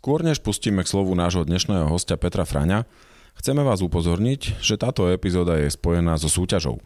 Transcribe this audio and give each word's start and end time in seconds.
Skôr 0.00 0.24
než 0.24 0.40
pustíme 0.40 0.80
k 0.80 0.88
slovu 0.88 1.12
nášho 1.12 1.44
dnešného 1.44 1.84
hostia 1.84 2.16
Petra 2.16 2.48
Fraňa, 2.48 2.88
chceme 3.36 3.60
vás 3.60 3.84
upozorniť, 3.84 4.56
že 4.56 4.80
táto 4.80 5.04
epizóda 5.12 5.60
je 5.60 5.68
spojená 5.68 6.16
so 6.16 6.24
súťažou. 6.24 6.80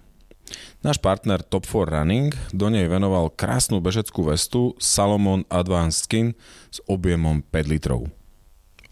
Náš 0.82 0.98
partner 0.98 1.38
Top 1.38 1.62
4 1.62 1.94
Running 1.94 2.34
do 2.50 2.66
nej 2.74 2.90
venoval 2.90 3.30
krásnu 3.30 3.78
bežeckú 3.78 4.26
vestu 4.26 4.74
Salomon 4.82 5.46
Advanced 5.46 6.10
Skin 6.10 6.34
s 6.74 6.82
objemom 6.90 7.46
5 7.54 7.70
litrov. 7.70 8.10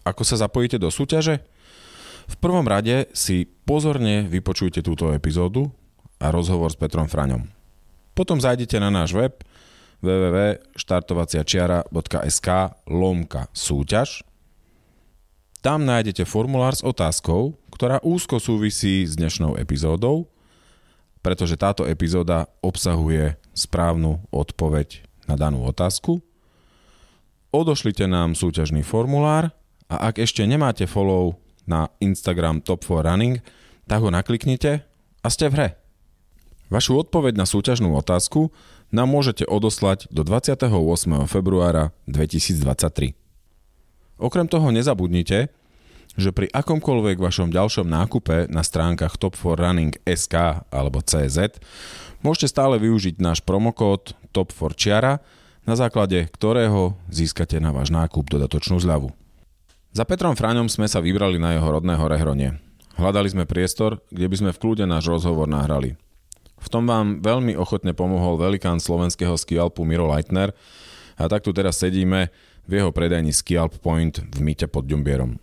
Ako 0.07 0.23
sa 0.23 0.39
zapojíte 0.39 0.79
do 0.79 0.87
súťaže? 0.87 1.43
V 2.31 2.35
prvom 2.39 2.63
rade 2.63 3.11
si 3.11 3.43
pozorne 3.43 4.23
vypočujte 4.31 4.79
túto 4.79 5.11
epizódu 5.11 5.67
a 6.23 6.31
rozhovor 6.31 6.71
s 6.71 6.79
Petrom 6.79 7.11
Fraňom. 7.11 7.51
Potom 8.15 8.39
zajdete 8.39 8.79
na 8.79 8.87
náš 8.87 9.11
web– 9.11 9.35
www.štartovaciačiara.sk 10.03 12.47
lomka 12.91 13.47
súťaž. 13.55 14.27
Tam 15.63 15.87
nájdete 15.87 16.27
formulár 16.27 16.75
s 16.75 16.83
otázkou, 16.83 17.55
ktorá 17.71 18.03
úzko 18.03 18.43
súvisí 18.43 19.07
s 19.07 19.15
dnešnou 19.15 19.55
epizódou, 19.55 20.27
pretože 21.23 21.55
táto 21.55 21.87
epizóda 21.87 22.51
obsahuje 22.59 23.39
správnu 23.55 24.19
odpoveď 24.27 25.07
na 25.23 25.39
danú 25.39 25.63
otázku. 25.63 26.19
Odošlite 27.55 28.11
nám 28.11 28.35
súťažný 28.35 28.83
formulár 28.83 29.55
a 29.87 30.11
ak 30.11 30.19
ešte 30.19 30.43
nemáte 30.43 30.83
follow 30.83 31.39
na 31.63 31.87
Instagram 32.03 32.59
Top4 32.59 33.07
Running, 33.07 33.39
tak 33.87 34.03
ho 34.03 34.11
nakliknite 34.11 34.83
a 35.23 35.27
ste 35.31 35.47
v 35.47 35.55
hre. 35.55 35.79
Vašu 36.67 36.99
odpoveď 36.99 37.39
na 37.39 37.47
súťažnú 37.47 37.95
otázku 37.95 38.51
nám 38.93 39.09
môžete 39.09 39.49
odoslať 39.49 40.05
do 40.13 40.21
28. 40.21 40.69
februára 41.25 41.89
2023. 42.05 43.17
Okrem 44.21 44.45
toho 44.45 44.69
nezabudnite, 44.69 45.49
že 46.13 46.29
pri 46.29 46.45
akomkoľvek 46.53 47.17
vašom 47.17 47.49
ďalšom 47.49 47.89
nákupe 47.89 48.45
na 48.53 48.61
stránkach 48.61 49.17
Top4Running.sk 49.17 50.61
alebo 50.69 51.01
CZ 51.01 51.57
môžete 52.21 52.53
stále 52.53 52.77
využiť 52.77 53.17
náš 53.17 53.41
promokód 53.41 54.13
Top4Čiara, 54.29 55.17
na 55.65 55.73
základe 55.73 56.29
ktorého 56.29 56.93
získate 57.09 57.57
na 57.57 57.73
váš 57.73 57.89
nákup 57.89 58.29
dodatočnú 58.29 58.77
zľavu. 58.77 59.09
Za 59.89 60.05
Petrom 60.05 60.37
Fráňom 60.37 60.69
sme 60.69 60.85
sa 60.85 61.01
vybrali 61.01 61.41
na 61.41 61.57
jeho 61.57 61.65
rodného 61.65 62.05
rehronie. 62.05 62.61
Hľadali 62.93 63.29
sme 63.33 63.49
priestor, 63.49 64.05
kde 64.13 64.29
by 64.29 64.35
sme 64.37 64.51
v 64.53 64.61
kľude 64.61 64.85
náš 64.85 65.09
rozhovor 65.09 65.49
nahrali. 65.49 65.97
V 66.63 66.67
tom 66.71 66.87
vám 66.87 67.19
veľmi 67.19 67.59
ochotne 67.59 67.91
pomohol 67.91 68.39
velikán 68.39 68.79
slovenského 68.79 69.35
skialpu 69.35 69.83
Miro 69.83 70.07
Leitner 70.07 70.55
a 71.19 71.27
tak 71.27 71.43
tu 71.43 71.51
teraz 71.51 71.77
sedíme 71.83 72.31
v 72.63 72.71
jeho 72.79 72.95
predajni 72.95 73.35
Skialp 73.35 73.83
Point 73.83 74.23
v 74.23 74.39
Mite 74.39 74.71
pod 74.71 74.87
Ďumbierom. 74.87 75.35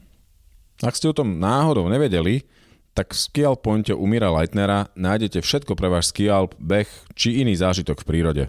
Ak 0.80 0.96
ste 0.96 1.12
o 1.12 1.16
tom 1.16 1.36
náhodou 1.36 1.84
nevedeli, 1.92 2.48
tak 2.96 3.12
v 3.12 3.20
Skialp 3.20 3.60
Pointe 3.60 3.92
u 3.92 4.04
Mira 4.08 4.32
Leitnera 4.32 4.88
nájdete 4.96 5.44
všetko 5.44 5.76
pre 5.76 5.92
váš 5.92 6.10
skialp, 6.10 6.56
beh 6.56 6.88
či 7.14 7.44
iný 7.44 7.54
zážitok 7.54 8.02
v 8.02 8.08
prírode. 8.08 8.44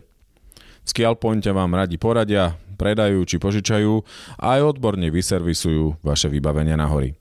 V 0.81 0.87
Skialp 0.87 1.21
Pointe 1.21 1.51
vám 1.51 1.75
radi 1.75 1.99
poradia, 1.99 2.57
predajú 2.79 3.21
či 3.27 3.37
požičajú 3.37 4.01
a 4.41 4.57
aj 4.57 4.79
odborne 4.79 5.11
vyservisujú 5.13 6.01
vaše 6.01 6.31
vybavenie 6.31 6.73
na 6.73 6.89
hory. 6.89 7.13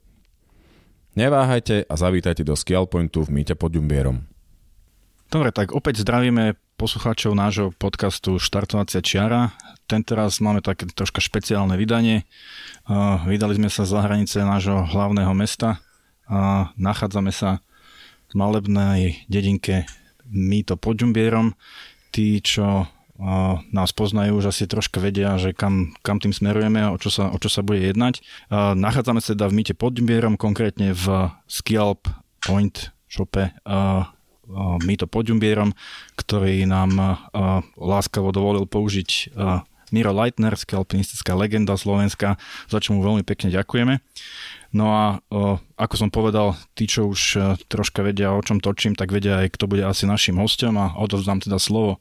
Neváhajte 1.19 1.85
a 1.91 1.95
zavítajte 1.99 2.47
do 2.47 2.55
Skialp 2.55 2.95
Pointu 2.95 3.27
v 3.27 3.35
Mite 3.35 3.59
pod 3.59 3.75
Ďumbierom. 3.75 4.25
Dobre, 5.31 5.55
tak 5.55 5.71
opäť 5.71 6.03
zdravíme 6.03 6.59
poslucháčov 6.75 7.39
nášho 7.39 7.71
podcastu 7.79 8.43
Štartovacia 8.43 8.99
čiara. 8.99 9.55
Tentoraz 9.87 10.43
máme 10.43 10.59
také 10.59 10.91
troška 10.91 11.23
špeciálne 11.23 11.79
vydanie. 11.79 12.27
Vydali 13.31 13.55
sme 13.55 13.71
sa 13.71 13.87
za 13.87 14.03
hranice 14.03 14.43
nášho 14.43 14.91
hlavného 14.91 15.31
mesta 15.39 15.79
a 16.27 16.75
nachádzame 16.75 17.31
sa 17.31 17.63
v 18.27 18.43
malebnej 18.43 19.23
dedinke 19.31 19.87
Mýto 20.27 20.75
pod 20.75 20.99
Ďumbierom. 20.99 21.55
Tí, 22.11 22.43
čo 22.43 22.91
nás 23.71 23.95
poznajú, 23.95 24.43
už 24.43 24.51
asi 24.51 24.67
troška 24.67 24.99
vedia, 24.99 25.39
že 25.39 25.55
kam, 25.55 25.95
kam 26.03 26.19
tým 26.19 26.35
smerujeme 26.35 26.83
a 26.83 26.91
o 26.91 26.99
čo 26.99 27.07
sa, 27.07 27.31
o 27.31 27.39
čo 27.39 27.47
sa 27.47 27.63
bude 27.63 27.87
jednať. 27.87 28.19
Nachádzame 28.75 29.23
sa 29.23 29.39
teda 29.39 29.47
v 29.47 29.63
Mýte 29.63 29.79
pod 29.79 29.95
Ďumbierom, 29.95 30.35
konkrétne 30.35 30.91
v 30.91 31.31
Skialp 31.47 32.11
Point 32.43 32.91
shope 33.07 33.55
Mýto 34.83 35.07
Podžumbierom, 35.07 35.71
ktorý 36.19 36.67
nám 36.67 37.23
láskavo 37.79 38.35
dovolil 38.35 38.67
použiť 38.67 39.33
Miro 39.91 40.15
Leitner, 40.15 40.55
alpinistická 40.55 41.35
legenda 41.35 41.75
Slovenska, 41.75 42.39
za 42.71 42.79
čo 42.79 42.95
mu 42.95 43.03
veľmi 43.03 43.27
pekne 43.27 43.51
ďakujeme. 43.51 43.99
No 44.71 44.87
a 44.95 45.19
ako 45.75 45.95
som 45.99 46.15
povedal, 46.15 46.55
tí, 46.79 46.87
čo 46.87 47.11
už 47.11 47.21
o, 47.35 47.59
troška 47.67 48.07
vedia, 48.07 48.31
o 48.31 48.39
čom 48.39 48.63
točím, 48.63 48.95
tak 48.95 49.11
vedia 49.11 49.43
aj, 49.43 49.59
kto 49.59 49.67
bude 49.67 49.83
asi 49.83 50.07
našim 50.07 50.39
hostom 50.39 50.79
a 50.79 50.95
odovzdám 50.95 51.43
teda 51.43 51.59
slovo 51.59 51.99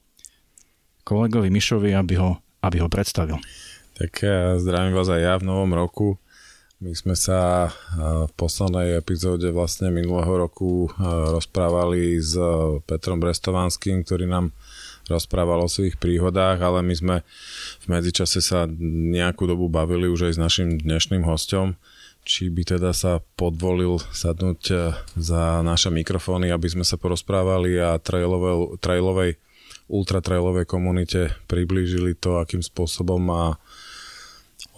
kolegovi 1.02 1.50
Mišovi, 1.50 1.98
aby 1.98 2.22
ho, 2.22 2.38
aby 2.62 2.78
ho 2.78 2.86
predstavil. 2.86 3.42
Tak 3.98 4.22
zdravím 4.62 4.94
vás 4.94 5.10
aj 5.10 5.22
ja 5.26 5.34
v 5.42 5.50
novom 5.50 5.74
roku. 5.74 6.22
My 6.80 6.96
sme 6.96 7.12
sa 7.12 7.68
v 8.00 8.32
poslednej 8.40 9.04
epizóde 9.04 9.52
vlastne 9.52 9.92
minulého 9.92 10.48
roku 10.48 10.88
rozprávali 11.36 12.16
s 12.24 12.40
Petrom 12.88 13.20
Brestovanským, 13.20 14.08
ktorý 14.08 14.32
nám 14.32 14.56
rozprával 15.12 15.60
o 15.60 15.68
svojich 15.68 16.00
príhodách, 16.00 16.64
ale 16.64 16.80
my 16.80 16.96
sme 16.96 17.16
v 17.84 17.86
medzičase 17.92 18.40
sa 18.40 18.64
nejakú 19.12 19.44
dobu 19.44 19.68
bavili 19.68 20.08
už 20.08 20.32
aj 20.32 20.34
s 20.34 20.40
našim 20.40 20.70
dnešným 20.80 21.28
hostom, 21.28 21.76
či 22.24 22.48
by 22.48 22.64
teda 22.64 22.96
sa 22.96 23.20
podvolil 23.36 24.00
sadnúť 24.16 24.62
za 25.20 25.60
naše 25.60 25.92
mikrofóny, 25.92 26.48
aby 26.48 26.80
sme 26.80 26.88
sa 26.88 26.96
porozprávali 26.96 27.76
a 27.76 28.00
trailovej, 28.00 28.80
trailovej 28.80 29.36
ultratrailovej 29.92 30.64
komunite 30.64 31.36
priblížili 31.52 32.16
to, 32.16 32.40
akým 32.40 32.64
spôsobom 32.64 33.20
má 33.20 33.60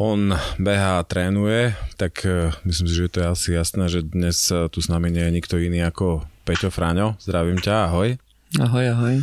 on 0.01 0.33
beha 0.57 0.97
a 0.97 1.05
trénuje, 1.05 1.77
tak 1.93 2.25
e, 2.25 2.49
myslím 2.65 2.87
si, 2.89 2.95
že 2.97 3.13
to 3.13 3.21
je 3.21 3.27
asi 3.29 3.47
jasné, 3.53 3.85
že 3.85 4.01
dnes 4.01 4.49
e, 4.49 4.65
tu 4.73 4.81
s 4.81 4.89
nami 4.89 5.13
nie 5.13 5.21
je 5.21 5.35
nikto 5.37 5.61
iný 5.61 5.85
ako 5.85 6.25
Peťo 6.41 6.73
Fráňo. 6.73 7.21
Zdravím 7.21 7.61
ťa, 7.61 7.93
ahoj. 7.93 8.17
Ahoj, 8.57 8.85
ahoj. 8.97 9.15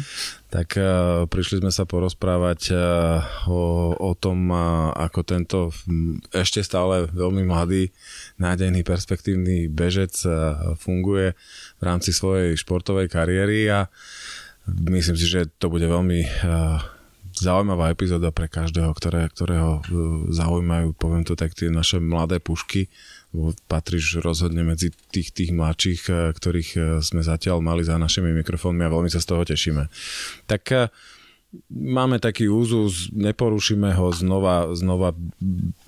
Tak 0.49 0.81
uh, 0.81 1.29
prišli 1.29 1.61
sme 1.61 1.69
sa 1.69 1.85
porozprávať 1.85 2.73
uh, 2.73 3.21
o, 3.45 3.93
o 3.93 4.17
tom, 4.17 4.49
uh, 4.49 4.89
ako 4.97 5.21
tento 5.21 5.59
ešte 6.33 6.65
stále 6.65 7.05
veľmi 7.13 7.45
mladý, 7.45 7.93
nádejný, 8.41 8.81
perspektívny 8.81 9.69
bežec 9.69 10.17
funguje 10.81 11.37
v 11.77 11.83
rámci 11.85 12.17
svojej 12.17 12.57
športovej 12.57 13.13
kariéry 13.13 13.69
a 13.69 13.93
myslím 14.89 15.21
si, 15.21 15.29
že 15.29 15.53
to 15.61 15.69
bude 15.69 15.85
veľmi 15.85 16.25
zaujímavá 17.39 17.95
epizóda 17.95 18.35
pre 18.35 18.51
každého, 18.51 18.91
ktoré, 18.95 19.31
ktorého 19.31 19.79
e, 19.79 19.83
zaujímajú, 20.35 20.95
poviem 20.99 21.23
to 21.23 21.39
tak, 21.39 21.55
tie 21.55 21.71
naše 21.71 22.03
mladé 22.03 22.43
pušky. 22.43 22.91
Patríš 23.69 24.25
rozhodne 24.25 24.65
medzi 24.65 24.91
tých, 25.13 25.31
tých 25.31 25.51
mladších, 25.55 26.03
e, 26.09 26.13
ktorých 26.35 26.71
e, 26.75 26.81
sme 27.01 27.23
zatiaľ 27.23 27.63
mali 27.63 27.87
za 27.87 27.97
našimi 27.97 28.35
mikrofónmi 28.43 28.83
a 28.83 28.93
veľmi 28.93 29.11
sa 29.11 29.23
z 29.23 29.29
toho 29.31 29.43
tešíme. 29.47 29.87
Tak 30.51 30.91
máme 31.73 32.21
taký 32.21 32.53
úzus, 32.53 33.09
neporušíme 33.17 33.97
ho, 33.97 34.13
znova, 34.13 34.77
znova 34.77 35.17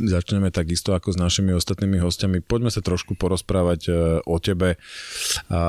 začneme 0.01 0.49
takisto 0.49 0.97
ako 0.97 1.13
s 1.13 1.19
našimi 1.21 1.53
ostatnými 1.53 2.01
hostiami. 2.01 2.41
Poďme 2.41 2.73
sa 2.73 2.81
trošku 2.81 3.13
porozprávať 3.13 3.81
e, 3.89 3.93
o 4.25 4.37
tebe 4.41 4.81
a 5.53 5.63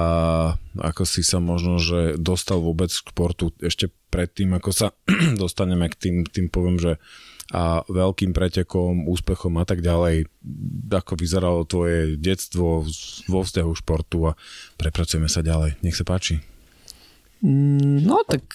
ako 0.80 1.04
si 1.04 1.28
sa 1.28 1.44
možno, 1.44 1.76
že 1.76 2.16
dostal 2.16 2.64
vôbec 2.64 2.88
k 2.88 3.08
športu 3.12 3.52
ešte 3.60 3.92
predtým, 4.08 4.56
ako 4.56 4.70
sa 4.72 4.88
dostaneme 5.42 5.92
k 5.92 5.96
tým, 6.00 6.16
tým 6.24 6.48
poviem, 6.48 6.80
že 6.80 6.94
a 7.52 7.84
veľkým 7.84 8.32
pretekom, 8.32 9.12
úspechom 9.12 9.60
a 9.60 9.68
tak 9.68 9.84
ďalej. 9.84 10.32
Ako 10.88 11.20
vyzeralo 11.20 11.68
tvoje 11.68 12.16
detstvo 12.16 12.88
vo 13.28 13.40
vzťahu 13.44 13.72
športu 13.76 14.32
a 14.32 14.40
prepracujeme 14.80 15.28
sa 15.28 15.44
ďalej. 15.44 15.76
Nech 15.84 16.00
sa 16.00 16.08
páči. 16.08 16.40
Mm, 17.44 18.08
no 18.08 18.24
tak 18.24 18.48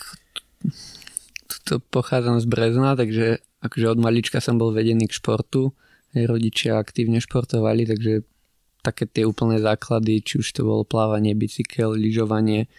to 1.67 1.83
pochádzam 1.83 2.39
z 2.39 2.47
Brezna, 2.47 2.95
takže 2.95 3.43
akože 3.59 3.87
od 3.91 3.99
malička 3.99 4.39
som 4.39 4.55
bol 4.57 4.71
vedený 4.71 5.11
k 5.11 5.19
športu, 5.19 5.75
rodičia 6.15 6.79
aktívne 6.79 7.19
športovali, 7.19 7.85
takže 7.85 8.23
také 8.87 9.11
tie 9.11 9.27
úplné 9.27 9.59
základy, 9.59 10.23
či 10.23 10.39
už 10.39 10.47
to 10.55 10.63
bolo 10.63 10.87
plávanie, 10.87 11.35
bicykel, 11.35 11.99
lyžovanie, 11.99 12.71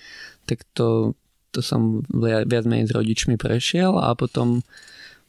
tak 0.48 0.64
to, 0.72 1.20
to 1.52 1.60
som 1.60 2.08
viac 2.08 2.64
menej 2.64 2.88
s 2.88 2.96
rodičmi 2.96 3.36
prešiel 3.36 4.00
a 4.00 4.16
potom 4.16 4.64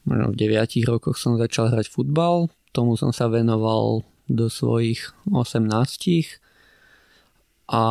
možno 0.06 0.30
v 0.30 0.38
9 0.38 0.86
rokoch 0.86 1.18
som 1.18 1.34
začal 1.34 1.74
hrať 1.74 1.90
futbal, 1.90 2.46
tomu 2.70 2.94
som 2.94 3.10
sa 3.10 3.26
venoval 3.26 4.06
do 4.30 4.46
svojich 4.46 5.10
18 5.26 5.66
a 7.68 7.82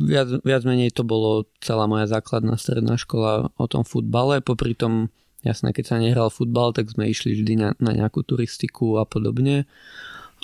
viac, 0.00 0.40
viac 0.40 0.62
menej 0.64 0.96
to 0.96 1.04
bolo 1.04 1.44
celá 1.60 1.84
moja 1.84 2.08
základná 2.08 2.56
stredná 2.56 2.96
škola 2.96 3.52
o 3.54 3.66
tom 3.68 3.84
futbale, 3.84 4.40
popri 4.40 4.72
tom 4.72 5.12
jasné, 5.44 5.76
keď 5.76 5.84
sa 5.84 5.96
nehral 6.00 6.32
futbal, 6.32 6.72
tak 6.72 6.88
sme 6.88 7.12
išli 7.12 7.36
vždy 7.36 7.54
na, 7.60 7.68
na 7.80 7.92
nejakú 7.92 8.24
turistiku 8.24 9.00
a 9.00 9.04
podobne 9.04 9.68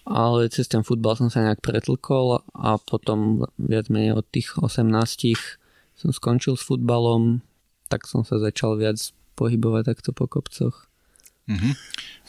ale 0.07 0.47
cez 0.47 0.71
ten 0.71 0.87
futbal 0.87 1.19
som 1.19 1.27
sa 1.27 1.43
nejak 1.43 1.59
pretlkol 1.59 2.39
a 2.55 2.79
potom 2.79 3.43
viac 3.59 3.91
menej 3.91 4.23
od 4.23 4.27
tých 4.31 4.55
18 4.55 4.87
som 5.99 6.11
skončil 6.15 6.55
s 6.55 6.63
futbalom, 6.63 7.43
tak 7.91 8.07
som 8.07 8.23
sa 8.23 8.39
začal 8.39 8.79
viac 8.79 9.01
pohybovať 9.35 9.83
takto 9.83 10.11
po 10.15 10.31
kopcoch. 10.31 10.87
Mm-hmm. 11.51 11.73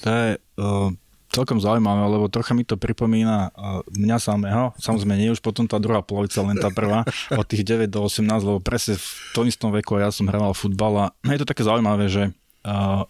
To 0.01 0.09
je 0.09 0.29
uh, 0.57 0.89
celkom 1.31 1.59
zaujímavé, 1.59 2.07
lebo 2.07 2.31
trocha 2.31 2.55
mi 2.55 2.63
to 2.63 2.79
pripomína 2.79 3.51
uh, 3.51 3.83
mňa 3.93 4.17
samého. 4.17 4.63
Samozrejme, 4.79 5.15
nie 5.19 5.33
už 5.33 5.43
potom 5.43 5.67
tá 5.67 5.77
druhá 5.77 6.01
polovica, 6.01 6.39
len 6.41 6.57
tá 6.57 6.71
prvá, 6.71 7.03
od 7.35 7.45
tých 7.45 7.67
9 7.67 7.91
do 7.91 8.07
18, 8.07 8.25
lebo 8.41 8.59
presne 8.63 8.95
v 8.95 9.07
tom 9.35 9.45
istom 9.45 9.69
veku 9.75 9.99
ja 9.99 10.09
som 10.09 10.25
hral 10.25 10.55
futbal 10.55 10.93
a 10.97 11.05
je 11.27 11.39
to 11.43 11.47
také 11.47 11.67
zaujímavé, 11.67 12.07
že 12.07 12.31
uh, 12.63 13.03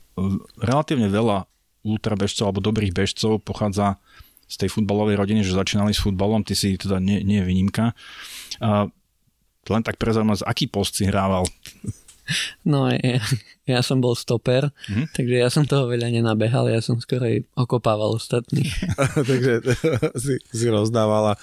relatívne 0.59 1.07
veľa 1.07 1.45
ultrabežcov 1.87 2.51
alebo 2.51 2.59
dobrých 2.59 2.91
bežcov 2.91 3.39
pochádza 3.45 3.95
z 4.47 4.55
tej 4.63 4.69
futbalovej 4.71 5.19
rodiny, 5.19 5.43
že 5.43 5.55
začínali 5.55 5.91
s 5.91 5.99
futbalom, 5.99 6.43
ty 6.43 6.55
si 6.55 6.79
teda 6.79 7.03
nie, 7.03 7.19
nie 7.23 7.43
je 7.43 7.47
výnimka. 7.47 7.91
Len 9.67 9.83
tak 9.83 9.99
pre 9.99 10.15
zaujímavosť, 10.15 10.47
aký 10.47 10.71
post 10.71 10.95
si 10.95 11.03
hrával? 11.03 11.43
No 12.68 12.91
ja, 12.91 13.19
ja 13.68 13.79
som 13.83 14.03
bol 14.03 14.15
stoper, 14.15 14.69
mm-hmm. 14.69 15.06
takže 15.15 15.35
ja 15.39 15.47
som 15.47 15.63
toho 15.63 15.88
veľa 15.88 16.12
nenabehal, 16.12 16.68
ja 16.68 16.83
som 16.83 17.00
skoro 17.00 17.27
okopával 17.56 18.15
ostatných. 18.15 18.71
takže 19.29 19.63
si, 20.24 20.35
si 20.41 20.65
rozdávala. 20.68 21.39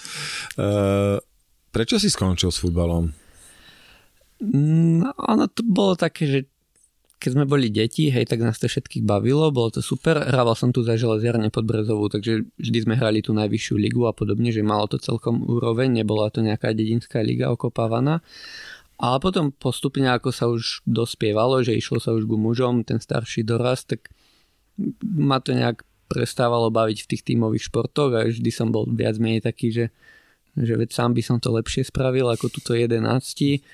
Uh, 0.57 1.21
prečo 1.73 1.97
si 1.97 2.13
skončil 2.13 2.53
s 2.53 2.61
futbalom? 2.61 3.13
No, 4.45 5.11
ono 5.17 5.49
to 5.49 5.65
bolo 5.65 5.97
také, 5.97 6.29
že 6.29 6.39
keď 7.25 7.41
sme 7.41 7.49
boli 7.49 7.73
deti, 7.73 8.13
hej, 8.13 8.29
tak 8.29 8.45
nás 8.45 8.61
to 8.61 8.69
všetkých 8.69 9.01
bavilo, 9.01 9.49
bolo 9.49 9.73
to 9.73 9.81
super. 9.81 10.21
Hrával 10.21 10.53
som 10.53 10.77
tu 10.77 10.85
za 10.85 11.01
železiarne 11.01 11.49
pod 11.49 11.65
Brezovú, 11.65 12.13
takže 12.13 12.45
vždy 12.61 12.79
sme 12.85 13.01
hrali 13.01 13.25
tú 13.25 13.33
najvyššiu 13.33 13.81
ligu 13.81 14.05
a 14.05 14.13
podobne, 14.13 14.53
že 14.53 14.61
malo 14.61 14.85
to 14.85 15.01
celkom 15.01 15.41
úroveň, 15.41 16.05
nebola 16.05 16.29
to 16.29 16.45
nejaká 16.45 16.77
dedinská 16.77 17.25
liga 17.25 17.49
okopávaná. 17.49 18.21
A 18.99 19.19
potom 19.19 19.51
postupne, 19.51 20.07
ako 20.07 20.31
sa 20.31 20.47
už 20.47 20.87
dospievalo, 20.87 21.67
že 21.67 21.75
išlo 21.75 21.99
sa 21.99 22.15
už 22.15 22.31
ku 22.31 22.39
mužom, 22.39 22.87
ten 22.87 23.03
starší 23.03 23.43
dorast, 23.43 23.91
tak 23.91 24.15
ma 25.03 25.43
to 25.43 25.55
nejak 25.55 25.83
prestávalo 26.07 26.71
baviť 26.71 26.99
v 27.03 27.11
tých 27.11 27.23
tímových 27.27 27.67
športoch 27.73 28.15
a 28.15 28.29
vždy 28.29 28.51
som 28.55 28.71
bol 28.71 28.87
viac 28.87 29.19
menej 29.19 29.43
taký, 29.43 29.75
že, 29.75 29.87
že 30.55 30.79
veď 30.79 30.95
sám 30.95 31.11
by 31.17 31.23
som 31.27 31.37
to 31.43 31.51
lepšie 31.51 31.83
spravil 31.91 32.31
ako 32.31 32.53
túto 32.53 32.79
jedenácti. 32.79 33.67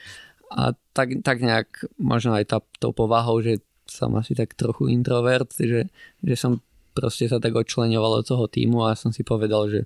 A 0.50 0.72
tak, 0.96 1.20
tak 1.22 1.44
nejak 1.44 1.84
možno 2.00 2.34
aj 2.34 2.44
tá, 2.48 2.58
tou 2.80 2.90
povahou, 2.90 3.44
že 3.44 3.60
som 3.84 4.14
asi 4.16 4.32
tak 4.32 4.56
trochu 4.56 4.88
introvert, 4.88 5.50
že, 5.58 5.90
že 6.22 6.34
som 6.38 6.64
proste 6.94 7.30
sa 7.30 7.38
tak 7.38 7.54
odčlenoval 7.54 8.22
od 8.22 8.26
toho 8.26 8.46
týmu 8.50 8.86
a 8.86 8.98
som 8.98 9.14
si 9.14 9.22
povedal, 9.22 9.70
že, 9.70 9.80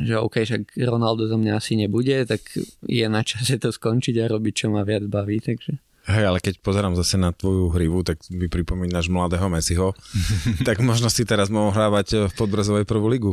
že 0.00 0.16
OK, 0.16 0.42
však 0.42 0.62
Ronaldo 0.80 1.28
zo 1.28 1.36
mňa 1.36 1.60
asi 1.60 1.76
nebude, 1.76 2.24
tak 2.24 2.40
je 2.84 3.06
na 3.06 3.20
čase 3.20 3.60
to 3.60 3.68
skončiť 3.68 4.16
a 4.24 4.30
robiť, 4.30 4.54
čo 4.54 4.66
ma 4.72 4.82
viac 4.82 5.04
baví, 5.06 5.40
takže... 5.40 5.76
Hej, 6.10 6.24
ale 6.26 6.38
keď 6.40 6.64
pozerám 6.64 6.96
zase 6.96 7.20
na 7.20 7.30
tvoju 7.30 7.70
hrivu, 7.76 8.00
tak 8.00 8.24
mi 8.32 8.48
pripomínaš 8.48 9.12
mladého 9.12 9.46
Messiho, 9.52 9.92
tak 10.68 10.80
možno 10.80 11.12
si 11.12 11.28
teraz 11.28 11.52
mohol 11.52 11.76
hrávať 11.76 12.32
v 12.32 12.32
Podbrzovej 12.34 12.88
prvú 12.88 13.06
ligu. 13.06 13.32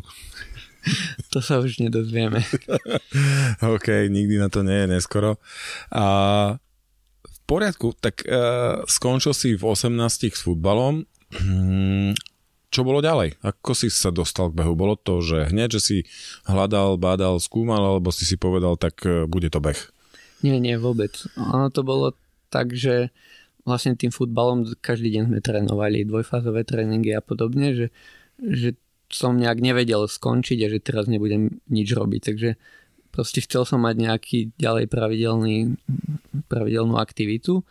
to 1.34 1.40
sa 1.40 1.60
už 1.64 1.80
nedozvieme. 1.80 2.44
OK, 3.76 4.12
nikdy 4.12 4.36
na 4.38 4.52
to 4.52 4.62
nie 4.62 4.86
je 4.86 4.88
neskoro. 5.00 5.40
A 5.92 6.06
v 7.24 7.38
poriadku, 7.48 7.96
tak 7.98 8.24
uh, 8.28 8.84
skončil 8.88 9.32
si 9.32 9.56
v 9.56 9.64
18 9.64 10.36
s 10.36 10.42
futbalom. 10.44 11.08
Čo 12.68 12.84
bolo 12.84 13.00
ďalej? 13.00 13.40
Ako 13.40 13.72
si 13.72 13.88
sa 13.88 14.12
dostal 14.12 14.52
k 14.52 14.60
behu? 14.60 14.76
Bolo 14.76 15.00
to, 15.00 15.24
že 15.24 15.48
hneď, 15.50 15.80
že 15.80 15.82
si 15.82 15.98
hľadal, 16.44 17.00
bádal, 17.00 17.40
skúmal, 17.40 17.80
alebo 17.80 18.12
si 18.12 18.28
si 18.28 18.36
povedal, 18.36 18.76
tak 18.76 19.00
uh, 19.08 19.24
bude 19.24 19.48
to 19.48 19.64
beh? 19.64 19.80
Nie, 20.44 20.60
nie, 20.60 20.76
vôbec. 20.76 21.16
Ono 21.40 21.72
to 21.72 21.82
bolo 21.82 22.14
tak, 22.52 22.76
že 22.76 23.10
vlastne 23.64 23.96
tým 23.96 24.12
futbalom 24.12 24.68
každý 24.80 25.12
deň 25.16 25.24
sme 25.32 25.40
trénovali 25.44 26.08
dvojfázové 26.08 26.64
tréningy 26.64 27.16
a 27.16 27.24
podobne, 27.24 27.76
že, 27.76 27.88
že 28.40 28.80
som 29.08 29.40
nejak 29.40 29.64
nevedel 29.64 30.08
skončiť 30.08 30.60
a 30.64 30.72
že 30.72 30.80
teraz 30.84 31.08
nebudem 31.08 31.64
nič 31.72 31.88
robiť. 31.96 32.22
Takže 32.32 32.50
proste 33.12 33.44
chcel 33.44 33.64
som 33.64 33.84
mať 33.84 33.96
nejaký 33.96 34.38
ďalej 34.60 34.92
pravidelný, 34.92 35.80
pravidelnú 36.52 37.00
aktivitu 37.00 37.64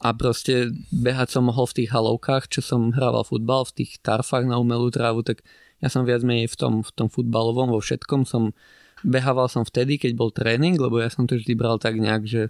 a 0.00 0.16
proste 0.16 0.72
behať 0.88 1.36
som 1.36 1.44
mohol 1.44 1.68
v 1.68 1.84
tých 1.84 1.92
halovkách, 1.92 2.48
čo 2.48 2.64
som 2.64 2.88
hrával 2.96 3.20
futbal, 3.20 3.68
v 3.68 3.84
tých 3.84 4.00
tarfách 4.00 4.48
na 4.48 4.56
umelú 4.56 4.88
trávu, 4.88 5.20
tak 5.20 5.44
ja 5.84 5.92
som 5.92 6.08
viac 6.08 6.24
menej 6.24 6.48
v 6.48 6.56
tom, 6.56 6.74
v 6.80 6.90
tom 6.96 7.12
futbalovom, 7.12 7.76
vo 7.76 7.80
všetkom 7.84 8.24
som 8.24 8.56
behával 9.04 9.48
som 9.52 9.64
vtedy, 9.64 10.00
keď 10.00 10.12
bol 10.16 10.32
tréning, 10.32 10.80
lebo 10.80 11.00
ja 11.00 11.12
som 11.12 11.28
to 11.28 11.36
vždy 11.36 11.52
bral 11.52 11.76
tak 11.76 12.00
nejak, 12.00 12.24
že, 12.24 12.48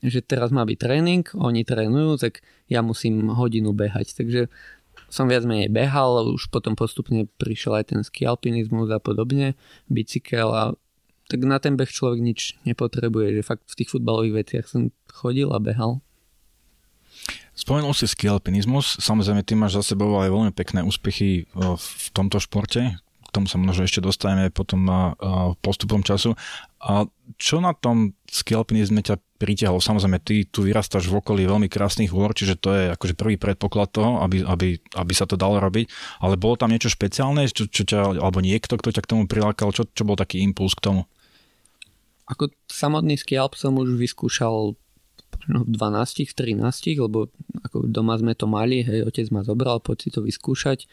že 0.00 0.20
teraz 0.24 0.52
má 0.52 0.64
byť 0.64 0.78
tréning, 0.80 1.24
oni 1.36 1.64
trénujú, 1.68 2.20
tak 2.20 2.40
ja 2.68 2.80
musím 2.80 3.28
hodinu 3.32 3.76
behať. 3.76 4.16
Takže 4.16 4.48
som 5.12 5.28
viac 5.28 5.44
menej 5.44 5.68
behal, 5.68 6.32
už 6.32 6.48
potom 6.48 6.76
postupne 6.76 7.28
prišiel 7.40 7.80
aj 7.80 7.84
ten 7.92 8.00
skialpinizmus 8.00 8.88
a 8.92 9.00
podobne, 9.00 9.56
bicykel 9.88 10.48
a 10.52 10.76
tak 11.30 11.46
na 11.46 11.62
ten 11.62 11.78
beh 11.78 11.86
človek 11.86 12.18
nič 12.18 12.58
nepotrebuje, 12.66 13.38
že 13.38 13.46
fakt 13.46 13.64
v 13.70 13.78
tých 13.78 13.90
futbalových 13.94 14.36
veciach 14.44 14.66
som 14.66 14.90
chodil 15.06 15.46
a 15.54 15.62
behal. 15.62 16.02
Spomenul 17.60 17.92
si 17.92 18.08
skialpinizmus, 18.08 18.96
samozrejme 19.04 19.44
ty 19.44 19.52
máš 19.52 19.76
za 19.76 19.92
sebou 19.92 20.16
aj 20.16 20.32
veľmi 20.32 20.52
pekné 20.56 20.80
úspechy 20.80 21.44
v 21.52 22.06
tomto 22.16 22.40
športe, 22.40 22.96
k 22.96 23.30
tomu 23.36 23.46
sa 23.46 23.60
možno 23.60 23.84
ešte 23.84 24.00
dostaneme 24.00 24.48
potom 24.48 24.88
na 24.88 25.12
postupom 25.60 26.00
času. 26.00 26.32
A 26.80 27.04
čo 27.36 27.60
na 27.60 27.76
tom 27.76 28.16
skialpinizme 28.26 29.04
ťa 29.04 29.20
pritiahol? 29.36 29.78
Samozrejme, 29.78 30.18
ty 30.24 30.48
tu 30.48 30.64
vyrastáš 30.64 31.06
v 31.06 31.20
okolí 31.20 31.44
veľmi 31.44 31.68
krásnych 31.68 32.10
hôr, 32.10 32.32
čiže 32.32 32.56
to 32.56 32.72
je 32.72 32.82
akože 32.96 33.14
prvý 33.14 33.36
predpoklad 33.36 33.92
toho, 33.92 34.24
aby, 34.24 34.40
aby, 34.42 34.80
aby 34.96 35.12
sa 35.12 35.28
to 35.28 35.36
dalo 35.36 35.60
robiť. 35.60 35.92
Ale 36.24 36.40
bolo 36.40 36.56
tam 36.56 36.72
niečo 36.72 36.90
špeciálne, 36.90 37.44
čo, 37.52 37.68
čo 37.68 37.84
ťa, 37.84 38.18
alebo 38.18 38.40
niekto, 38.40 38.80
kto 38.80 38.88
ťa 38.96 39.04
k 39.04 39.10
tomu 39.12 39.28
prilákal? 39.28 39.70
Čo, 39.70 39.84
čo 39.84 40.02
bol 40.08 40.16
taký 40.16 40.40
impuls 40.40 40.72
k 40.74 40.90
tomu? 40.90 41.04
Ako 42.26 42.50
samotný 42.66 43.14
skialp 43.14 43.54
som 43.54 43.78
už 43.78 43.94
vyskúšal 43.94 44.74
no, 45.48 45.64
v 45.64 45.70
12, 45.72 46.28
v 46.28 46.34
13, 46.34 47.00
lebo 47.00 47.32
ako 47.64 47.88
doma 47.88 48.18
sme 48.20 48.36
to 48.36 48.44
mali, 48.44 48.84
hej, 48.84 49.06
otec 49.06 49.30
ma 49.32 49.40
zobral, 49.40 49.80
poď 49.80 49.96
si 50.04 50.08
to 50.12 50.20
vyskúšať 50.20 50.90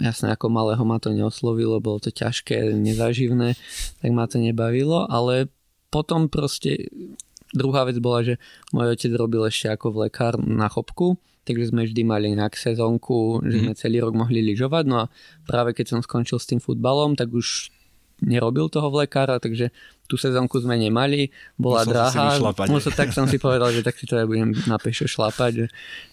jasne 0.00 0.32
ako 0.32 0.52
malého 0.52 0.82
ma 0.84 1.00
to 1.00 1.12
neoslovilo, 1.12 1.80
bolo 1.80 2.02
to 2.02 2.12
ťažké, 2.12 2.76
nezaživné, 2.76 3.56
tak 4.00 4.10
ma 4.12 4.28
to 4.28 4.36
nebavilo, 4.36 5.08
ale 5.08 5.48
potom 5.88 6.28
proste 6.30 6.90
druhá 7.50 7.88
vec 7.88 7.98
bola, 7.98 8.22
že 8.22 8.34
môj 8.70 8.94
otec 8.94 9.12
robil 9.16 9.42
ešte 9.48 9.72
ako 9.72 9.90
v 9.90 10.00
lekár 10.08 10.38
na 10.38 10.70
chopku, 10.70 11.18
takže 11.48 11.74
sme 11.74 11.88
vždy 11.88 12.02
mali 12.06 12.30
nejak 12.36 12.54
sezónku, 12.54 13.42
že 13.42 13.56
sme 13.64 13.72
mhm. 13.74 13.80
celý 13.80 13.96
rok 14.04 14.14
mohli 14.14 14.44
lyžovať, 14.44 14.84
no 14.86 15.06
a 15.06 15.10
práve 15.48 15.74
keď 15.74 15.96
som 15.96 16.00
skončil 16.04 16.38
s 16.38 16.48
tým 16.48 16.60
futbalom, 16.60 17.16
tak 17.16 17.32
už 17.32 17.72
nerobil 18.20 18.68
toho 18.68 18.88
v 18.92 19.04
lekára, 19.04 19.40
takže 19.40 19.72
tú 20.04 20.18
sezónku 20.20 20.60
sme 20.60 20.76
nemali, 20.76 21.30
bola 21.56 21.86
Musel 21.86 21.92
drahá. 21.92 22.26
Musel, 22.66 22.92
tak 22.92 23.14
som 23.14 23.30
si 23.30 23.38
povedal, 23.38 23.70
že 23.70 23.80
tak 23.86 23.96
si 23.96 24.04
to 24.04 24.18
ja 24.18 24.26
budem 24.28 24.52
na 24.66 24.76
pešo 24.76 25.06
šlapať, 25.06 25.52
že 25.54 25.66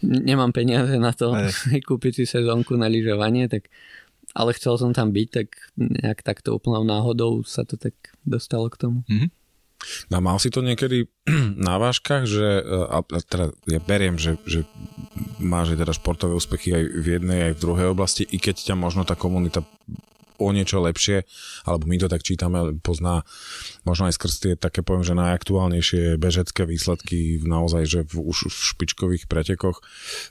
nemám 0.04 0.54
peniaze 0.56 0.96
na 0.98 1.12
to 1.12 1.34
kúpiť 1.90 2.24
si 2.24 2.26
sezónku 2.30 2.78
na 2.78 2.88
lyžovanie, 2.88 3.50
tak 3.50 3.68
ale 4.38 4.54
chcel 4.54 4.78
som 4.78 4.92
tam 4.94 5.10
byť, 5.10 5.28
tak 5.34 5.48
nejak 5.78 6.22
takto 6.22 6.54
úplnou 6.54 6.86
náhodou 6.86 7.42
sa 7.42 7.66
to 7.66 7.74
tak 7.74 7.98
dostalo 8.22 8.70
k 8.70 8.78
tomu. 8.78 9.02
Mm-hmm. 9.10 9.30
No 10.10 10.18
mal 10.22 10.38
si 10.42 10.50
to 10.50 10.66
niekedy 10.66 11.10
na 11.68 11.78
váškach, 11.82 12.26
že 12.30 12.62
a 12.66 13.02
teda 13.06 13.54
ja 13.66 13.80
beriem, 13.82 14.18
že, 14.18 14.38
že 14.46 14.66
máš 15.42 15.74
teda 15.74 15.94
športové 15.94 16.38
úspechy 16.38 16.74
aj 16.74 16.84
v 16.86 17.08
jednej, 17.18 17.40
aj 17.50 17.54
v 17.58 17.62
druhej 17.66 17.88
oblasti, 17.94 18.26
i 18.26 18.38
keď 18.38 18.74
ťa 18.74 18.76
možno 18.78 19.06
tá 19.06 19.14
komunita 19.18 19.66
o 20.38 20.48
niečo 20.54 20.82
lepšie, 20.82 21.26
alebo 21.66 21.90
my 21.90 21.98
to 21.98 22.08
tak 22.08 22.22
čítame, 22.24 22.78
pozná 22.82 23.26
možno 23.84 24.08
aj 24.10 24.16
skrz 24.16 24.34
tie 24.40 24.54
také 24.54 24.86
poviem, 24.86 25.06
že 25.06 25.18
najaktuálnejšie 25.18 26.22
bežecké 26.22 26.64
výsledky 26.64 27.42
naozaj, 27.44 27.84
že 27.86 28.00
v, 28.06 28.32
už 28.32 28.48
v 28.50 28.58
špičkových 28.74 29.26
pretekoch. 29.26 29.82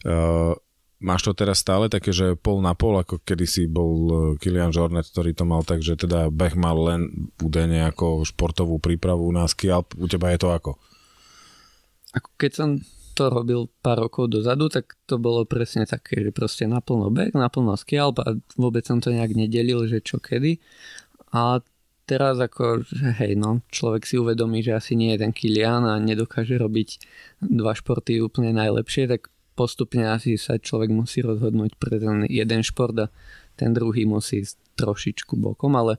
Uh, 0.06 0.54
máš 1.00 1.28
to 1.28 1.32
teraz 1.36 1.60
stále 1.60 1.92
také, 1.92 2.12
že 2.12 2.38
pol 2.38 2.64
na 2.64 2.72
pol, 2.72 2.96
ako 2.96 3.20
kedysi 3.20 3.68
bol 3.68 3.92
e, 3.92 4.14
Kilian 4.40 4.72
Jornet, 4.72 5.04
ktorý 5.12 5.36
to 5.36 5.44
mal 5.44 5.60
tak, 5.60 5.84
že 5.84 5.96
teda 5.96 6.32
beh 6.32 6.56
mal 6.56 6.76
len 6.88 7.00
údajne 7.36 7.84
ako 7.92 8.24
športovú 8.24 8.80
prípravu 8.80 9.28
na 9.28 9.44
ski, 9.44 9.68
u 9.76 10.06
teba 10.08 10.32
je 10.32 10.40
to 10.40 10.48
ako? 10.52 10.80
Ako 12.16 12.28
keď 12.40 12.50
som 12.56 12.68
to 13.16 13.32
robil 13.32 13.72
pár 13.80 14.04
rokov 14.04 14.28
dozadu, 14.28 14.68
tak 14.68 15.00
to 15.08 15.16
bolo 15.16 15.48
presne 15.48 15.88
také, 15.88 16.20
že 16.20 16.30
proste 16.36 16.68
naplno 16.68 17.08
beh, 17.08 17.32
naplno 17.32 17.72
skialp 17.72 18.20
a 18.20 18.36
vôbec 18.60 18.84
som 18.84 19.00
to 19.00 19.08
nejak 19.08 19.32
nedelil, 19.32 19.88
že 19.88 20.04
čo 20.04 20.20
kedy. 20.20 20.60
A 21.32 21.64
teraz 22.04 22.36
ako, 22.36 22.84
že 22.84 23.16
hej 23.24 23.34
no, 23.40 23.64
človek 23.72 24.04
si 24.04 24.20
uvedomí, 24.20 24.60
že 24.60 24.76
asi 24.76 24.92
nie 24.94 25.16
je 25.16 25.24
ten 25.24 25.32
Kilian 25.32 25.88
a 25.88 25.96
nedokáže 25.96 26.60
robiť 26.60 27.00
dva 27.40 27.72
športy 27.72 28.20
úplne 28.20 28.52
najlepšie, 28.52 29.08
tak 29.08 29.32
postupne 29.56 30.04
asi 30.12 30.36
sa 30.36 30.60
človek 30.60 30.92
musí 30.92 31.24
rozhodnúť 31.24 31.80
pre 31.80 31.96
ten 31.96 32.28
jeden 32.28 32.60
šport 32.60 32.94
a 33.00 33.08
ten 33.56 33.72
druhý 33.72 34.04
musí 34.04 34.44
ísť 34.44 34.76
trošičku 34.76 35.40
bokom, 35.40 35.72
ale 35.72 35.96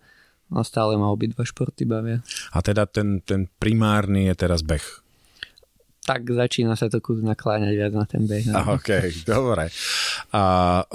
stále 0.61 0.95
ma 0.95 1.09
obidva 1.09 1.41
športy 1.43 1.83
bavia. 1.89 2.21
A 2.53 2.61
teda 2.61 2.85
ten, 2.85 3.19
ten 3.25 3.49
primárny 3.57 4.29
je 4.29 4.35
teraz 4.37 4.61
beh 4.61 5.06
tak 6.07 6.23
začína 6.23 6.79
sa 6.79 6.87
to 6.87 7.03
kus 7.03 7.19
nakláňať 7.19 7.73
viac 7.75 7.91
na 7.91 8.07
ten 8.07 8.23
beh. 8.23 8.47
No. 8.47 8.79
OK, 8.79 9.11
dobre. 9.27 9.67
A, 10.31 10.41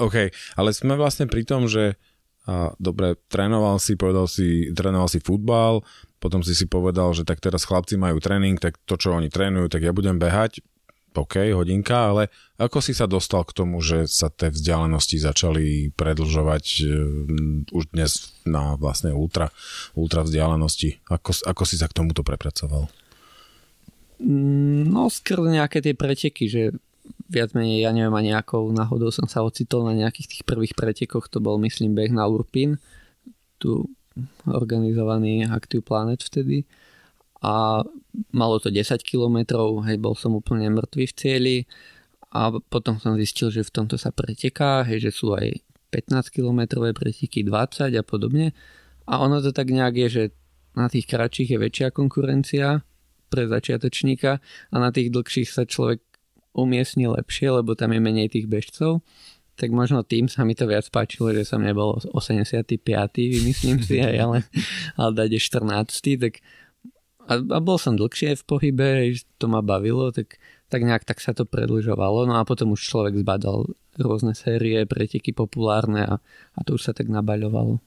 OK, 0.01 0.33
ale 0.57 0.69
sme 0.73 0.97
vlastne 0.97 1.29
pri 1.29 1.45
tom, 1.45 1.69
že 1.69 1.93
a, 2.49 2.73
dobre, 2.81 3.13
trénoval 3.29 3.77
si, 3.77 3.93
povedal 3.93 4.25
si, 4.25 4.73
trénoval 4.73 5.05
si 5.05 5.21
futbal, 5.21 5.85
potom 6.17 6.41
si 6.41 6.57
si 6.57 6.65
povedal, 6.65 7.13
že 7.13 7.29
tak 7.29 7.37
teraz 7.37 7.61
chlapci 7.69 7.93
majú 7.93 8.17
tréning, 8.17 8.57
tak 8.57 8.81
to, 8.89 8.97
čo 8.97 9.13
oni 9.13 9.29
trénujú, 9.29 9.69
tak 9.69 9.85
ja 9.85 9.93
budem 9.93 10.17
behať. 10.17 10.65
OK, 11.13 11.53
hodinka, 11.53 12.09
ale 12.09 12.33
ako 12.57 12.81
si 12.81 12.97
sa 12.97 13.05
dostal 13.05 13.45
k 13.45 13.53
tomu, 13.53 13.85
že 13.85 14.09
sa 14.09 14.33
tie 14.33 14.49
vzdialenosti 14.49 15.21
začali 15.21 15.93
predlžovať 15.93 16.65
um, 16.89 17.61
už 17.69 17.93
dnes 17.93 18.33
na 18.49 18.73
vlastne 18.81 19.13
ultra, 19.13 19.53
ultra 19.93 20.25
vzdialenosti? 20.25 21.05
Ako, 21.05 21.45
ako 21.45 21.63
si 21.69 21.77
sa 21.77 21.85
k 21.85 22.01
tomuto 22.01 22.25
prepracoval? 22.25 22.89
No 24.23 25.11
skrz 25.11 25.51
nejaké 25.51 25.83
tie 25.83 25.91
preteky, 25.91 26.47
že 26.47 26.71
viac 27.27 27.51
menej, 27.51 27.83
ja 27.83 27.91
neviem, 27.91 28.15
ani 28.15 28.31
nejakou 28.31 28.71
náhodou 28.71 29.11
som 29.11 29.27
sa 29.27 29.43
ocitol 29.43 29.83
na 29.83 29.93
nejakých 29.97 30.27
tých 30.31 30.43
prvých 30.47 30.77
pretekoch, 30.79 31.27
to 31.27 31.43
bol 31.43 31.59
myslím 31.59 31.91
beh 31.91 32.13
na 32.15 32.23
Urpin, 32.23 32.79
tu 33.59 33.91
organizovaný 34.47 35.43
Active 35.49 35.83
Planet 35.83 36.23
vtedy. 36.23 36.63
A 37.43 37.83
malo 38.31 38.55
to 38.63 38.71
10 38.71 39.03
km, 39.03 39.43
hej, 39.83 39.97
bol 39.99 40.15
som 40.15 40.37
úplne 40.37 40.71
mŕtvý 40.71 41.05
v 41.11 41.15
cieli. 41.17 41.57
A 42.33 42.49
potom 42.71 42.97
som 42.97 43.19
zistil, 43.19 43.51
že 43.51 43.67
v 43.67 43.73
tomto 43.73 43.99
sa 43.99 44.15
preteká, 44.15 44.87
hej, 44.87 45.09
že 45.09 45.11
sú 45.11 45.35
aj 45.35 45.59
15 45.91 46.31
km 46.31 46.81
preteky, 46.95 47.43
20 47.43 47.93
a 47.93 48.03
podobne. 48.05 48.55
A 49.03 49.19
ono 49.19 49.43
to 49.43 49.51
tak 49.51 49.67
nejak 49.67 50.07
je, 50.07 50.07
že 50.07 50.23
na 50.73 50.87
tých 50.87 51.05
kratších 51.05 51.53
je 51.53 51.57
väčšia 51.59 51.87
konkurencia 51.91 52.81
pre 53.33 53.49
začiatočníka 53.49 54.37
a 54.69 54.75
na 54.77 54.93
tých 54.93 55.09
dlhších 55.09 55.49
sa 55.49 55.65
človek 55.65 56.05
umiestni 56.53 57.09
lepšie, 57.09 57.49
lebo 57.49 57.73
tam 57.73 57.97
je 57.97 57.99
menej 57.99 58.29
tých 58.29 58.45
bežcov 58.45 59.01
tak 59.53 59.69
možno 59.69 60.01
tým 60.01 60.25
sa 60.25 60.41
mi 60.41 60.57
to 60.57 60.65
viac 60.65 60.89
páčilo, 60.89 61.29
že 61.29 61.45
som 61.45 61.61
nebol 61.61 62.01
85. 62.09 62.81
vymyslím 63.13 63.77
si 63.85 64.01
aj, 64.01 64.15
ale, 64.17 64.37
ale 64.97 65.11
dať 65.13 65.29
je 65.37 65.41
14. 65.41 66.17
Tak, 66.17 66.33
a, 67.29 67.33
a 67.37 67.59
bol 67.61 67.77
som 67.77 67.93
dlhšie 67.93 68.33
v 68.41 68.43
pohybe, 68.49 68.87
to 69.37 69.45
ma 69.45 69.61
bavilo, 69.61 70.09
tak, 70.09 70.41
tak 70.73 70.81
nejak 70.81 71.05
tak 71.05 71.21
sa 71.21 71.37
to 71.37 71.45
predlžovalo. 71.45 72.25
No 72.25 72.41
a 72.41 72.47
potom 72.49 72.73
už 72.73 72.81
človek 72.81 73.21
zbadal 73.21 73.69
rôzne 74.01 74.33
série, 74.33 74.89
preteky 74.89 75.37
populárne 75.37 76.01
a, 76.01 76.13
a 76.57 76.59
to 76.65 76.73
už 76.73 76.89
sa 76.89 76.93
tak 76.97 77.13
nabaľovalo. 77.13 77.77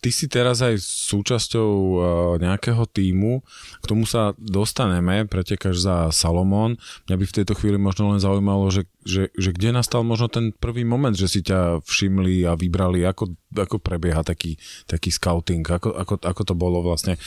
Ty 0.00 0.08
si 0.08 0.32
teraz 0.32 0.64
aj 0.64 0.80
súčasťou 0.80 1.70
uh, 1.70 2.02
nejakého 2.40 2.88
týmu, 2.88 3.44
k 3.80 3.84
tomu 3.84 4.08
sa 4.08 4.32
dostaneme, 4.40 5.28
pretekáš 5.28 5.84
za 5.84 5.96
Salomón. 6.08 6.80
Mňa 7.04 7.16
by 7.20 7.24
v 7.28 7.36
tejto 7.36 7.52
chvíli 7.52 7.76
možno 7.76 8.08
len 8.08 8.16
zaujímalo, 8.16 8.72
že, 8.72 8.88
že, 9.04 9.28
že 9.36 9.52
kde 9.52 9.76
nastal 9.76 10.00
možno 10.00 10.32
ten 10.32 10.56
prvý 10.56 10.88
moment, 10.88 11.12
že 11.12 11.28
si 11.28 11.44
ťa 11.44 11.84
všimli 11.84 12.48
a 12.48 12.56
vybrali, 12.56 13.04
ako, 13.04 13.36
ako 13.52 13.76
prebieha 13.76 14.24
taký, 14.24 14.56
taký 14.88 15.12
scouting, 15.12 15.68
ako, 15.68 15.92
ako, 15.92 16.14
ako 16.24 16.42
to 16.48 16.54
bolo 16.56 16.80
vlastne, 16.80 17.20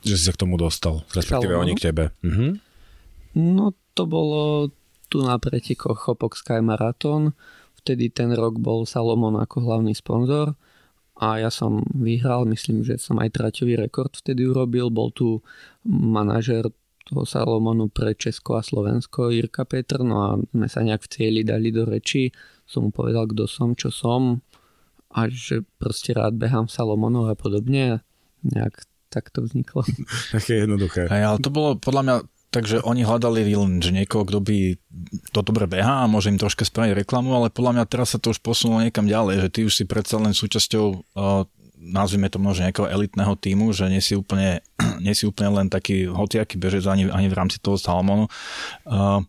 že 0.00 0.16
si 0.16 0.24
sa 0.24 0.32
k 0.32 0.40
tomu 0.40 0.56
dostal, 0.56 1.04
respektíve 1.12 1.52
Salomón? 1.52 1.68
oni 1.68 1.72
k 1.76 1.84
tebe. 1.92 2.04
Mhm. 2.24 2.48
No 3.36 3.76
to 3.92 4.08
bolo 4.08 4.72
tu 5.12 5.20
na 5.20 5.36
pretekoch 5.36 6.00
Chopok 6.00 6.32
Sky 6.32 6.64
Marathon, 6.64 7.36
vtedy 7.84 8.08
ten 8.08 8.32
rok 8.32 8.56
bol 8.56 8.88
Salomon 8.88 9.36
ako 9.36 9.68
hlavný 9.68 9.92
sponzor 9.92 10.56
a 11.18 11.42
ja 11.42 11.50
som 11.50 11.82
vyhral, 11.98 12.46
myslím, 12.46 12.86
že 12.86 12.94
som 13.02 13.18
aj 13.18 13.34
traťový 13.34 13.74
rekord 13.74 14.14
vtedy 14.14 14.46
urobil, 14.46 14.86
bol 14.86 15.10
tu 15.10 15.42
manažer 15.86 16.70
toho 17.08 17.24
Salomonu 17.26 17.90
pre 17.90 18.14
Česko 18.14 18.54
a 18.54 18.62
Slovensko, 18.62 19.34
Jirka 19.34 19.66
Petr, 19.66 20.06
no 20.06 20.16
a 20.22 20.30
sme 20.38 20.68
sa 20.70 20.84
nejak 20.86 21.08
v 21.08 21.10
cieli 21.10 21.40
dali 21.42 21.74
do 21.74 21.88
reči, 21.88 22.30
som 22.68 22.86
mu 22.86 22.90
povedal, 22.94 23.26
kto 23.26 23.50
som, 23.50 23.74
čo 23.74 23.90
som. 23.90 24.44
A 25.16 25.26
že 25.26 25.64
proste 25.80 26.12
rád 26.12 26.36
behám 26.36 26.68
Salomonu 26.68 27.26
a 27.26 27.34
podobne. 27.34 28.04
Nejak 28.44 28.84
tak 29.08 29.32
to 29.32 29.40
vzniklo. 29.42 29.88
Také 30.36 30.68
jednoduché. 30.68 31.08
Aj, 31.08 31.34
ale 31.34 31.38
to 31.40 31.48
bolo 31.48 31.80
podľa 31.80 32.02
mňa 32.04 32.16
Takže 32.48 32.80
oni 32.80 33.04
hľadali 33.04 33.44
len, 33.44 33.84
že 33.84 33.92
niekoho, 33.92 34.24
kto 34.24 34.40
by 34.40 34.80
to 35.36 35.40
dobre 35.44 35.68
behá 35.68 36.04
a 36.04 36.10
môže 36.10 36.32
im 36.32 36.40
troška 36.40 36.64
spraviť 36.64 37.04
reklamu, 37.04 37.36
ale 37.36 37.52
podľa 37.52 37.76
mňa 37.76 37.84
teraz 37.84 38.16
sa 38.16 38.18
to 38.18 38.32
už 38.32 38.40
posunulo 38.40 38.80
niekam 38.80 39.04
ďalej, 39.04 39.44
že 39.44 39.48
ty 39.52 39.60
už 39.68 39.74
si 39.76 39.84
predsa 39.84 40.16
len 40.16 40.32
súčasťou 40.32 40.84
uh, 40.88 41.44
nazvime 41.78 42.32
to 42.32 42.40
možno 42.40 42.66
nejakého 42.66 42.90
elitného 42.90 43.36
týmu, 43.38 43.70
že 43.76 43.86
nie 43.92 44.00
si 44.00 44.16
úplne, 44.16 44.64
nie 45.04 45.12
si 45.12 45.28
úplne 45.28 45.60
len 45.60 45.66
taký 45.68 46.08
hotiaký 46.08 46.56
bežec 46.56 46.88
ani, 46.88 47.12
ani 47.12 47.28
v 47.28 47.36
rámci 47.36 47.60
toho 47.60 47.76
Salomonu. 47.76 48.26
Uh, 48.88 49.20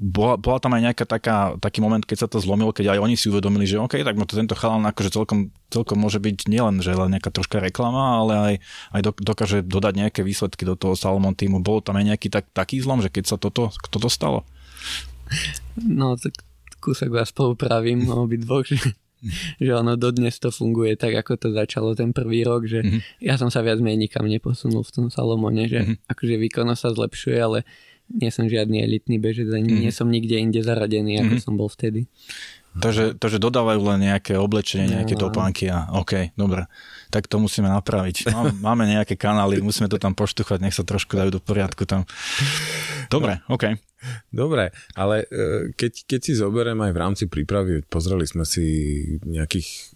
bola, 0.00 0.40
bola 0.40 0.56
tam 0.56 0.72
aj 0.72 0.82
nejaká 0.90 1.04
taká, 1.04 1.36
taký 1.60 1.84
moment, 1.84 2.00
keď 2.00 2.24
sa 2.24 2.28
to 2.28 2.40
zlomilo, 2.40 2.72
keď 2.72 2.96
aj 2.96 3.04
oni 3.04 3.14
si 3.20 3.28
uvedomili, 3.28 3.68
že 3.68 3.76
OK, 3.76 4.00
tak 4.00 4.16
to 4.16 4.32
tento 4.32 4.56
chalan 4.56 4.88
akože 4.88 5.12
celkom, 5.12 5.52
celkom 5.68 6.00
môže 6.00 6.16
byť 6.16 6.48
nielen, 6.48 6.80
že 6.80 6.96
len 6.96 7.12
nejaká 7.12 7.28
troška 7.28 7.60
reklama, 7.60 8.24
ale 8.24 8.32
aj, 8.34 8.54
aj 8.96 9.00
dokáže 9.20 9.60
dodať 9.60 9.94
nejaké 10.00 10.20
výsledky 10.24 10.64
do 10.64 10.72
toho 10.72 10.96
Salomon 10.96 11.36
týmu. 11.36 11.60
Bolo 11.60 11.84
tam 11.84 12.00
aj 12.00 12.16
nejaký 12.16 12.32
tak, 12.32 12.48
taký 12.56 12.80
zlom, 12.80 13.04
že 13.04 13.12
keď 13.12 13.24
sa 13.28 13.36
toto, 13.36 13.68
toto 13.92 14.08
stalo? 14.08 14.48
No, 15.76 16.16
tak 16.16 16.40
kúsok 16.80 17.12
vás 17.12 17.30
poupravím 17.36 18.08
obidvoch, 18.24 18.64
že, 18.64 18.80
že 19.60 19.70
ono 19.76 20.00
dodnes 20.00 20.40
to 20.40 20.48
funguje 20.48 20.96
tak, 20.96 21.12
ako 21.12 21.36
to 21.36 21.48
začalo 21.52 21.92
ten 21.92 22.16
prvý 22.16 22.40
rok, 22.48 22.64
že 22.64 22.80
mm-hmm. 22.80 23.20
ja 23.20 23.36
som 23.36 23.52
sa 23.52 23.60
viac 23.60 23.78
menej 23.84 24.08
nikam 24.08 24.24
neposunul 24.24 24.80
v 24.80 24.92
tom 24.96 25.06
Salomone, 25.12 25.68
že 25.68 25.84
mm-hmm. 25.84 26.08
akože 26.08 26.34
výkonnosť 26.48 26.80
sa 26.80 26.90
zlepšuje, 26.96 27.36
ale 27.36 27.68
nie 28.10 28.30
som 28.34 28.50
žiadny 28.50 28.82
elitný 28.82 29.22
bežec, 29.22 29.46
ani 29.50 29.70
mm. 29.70 29.80
nie 29.86 29.92
som 29.94 30.10
nikde 30.10 30.36
inde 30.36 30.60
zaradený, 30.60 31.22
ako 31.22 31.34
mm. 31.38 31.42
som 31.42 31.54
bol 31.54 31.70
vtedy. 31.70 32.10
Takže, 32.70 33.18
takže 33.18 33.42
dodávajú 33.42 33.82
len 33.82 34.14
nejaké 34.14 34.38
oblečenie, 34.38 35.02
nejaké 35.02 35.18
no, 35.18 35.26
topánky 35.26 35.66
a 35.66 35.90
OK, 35.90 36.38
dobre. 36.38 36.70
Tak 37.10 37.26
to 37.26 37.42
musíme 37.42 37.66
napraviť. 37.66 38.30
Máme 38.66 38.86
nejaké 38.86 39.18
kanály, 39.18 39.58
musíme 39.58 39.90
to 39.90 39.98
tam 39.98 40.14
poštuchať, 40.14 40.62
nech 40.62 40.78
sa 40.78 40.86
trošku 40.86 41.18
dajú 41.18 41.34
do 41.34 41.42
poriadku 41.42 41.82
tam. 41.82 42.06
Dobre, 43.10 43.42
no. 43.50 43.58
OK. 43.58 43.74
Dobre, 44.32 44.72
ale 44.96 45.28
e, 45.28 45.76
keď, 45.76 45.92
keď 46.08 46.20
si 46.24 46.32
zoberiem 46.32 46.78
aj 46.80 46.92
v 46.94 47.00
rámci 47.04 47.24
prípravy, 47.28 47.84
pozreli 47.84 48.24
sme 48.24 48.48
si 48.48 48.64
nejakých 49.26 49.92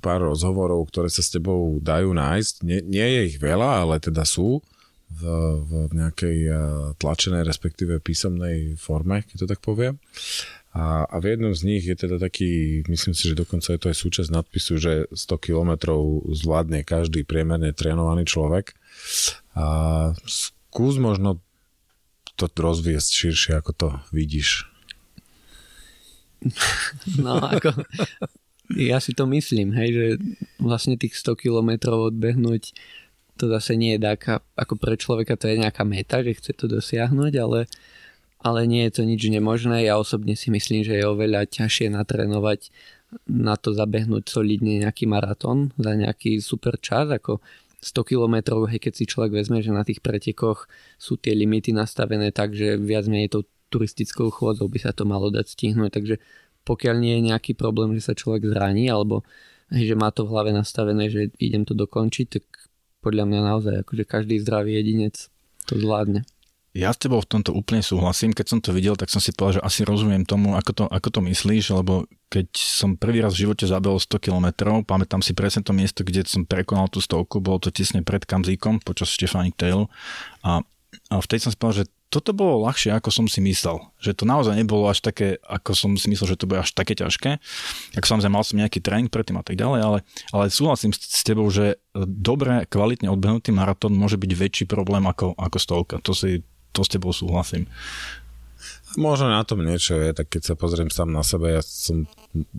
pár 0.00 0.24
rozhovorov, 0.24 0.88
ktoré 0.88 1.12
sa 1.12 1.20
s 1.20 1.34
tebou 1.34 1.76
dajú 1.82 2.16
nájsť. 2.16 2.54
Nie, 2.64 2.80
nie 2.80 3.04
je 3.04 3.20
ich 3.34 3.36
veľa, 3.42 3.84
ale 3.84 4.00
teda 4.00 4.24
sú 4.24 4.64
v, 5.12 5.22
v 5.68 5.72
nejakej 5.92 6.38
eh, 6.48 6.56
tlačenej, 6.96 7.44
respektíve 7.44 8.00
písomnej 8.00 8.74
forme, 8.80 9.24
keď 9.28 9.36
to 9.44 9.46
tak 9.50 9.60
poviem. 9.60 10.00
A, 10.72 11.04
a 11.04 11.20
v 11.20 11.36
jednom 11.36 11.52
z 11.52 11.68
nich 11.68 11.84
je 11.84 11.92
teda 11.92 12.16
taký, 12.16 12.80
myslím 12.88 13.12
si, 13.12 13.28
že 13.28 13.36
dokonca 13.36 13.76
je 13.76 13.80
to 13.80 13.92
aj 13.92 13.96
súčasť 14.00 14.30
nadpisu, 14.32 14.72
že 14.80 14.92
100 15.12 15.44
km 15.44 15.76
zvládne 16.32 16.80
každý 16.80 17.28
priemerne 17.28 17.76
trénovaný 17.76 18.24
človek. 18.24 18.72
A 19.52 19.66
skús 20.24 20.96
možno 20.96 21.44
to 22.40 22.48
rozviesť 22.48 23.10
širšie, 23.12 23.52
ako 23.60 23.70
to 23.76 23.88
vidíš. 24.10 24.64
No, 27.22 27.38
ako, 27.38 27.70
ja 28.74 28.98
si 28.98 29.14
to 29.14 29.28
myslím, 29.30 29.76
hej, 29.76 29.90
že 29.92 30.06
vlastne 30.58 30.98
tých 30.98 31.14
100 31.14 31.38
kilometrov 31.38 32.10
odbehnúť 32.10 32.74
to 33.36 33.48
zase 33.48 33.74
nie 33.74 33.96
je 33.96 34.00
taká, 34.02 34.44
ako 34.54 34.74
pre 34.76 34.94
človeka 34.94 35.34
to 35.40 35.48
je 35.48 35.60
nejaká 35.60 35.82
meta, 35.82 36.20
že 36.20 36.36
chce 36.36 36.52
to 36.56 36.68
dosiahnuť, 36.68 37.32
ale, 37.40 37.66
ale 38.44 38.60
nie 38.68 38.84
je 38.88 39.00
to 39.00 39.02
nič 39.08 39.22
nemožné. 39.28 39.88
Ja 39.88 39.96
osobne 39.98 40.36
si 40.36 40.52
myslím, 40.52 40.84
že 40.84 41.00
je 41.00 41.04
oveľa 41.08 41.48
ťažšie 41.48 41.90
natrénovať 41.92 42.70
na 43.28 43.60
to 43.60 43.76
zabehnúť 43.76 44.24
solidne 44.28 44.80
nejaký 44.80 45.04
maratón 45.04 45.76
za 45.76 45.92
nejaký 45.92 46.40
super 46.40 46.80
čas, 46.80 47.12
ako 47.12 47.44
100 47.82 48.08
km, 48.08 48.62
hej, 48.70 48.78
keď 48.78 48.92
si 48.94 49.04
človek 49.10 49.42
vezme, 49.42 49.58
že 49.58 49.74
na 49.74 49.82
tých 49.82 49.98
pretekoch 49.98 50.70
sú 50.96 51.18
tie 51.18 51.34
limity 51.34 51.74
nastavené 51.74 52.30
tak, 52.30 52.54
že 52.54 52.78
viac 52.78 53.10
menej 53.10 53.34
tou 53.34 53.42
turistickou 53.74 54.30
chôdzou 54.30 54.70
by 54.70 54.78
sa 54.78 54.92
to 54.94 55.02
malo 55.02 55.32
dať 55.34 55.50
stihnúť, 55.50 55.90
takže 55.90 56.16
pokiaľ 56.62 56.94
nie 57.02 57.18
je 57.18 57.26
nejaký 57.34 57.52
problém, 57.58 57.96
že 57.98 58.06
sa 58.06 58.14
človek 58.14 58.46
zraní 58.46 58.86
alebo 58.86 59.26
že 59.72 59.96
má 59.96 60.12
to 60.12 60.28
v 60.28 60.30
hlave 60.36 60.50
nastavené, 60.52 61.08
že 61.08 61.32
idem 61.40 61.64
to 61.64 61.72
dokončiť, 61.72 62.26
tak 62.28 62.44
podľa 63.02 63.26
mňa 63.26 63.40
naozaj 63.42 63.74
akože 63.82 64.04
každý 64.06 64.38
zdravý 64.38 64.78
jedinec 64.78 65.28
to 65.66 65.74
zvládne. 65.74 66.22
Ja 66.72 66.88
s 66.88 66.96
tebou 66.96 67.20
v 67.20 67.28
tomto 67.28 67.52
úplne 67.52 67.84
súhlasím. 67.84 68.32
Keď 68.32 68.46
som 68.48 68.58
to 68.64 68.72
videl, 68.72 68.96
tak 68.96 69.12
som 69.12 69.20
si 69.20 69.28
povedal, 69.36 69.60
že 69.60 69.66
asi 69.68 69.80
rozumiem 69.84 70.24
tomu, 70.24 70.56
ako 70.56 70.70
to, 70.72 70.84
ako 70.88 71.08
to 71.12 71.20
myslíš, 71.20 71.76
lebo 71.76 72.08
keď 72.32 72.48
som 72.56 72.96
prvý 72.96 73.20
raz 73.20 73.36
v 73.36 73.44
živote 73.44 73.68
zabehol 73.68 74.00
100 74.00 74.16
km, 74.16 74.46
pamätám 74.80 75.20
si 75.20 75.36
presne 75.36 75.60
to 75.60 75.76
miesto, 75.76 76.00
kde 76.00 76.24
som 76.24 76.48
prekonal 76.48 76.88
tú 76.88 77.04
stovku, 77.04 77.44
bolo 77.44 77.60
to 77.60 77.68
tesne 77.68 78.00
pred 78.00 78.24
Kamzíkom 78.24 78.80
počas 78.80 79.12
Stefánik 79.12 79.52
Tailu 79.52 79.92
a, 80.40 80.64
a 81.12 81.14
vtedy 81.20 81.44
som 81.44 81.52
si 81.52 81.60
povedal, 81.60 81.84
že 81.84 81.92
toto 82.12 82.36
bolo 82.36 82.68
ľahšie, 82.68 82.92
ako 82.92 83.08
som 83.08 83.24
si 83.24 83.40
myslel. 83.40 83.80
Že 83.96 84.12
to 84.20 84.24
naozaj 84.28 84.52
nebolo 84.52 84.84
až 84.84 85.00
také, 85.00 85.40
ako 85.48 85.72
som 85.72 85.90
si 85.96 86.12
myslel, 86.12 86.36
že 86.36 86.38
to 86.38 86.44
bude 86.44 86.60
až 86.60 86.76
také 86.76 86.92
ťažké. 86.92 87.40
Tak 87.96 88.04
samozrejme 88.04 88.36
mal 88.36 88.44
som 88.44 88.60
nejaký 88.60 88.84
tréning 88.84 89.08
predtým 89.08 89.40
a 89.40 89.44
tak 89.44 89.56
ďalej, 89.56 89.80
ale, 89.80 89.98
ale 90.36 90.44
súhlasím 90.52 90.92
s 90.92 91.24
tebou, 91.24 91.48
že 91.48 91.80
dobre, 91.96 92.68
kvalitne 92.68 93.08
odbehnutý 93.08 93.56
maratón 93.56 93.96
môže 93.96 94.20
byť 94.20 94.30
väčší 94.36 94.64
problém 94.68 95.08
ako, 95.08 95.32
ako 95.40 95.56
stovka. 95.56 95.96
To, 96.04 96.12
si, 96.12 96.44
to 96.76 96.84
s 96.84 96.92
tebou 96.92 97.16
súhlasím. 97.16 97.64
Možno 99.00 99.32
na 99.32 99.40
tom 99.42 99.64
niečo 99.64 99.96
je, 99.96 100.12
tak 100.12 100.28
keď 100.28 100.52
sa 100.52 100.54
pozriem 100.54 100.92
sám 100.92 101.08
na 101.08 101.24
sebe, 101.24 101.56
ja 101.56 101.64
som 101.64 102.04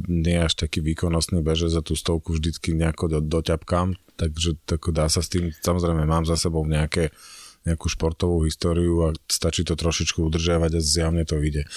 nie 0.10 0.42
až 0.42 0.58
taký 0.58 0.82
výkonnostný 0.82 1.46
beže 1.46 1.70
za 1.70 1.86
tú 1.86 1.94
stovku 1.94 2.34
vždycky 2.34 2.74
nejako 2.74 3.06
do, 3.06 3.20
doťapkám, 3.22 3.94
takže 4.18 4.58
tako 4.66 4.90
dá 4.90 5.06
sa 5.14 5.22
s 5.22 5.30
tým, 5.30 5.54
samozrejme 5.54 6.10
mám 6.10 6.26
za 6.26 6.34
sebou 6.34 6.66
nejaké 6.66 7.14
nejakú 7.63 7.88
športovú 7.88 8.43
históriu 8.48 9.08
a 9.08 9.15
stačí 9.27 9.63
to 9.63 9.79
trošičku 9.79 10.24
udržiavať 10.27 10.72
a 10.75 10.82
zjavne 10.84 11.24
to 11.24 11.39
vyjde. 11.39 11.67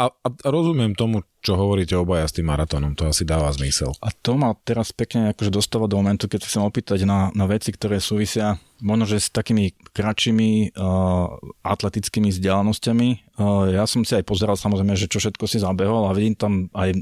A, 0.00 0.08
a 0.08 0.28
rozumiem 0.48 0.96
tomu, 0.96 1.20
čo 1.44 1.60
hovoríte 1.60 1.92
obaja 1.92 2.24
s 2.24 2.32
tým 2.32 2.48
maratónom, 2.48 2.96
to 2.96 3.04
asi 3.04 3.28
dáva 3.28 3.52
zmysel. 3.52 3.92
A 4.00 4.08
to 4.08 4.32
ma 4.32 4.56
teraz 4.64 4.96
pekne 4.96 5.36
akože 5.36 5.52
dostáva 5.52 5.84
do 5.84 6.00
momentu, 6.00 6.24
keď 6.24 6.40
sa 6.40 6.56
chcem 6.56 6.64
opýtať 6.64 7.04
na, 7.04 7.28
na 7.36 7.44
veci, 7.44 7.68
ktoré 7.68 8.00
súvisia 8.00 8.56
možno, 8.80 9.04
že 9.04 9.20
s 9.20 9.28
takými 9.28 9.76
kratšími 9.92 10.72
uh, 10.72 11.36
atletickými 11.60 12.32
vzdialenosťami. 12.32 13.08
Uh, 13.36 13.76
ja 13.76 13.84
som 13.84 14.00
si 14.00 14.16
aj 14.16 14.24
pozeral 14.24 14.56
samozrejme, 14.56 14.96
že 14.96 15.04
čo 15.04 15.20
všetko 15.20 15.44
si 15.44 15.60
zabehol 15.60 16.08
a 16.08 16.16
vidím 16.16 16.32
tam 16.32 16.72
aj 16.72 16.96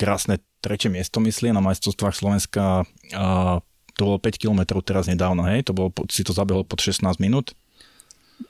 krásne 0.00 0.40
tretie 0.64 0.88
miesto, 0.88 1.20
myslím, 1.20 1.52
na 1.52 1.60
majstrovstvách 1.60 2.16
Slovenska 2.16 2.88
uh, 2.88 3.60
to 3.94 4.02
bolo 4.04 4.18
5 4.18 4.42
km 4.42 4.60
teraz 4.82 5.06
nedávno, 5.06 5.46
hej? 5.46 5.66
To 5.66 5.72
bolo, 5.72 5.88
si 6.10 6.26
to 6.26 6.34
zabehol 6.34 6.66
pod 6.66 6.82
16 6.82 7.02
minút? 7.22 7.54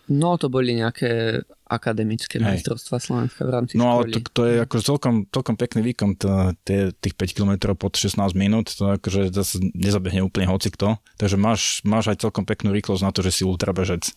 No, 0.08 0.40
to 0.40 0.48
boli 0.48 0.72
nejaké 0.72 1.44
akademické 1.68 2.40
majstrovstvá 2.40 2.96
Slovenska 2.96 3.44
v 3.44 3.50
rámci 3.52 3.72
No 3.76 3.84
školy. 3.84 3.92
ale 3.92 4.04
to, 4.08 4.18
to 4.32 4.42
je 4.48 4.54
akože 4.64 4.82
celkom, 4.84 5.14
celkom 5.28 5.56
pekný 5.60 5.80
výkon, 5.92 6.16
to, 6.16 6.28
tie, 6.64 6.88
tých 6.96 7.12
5 7.16 7.36
km 7.36 7.52
pod 7.76 7.92
16 7.92 8.16
minút, 8.32 8.72
to 8.72 8.96
akože 8.96 9.28
zase 9.28 9.60
nezabehne 9.76 10.24
úplne 10.24 10.48
hoci 10.48 10.72
kto, 10.72 10.96
takže 11.20 11.36
máš, 11.36 11.84
máš 11.84 12.08
aj 12.12 12.24
celkom 12.24 12.48
peknú 12.48 12.72
rýchlosť 12.72 13.04
na 13.04 13.12
to, 13.12 13.20
že 13.20 13.32
si 13.32 13.42
ultrabežec. 13.44 14.08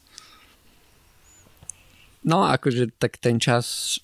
No, 2.28 2.44
akože 2.48 2.96
tak 3.00 3.20
ten 3.20 3.40
čas 3.40 4.00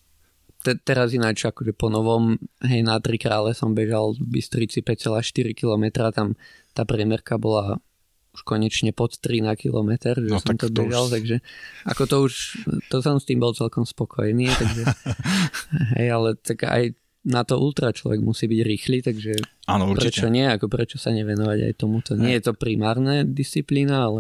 te, 0.64 0.80
teraz 0.80 1.12
ináč 1.12 1.44
akože 1.44 1.76
po 1.76 1.92
novom, 1.92 2.40
hej, 2.64 2.82
na 2.88 2.96
tri 3.04 3.20
krále 3.20 3.52
som 3.52 3.76
bežal 3.76 4.16
v 4.16 4.40
Bystrici 4.40 4.80
5,4 4.80 5.52
km, 5.52 6.08
tam 6.16 6.40
tá 6.74 6.84
priemerka 6.84 7.38
bola 7.38 7.80
už 8.34 8.42
konečne 8.42 8.90
pod 8.90 9.14
3 9.22 9.46
na 9.46 9.54
kilometr, 9.54 10.18
že 10.18 10.34
no, 10.34 10.42
som 10.42 10.58
to 10.58 10.74
bežal, 10.74 11.06
už... 11.06 11.12
takže 11.14 11.36
ako 11.86 12.04
to 12.10 12.16
už, 12.26 12.34
to 12.90 12.98
som 13.06 13.22
s 13.22 13.30
tým 13.30 13.38
bol 13.38 13.54
celkom 13.54 13.86
spokojný, 13.86 14.50
takže 14.50 14.84
hej, 16.02 16.08
ale 16.10 16.34
tak 16.42 16.66
aj 16.66 16.98
na 17.24 17.46
to 17.48 17.56
ultra 17.56 17.94
človek 17.94 18.20
musí 18.20 18.50
byť 18.50 18.62
rýchly, 18.66 18.98
takže 19.00 19.32
Áno, 19.70 19.96
prečo 19.96 20.28
nie, 20.28 20.44
ako 20.44 20.68
prečo 20.68 21.00
sa 21.00 21.16
nevenovať 21.16 21.72
aj 21.72 21.74
tomuto. 21.80 22.20
Nie 22.20 22.42
je 22.42 22.52
to 22.52 22.54
primárne 22.58 23.24
disciplína, 23.24 24.12
ale 24.12 24.20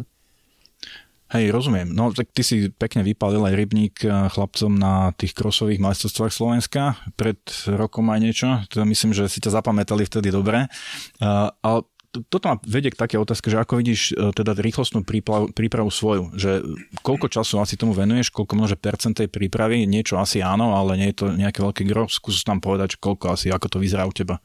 Hej, 1.34 1.50
rozumiem. 1.50 1.90
No 1.90 2.14
tak 2.14 2.30
ty 2.30 2.46
si 2.46 2.70
pekne 2.70 3.02
vypalil 3.02 3.42
aj 3.42 3.58
rybník 3.58 4.06
eh, 4.06 4.30
chlapcom 4.30 4.70
na 4.78 5.10
tých 5.18 5.34
krosových 5.34 5.82
majstrovstvách 5.82 6.30
Slovenska 6.30 6.94
pred 7.18 7.42
rokom 7.66 8.14
aj 8.14 8.20
niečo. 8.22 8.48
To 8.70 8.86
myslím, 8.86 9.18
že 9.18 9.26
si 9.26 9.42
ťa 9.42 9.58
zapamätali 9.58 10.06
vtedy 10.06 10.30
dobre. 10.30 10.70
Uh, 11.18 11.50
ale 11.66 11.90
toto 12.14 12.46
ma 12.46 12.62
vedie 12.62 12.94
k 12.94 13.02
také 13.02 13.18
otázke, 13.18 13.50
že 13.50 13.58
ako 13.58 13.82
vidíš 13.82 14.02
eh, 14.14 14.30
teda 14.30 14.54
rýchlostnú 14.54 15.02
prípravu, 15.02 15.50
prípravu 15.50 15.90
svoju, 15.90 16.38
že 16.38 16.62
koľko 17.02 17.34
času 17.34 17.58
asi 17.58 17.74
tomu 17.74 17.98
venuješ, 17.98 18.30
koľko 18.30 18.54
môže 18.54 18.78
percent 18.78 19.18
tej 19.18 19.30
prípravy, 19.34 19.90
niečo 19.90 20.22
asi 20.22 20.46
áno, 20.46 20.78
ale 20.78 21.02
nie 21.02 21.10
je 21.10 21.26
to 21.26 21.26
nejaké 21.34 21.66
veľké 21.66 21.84
gro, 21.90 22.06
skús 22.06 22.46
tam 22.46 22.62
povedať, 22.62 23.02
koľko 23.02 23.34
asi, 23.34 23.50
ako 23.50 23.68
to 23.74 23.78
vyzerá 23.82 24.06
u 24.06 24.14
teba. 24.14 24.38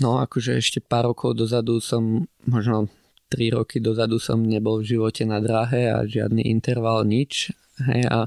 No 0.00 0.20
akože 0.20 0.60
ešte 0.60 0.80
pár 0.80 1.12
rokov 1.12 1.36
dozadu 1.36 1.80
som 1.80 2.24
možno 2.44 2.88
3 3.32 3.56
roky 3.56 3.80
dozadu 3.80 4.20
som 4.22 4.38
nebol 4.38 4.80
v 4.80 4.96
živote 4.96 5.26
na 5.26 5.42
dráhe 5.42 5.90
a 5.90 6.06
žiadny 6.06 6.46
interval, 6.46 7.02
nič. 7.02 7.50
Hej, 7.80 8.06
a 8.08 8.18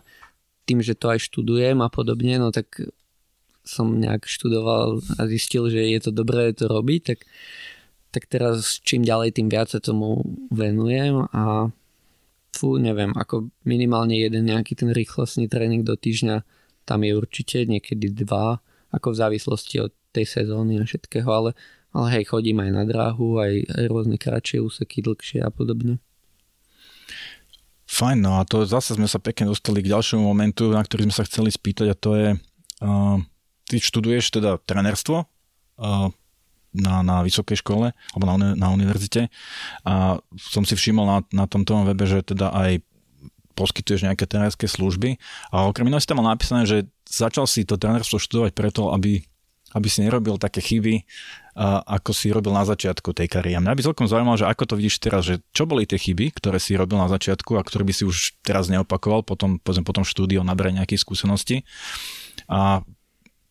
tým, 0.67 0.83
že 0.83 0.93
to 0.93 1.09
aj 1.09 1.23
študujem 1.23 1.81
a 1.81 1.89
podobne, 1.89 2.37
no 2.37 2.53
tak 2.53 2.69
som 3.63 4.01
nejak 4.01 4.25
študoval 4.25 5.01
a 5.17 5.21
zistil, 5.29 5.69
že 5.69 5.81
je 5.81 5.99
to 6.01 6.11
dobré 6.13 6.51
to 6.53 6.65
robiť, 6.65 7.01
tak, 7.05 7.19
tak 8.09 8.25
teraz 8.25 8.81
čím 8.81 9.05
ďalej, 9.05 9.37
tým 9.37 9.47
viac 9.49 9.69
sa 9.69 9.79
tomu 9.81 10.21
venujem 10.49 11.29
a 11.29 11.69
fú, 12.53 12.81
neviem, 12.81 13.13
ako 13.13 13.53
minimálne 13.63 14.17
jeden 14.17 14.49
nejaký 14.49 14.73
ten 14.73 14.89
rýchlostný 14.89 15.45
tréning 15.45 15.85
do 15.85 15.93
týždňa, 15.93 16.41
tam 16.89 17.05
je 17.05 17.13
určite 17.13 17.69
niekedy 17.69 18.09
dva, 18.25 18.57
ako 18.89 19.13
v 19.13 19.19
závislosti 19.21 19.75
od 19.85 19.93
tej 20.09 20.25
sezóny 20.25 20.81
a 20.81 20.83
všetkého, 20.83 21.29
ale 21.29 21.51
ale 21.89 22.21
hej, 22.21 22.29
chodím 22.29 22.61
aj 22.61 22.71
na 22.73 22.83
dráhu, 22.85 23.41
aj, 23.41 23.65
aj 23.65 23.83
rôzne 23.89 24.17
kratšie 24.21 24.61
úseky, 24.61 25.01
dlhšie 25.01 25.41
a 25.41 25.49
podobne. 25.49 25.97
Fajn, 27.89 28.21
no 28.21 28.37
a 28.37 28.45
to 28.45 28.69
zase 28.69 28.93
sme 28.93 29.09
sa 29.09 29.17
pekne 29.17 29.49
dostali 29.49 29.81
k 29.81 29.89
ďalšiemu 29.89 30.21
momentu, 30.21 30.69
na 30.69 30.85
ktorý 30.85 31.09
sme 31.09 31.15
sa 31.17 31.25
chceli 31.25 31.49
spýtať 31.49 31.87
a 31.89 31.97
to 31.97 32.11
je, 32.13 32.29
uh, 32.85 33.17
ty 33.65 33.75
študuješ 33.81 34.37
teda 34.37 34.61
trenerstvo 34.61 35.25
uh, 35.25 36.13
na, 36.75 37.01
na 37.01 37.25
vysokej 37.25 37.61
škole 37.61 37.91
alebo 38.13 38.25
na, 38.29 38.53
na 38.53 38.67
univerzite 38.69 39.33
a 39.85 40.21
som 40.37 40.63
si 40.63 40.77
všimol 40.77 41.05
na, 41.05 41.17
na 41.33 41.45
tomto 41.49 41.85
webe, 41.85 42.05
že 42.05 42.21
teda 42.21 42.53
aj 42.53 42.85
poskytuješ 43.57 44.07
nejaké 44.07 44.23
trenerské 44.23 44.69
služby 44.71 45.19
a 45.51 45.67
okrem 45.67 45.91
iného 45.91 45.99
si 45.99 46.07
tam 46.07 46.23
mal 46.23 46.31
napísané, 46.31 46.63
že 46.63 46.87
začal 47.03 47.43
si 47.49 47.67
to 47.67 47.75
trenerstvo 47.75 48.21
študovať 48.21 48.51
preto, 48.55 48.95
aby 48.95 49.25
aby 49.69 49.85
si 49.85 50.01
nerobil 50.01 50.41
také 50.41 50.65
chyby, 50.65 51.05
ako 51.85 52.09
si 52.15 52.33
robil 52.33 52.55
na 52.55 52.65
začiatku 52.65 53.13
tej 53.13 53.29
kariéry. 53.29 53.61
Mňa 53.61 53.77
by 53.77 53.85
celkom 53.85 54.09
zaujímalo, 54.09 54.39
že 54.39 54.49
ako 54.49 54.63
to 54.65 54.73
vidíš 54.79 54.95
teraz, 54.97 55.21
že 55.27 55.43
čo 55.53 55.69
boli 55.69 55.85
tie 55.85 56.01
chyby, 56.01 56.33
ktoré 56.33 56.57
si 56.57 56.73
robil 56.73 56.97
na 56.97 57.11
začiatku 57.11 57.59
a 57.59 57.61
ktoré 57.61 57.85
by 57.85 57.93
si 57.93 58.03
už 58.07 58.39
teraz 58.41 58.71
neopakoval, 58.71 59.21
potom, 59.21 59.61
povedzme, 59.61 59.85
potom 59.85 60.01
štúdio 60.07 60.41
nabrať 60.41 60.81
nejaké 60.81 60.95
skúsenosti. 60.97 61.67
A 62.49 62.81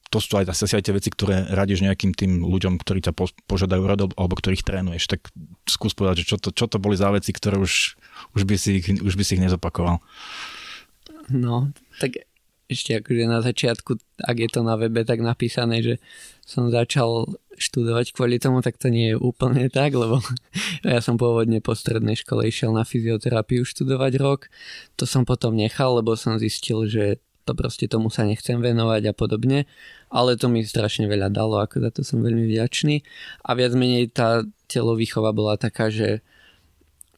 to 0.08 0.18
sú 0.24 0.40
aj, 0.40 0.48
asi 0.48 0.72
aj 0.72 0.84
tie 0.88 0.96
veci, 0.96 1.12
ktoré 1.12 1.52
radíš 1.52 1.84
nejakým 1.84 2.16
tým 2.16 2.40
ľuďom, 2.40 2.80
ktorí 2.80 3.04
ťa 3.04 3.12
požiadajú 3.44 3.82
rado, 3.84 4.08
alebo 4.16 4.40
ktorých 4.40 4.64
trénuješ. 4.64 5.04
Tak 5.04 5.28
skús 5.68 5.92
povedať, 5.92 6.24
že 6.24 6.28
čo 6.32 6.36
to, 6.40 6.48
čo 6.48 6.64
to 6.64 6.80
boli 6.80 6.96
za 6.96 7.12
veci, 7.12 7.28
ktoré 7.36 7.60
už, 7.60 8.00
už, 8.32 8.42
by 8.48 8.56
si, 8.56 8.80
už 8.80 9.14
by 9.14 9.24
si 9.24 9.36
ich 9.36 9.44
nezopakoval. 9.44 10.00
No, 11.28 11.76
tak 12.00 12.24
ešte 12.68 13.00
akože 13.00 13.24
na 13.24 13.40
začiatku, 13.40 13.96
ak 14.20 14.36
je 14.36 14.48
to 14.48 14.60
na 14.60 14.76
webe 14.76 15.04
tak 15.04 15.24
napísané, 15.24 15.80
že 15.80 15.94
som 16.44 16.68
začal 16.68 17.28
študovať 17.56 18.16
kvôli 18.16 18.40
tomu, 18.40 18.64
tak 18.64 18.80
to 18.80 18.92
nie 18.92 19.12
je 19.12 19.16
úplne 19.16 19.68
tak, 19.68 19.92
lebo 19.92 20.20
ja 20.84 21.00
som 21.04 21.20
pôvodne 21.20 21.60
po 21.60 21.76
strednej 21.76 22.16
škole 22.16 22.48
išiel 22.48 22.72
na 22.72 22.84
fyzioterapiu 22.84 23.64
študovať 23.64 24.12
rok. 24.20 24.40
To 24.96 25.04
som 25.04 25.28
potom 25.28 25.56
nechal, 25.56 26.00
lebo 26.00 26.16
som 26.16 26.40
zistil, 26.40 26.88
že 26.88 27.20
to 27.48 27.56
proste 27.56 27.88
tomu 27.88 28.12
sa 28.12 28.28
nechcem 28.28 28.60
venovať 28.60 29.08
a 29.08 29.14
podobne, 29.16 29.64
ale 30.12 30.36
to 30.36 30.52
mi 30.52 30.60
strašne 30.60 31.08
veľa 31.08 31.32
dalo, 31.32 31.64
ako 31.64 31.88
za 31.88 31.90
to 31.96 32.00
som 32.04 32.20
veľmi 32.20 32.44
vďačný. 32.44 33.00
A 33.48 33.56
viac 33.56 33.72
menej 33.72 34.12
tá 34.12 34.44
telovýchova 34.68 35.32
bola 35.32 35.56
taká, 35.56 35.88
že 35.88 36.20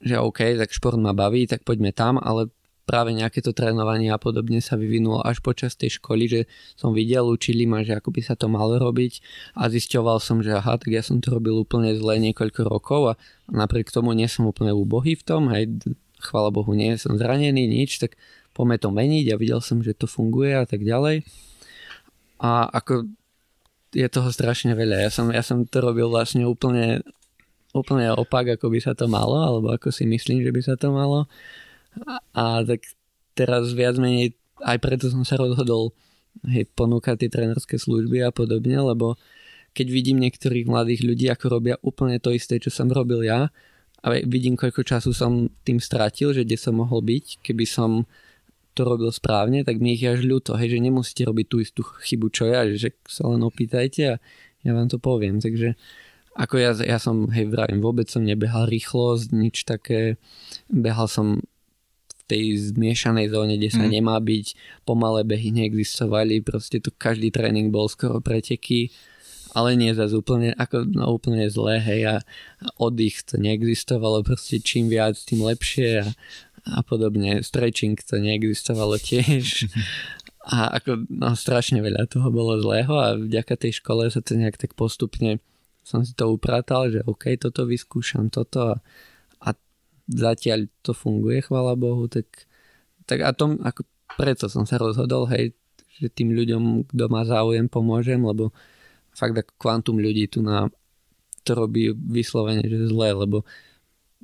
že 0.01 0.17
OK, 0.17 0.57
tak 0.57 0.73
šport 0.73 0.97
ma 0.97 1.13
baví, 1.13 1.45
tak 1.45 1.61
poďme 1.61 1.93
tam, 1.93 2.17
ale 2.17 2.49
práve 2.89 3.15
nejaké 3.15 3.39
to 3.39 3.55
trénovanie 3.55 4.11
a 4.11 4.19
podobne 4.19 4.59
sa 4.59 4.75
vyvinulo 4.75 5.23
až 5.23 5.39
počas 5.39 5.79
tej 5.79 6.03
školy, 6.03 6.27
že 6.27 6.41
som 6.75 6.91
videl, 6.91 7.23
učili 7.29 7.63
ma, 7.63 7.87
že 7.87 7.95
ako 7.95 8.11
by 8.11 8.21
sa 8.25 8.35
to 8.35 8.51
malo 8.51 8.83
robiť 8.83 9.23
a 9.55 9.71
zisťoval 9.71 10.19
som, 10.19 10.43
že 10.43 10.57
aha, 10.57 10.75
tak 10.75 10.91
ja 10.91 11.05
som 11.05 11.23
to 11.23 11.31
robil 11.31 11.63
úplne 11.63 11.95
zle 11.95 12.19
niekoľko 12.19 12.61
rokov 12.67 13.03
a 13.13 13.19
napriek 13.47 13.95
tomu 13.95 14.11
nie 14.17 14.27
som 14.27 14.49
úplne 14.51 14.75
úbohý 14.75 15.15
v 15.15 15.23
tom, 15.23 15.53
hej, 15.55 15.71
chvala 16.19 16.51
Bohu, 16.51 16.75
nie 16.75 16.99
som 16.99 17.15
zranený, 17.15 17.71
nič, 17.71 18.03
tak 18.03 18.19
poďme 18.61 18.77
to 18.77 18.93
meniť 18.93 19.33
a 19.33 19.41
videl 19.41 19.65
som, 19.65 19.81
že 19.81 19.97
to 19.97 20.05
funguje 20.05 20.53
a 20.53 20.69
tak 20.69 20.85
ďalej. 20.85 21.25
A 22.45 22.69
ako 22.69 23.09
je 23.97 24.05
toho 24.13 24.29
strašne 24.29 24.77
veľa. 24.77 25.01
Ja 25.01 25.11
som, 25.11 25.33
ja 25.33 25.41
som 25.41 25.65
to 25.65 25.81
robil 25.81 26.13
vlastne 26.13 26.45
úplne, 26.45 27.01
úplne 27.73 28.13
opak, 28.13 28.61
ako 28.61 28.69
by 28.69 28.85
sa 28.85 28.93
to 28.93 29.09
malo, 29.09 29.41
alebo 29.41 29.73
ako 29.73 29.89
si 29.89 30.05
myslím, 30.05 30.45
že 30.45 30.53
by 30.53 30.61
sa 30.61 30.77
to 30.77 30.93
malo. 30.93 31.25
A, 32.05 32.21
a 32.37 32.45
tak 32.69 32.85
teraz 33.33 33.73
viac 33.73 33.97
menej 33.97 34.37
aj 34.61 34.77
preto 34.77 35.09
som 35.09 35.25
sa 35.25 35.41
rozhodol 35.41 35.97
hej, 36.45 36.69
ponúkať 36.77 37.25
tie 37.25 37.33
trénerské 37.33 37.81
služby 37.81 38.21
a 38.21 38.29
podobne, 38.29 38.77
lebo 38.77 39.17
keď 39.73 39.87
vidím 39.89 40.21
niektorých 40.21 40.69
mladých 40.69 41.01
ľudí, 41.09 41.27
ako 41.33 41.47
robia 41.49 41.81
úplne 41.81 42.21
to 42.21 42.29
isté, 42.29 42.61
čo 42.61 42.69
som 42.69 42.93
robil 42.93 43.25
ja, 43.25 43.49
a 44.01 44.07
vidím, 44.25 44.57
koľko 44.57 44.81
času 44.81 45.13
som 45.13 45.49
tým 45.65 45.77
stratil, 45.77 46.33
že 46.33 46.45
kde 46.45 46.57
som 46.57 46.77
mohol 46.77 47.05
byť, 47.05 47.45
keby 47.45 47.65
som 47.69 48.09
to 48.75 48.87
robil 48.87 49.11
správne, 49.11 49.67
tak 49.67 49.83
mi 49.83 49.99
ich 49.99 50.05
až 50.07 50.23
ľúto, 50.23 50.55
hej, 50.55 50.77
že 50.77 50.85
nemusíte 50.85 51.23
robiť 51.27 51.47
tú 51.47 51.57
istú 51.59 51.83
chybu, 51.83 52.31
čo 52.31 52.49
ja, 52.49 52.65
že 52.71 52.95
sa 53.05 53.27
len 53.27 53.43
opýtajte 53.43 54.03
a 54.07 54.17
ja 54.63 54.71
vám 54.77 54.89
to 54.89 55.01
poviem. 55.01 55.43
Takže 55.43 55.75
ako 56.39 56.55
ja, 56.63 56.73
ja 56.79 56.99
som, 57.03 57.27
hej, 57.35 57.51
vravím, 57.51 57.83
vôbec 57.83 58.07
som 58.07 58.23
nebehal 58.23 58.71
rýchlosť, 58.71 59.35
nič 59.35 59.67
také, 59.67 60.17
behal 60.71 61.11
som 61.11 61.43
v 62.15 62.23
tej 62.31 62.45
zmiešanej 62.71 63.35
zóne, 63.35 63.59
kde 63.59 63.71
sa 63.75 63.83
mm. 63.83 63.91
nemá 63.91 64.17
byť, 64.23 64.47
pomalé 64.87 65.27
behy 65.27 65.51
neexistovali, 65.51 66.47
proste 66.47 66.79
tu 66.79 66.95
každý 66.95 67.35
tréning 67.35 67.75
bol 67.75 67.91
skoro 67.91 68.23
preteky, 68.23 68.95
ale 69.51 69.75
nie 69.75 69.91
zase 69.91 70.15
úplne, 70.15 70.55
ako, 70.55 70.87
no, 70.87 71.11
úplne 71.11 71.51
zlé, 71.51 71.83
hej, 71.83 72.01
a, 72.07 72.17
a 72.63 72.67
oddych 72.79 73.27
to 73.27 73.35
neexistovalo, 73.35 74.23
proste 74.23 74.63
čím 74.63 74.87
viac, 74.87 75.19
tým 75.19 75.43
lepšie 75.43 76.07
a, 76.07 76.09
a 76.67 76.85
podobne, 76.85 77.41
stretching 77.41 77.97
to 78.01 78.21
neexistovalo 78.21 79.01
tiež. 79.01 79.69
A 80.41 80.81
ako, 80.81 81.05
no, 81.13 81.37
strašne 81.37 81.85
veľa 81.85 82.09
toho 82.09 82.33
bolo 82.33 82.57
zlého 82.57 82.97
a 82.97 83.13
vďaka 83.13 83.61
tej 83.61 83.85
škole 83.85 84.09
sa 84.09 84.25
to 84.25 84.41
nejak 84.41 84.57
tak 84.57 84.73
postupne 84.73 85.37
som 85.85 86.05
si 86.05 86.13
to 86.13 86.29
upratal, 86.31 86.89
že 86.89 87.01
OK, 87.05 87.35
toto 87.41 87.65
vyskúšam, 87.65 88.29
toto 88.29 88.73
a, 88.73 88.75
a 89.43 89.51
zatiaľ 90.07 90.69
to 90.85 90.93
funguje, 90.93 91.43
chvála 91.45 91.75
Bohu, 91.77 92.07
tak, 92.07 92.29
tak 93.09 93.25
a 93.25 93.33
tom, 93.33 93.59
ako 93.61 93.85
preto 94.15 94.47
som 94.47 94.69
sa 94.69 94.77
rozhodol, 94.77 95.27
hej, 95.33 95.57
že 96.01 96.13
tým 96.13 96.33
ľuďom, 96.33 96.89
kto 96.89 97.05
má 97.11 97.25
záujem, 97.27 97.67
pomôžem, 97.67 98.21
lebo 98.21 98.55
fakt 99.13 99.37
ako 99.37 99.53
kvantum 99.59 99.97
ľudí 99.99 100.31
tu 100.31 100.41
na 100.45 100.71
to 101.43 101.57
robí 101.57 101.91
vyslovene, 101.93 102.63
že 102.63 102.89
zle, 102.89 103.17
lebo 103.17 103.49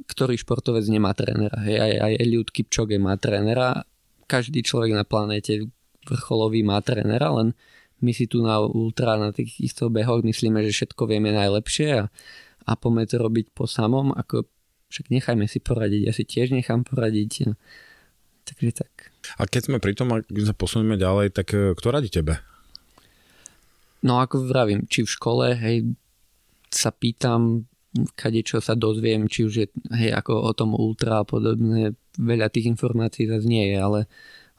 ktorý 0.05 0.37
športovec 0.37 0.85
nemá 0.93 1.17
trénera. 1.17 1.57
Hej, 1.65 1.81
aj, 1.81 1.93
aj 2.05 2.13
Eliud 2.21 2.49
Kipchoge 2.53 3.01
má 3.01 3.17
trénera, 3.17 3.89
každý 4.29 4.61
človek 4.61 4.93
na 4.93 5.09
planéte 5.09 5.71
vrcholový 6.05 6.61
má 6.67 6.79
trénera, 6.85 7.33
len 7.33 7.57
my 8.05 8.13
si 8.13 8.29
tu 8.29 8.45
na 8.45 8.61
ultra, 8.61 9.17
na 9.17 9.33
týchto 9.33 9.89
behoch 9.89 10.21
myslíme, 10.21 10.61
že 10.69 10.75
všetko 10.75 11.09
vieme 11.09 11.33
najlepšie 11.33 11.89
a, 11.97 12.05
a 12.69 12.73
poďme 12.77 13.09
to 13.09 13.17
robiť 13.17 13.57
po 13.57 13.65
samom, 13.65 14.13
ako 14.13 14.45
však 14.93 15.09
nechajme 15.09 15.49
si 15.49 15.59
poradiť, 15.59 16.03
ja 16.05 16.13
si 16.13 16.29
tiež 16.29 16.53
nechám 16.53 16.85
poradiť. 16.85 17.57
Takže 18.47 18.71
tak. 18.79 19.11
A 19.41 19.49
keď 19.51 19.63
sme 19.73 19.83
pri 19.83 19.99
tom, 19.99 20.15
ak 20.15 20.31
sa 20.31 20.55
posunieme 20.55 20.95
ďalej, 20.95 21.35
tak 21.35 21.51
eh, 21.57 21.75
kto 21.75 21.89
radí 21.91 22.13
tebe? 22.13 22.39
No 24.07 24.23
ako 24.23 24.47
vravím, 24.47 24.87
či 24.87 25.03
v 25.03 25.11
škole, 25.11 25.47
hej, 25.59 25.91
sa 26.71 26.95
pýtam, 26.95 27.67
kade 28.17 28.45
čo 28.45 28.61
sa 28.61 28.77
dozviem, 28.77 29.31
či 29.31 29.47
už 29.47 29.55
je, 29.55 29.67
hej, 29.97 30.13
ako 30.13 30.33
o 30.33 30.53
tom 30.53 30.77
ultra 30.77 31.23
a 31.23 31.29
podobne, 31.29 31.97
veľa 32.17 32.53
tých 32.53 32.69
informácií 32.69 33.29
zase 33.29 33.47
nie 33.49 33.73
je, 33.73 33.79
ale, 33.79 34.01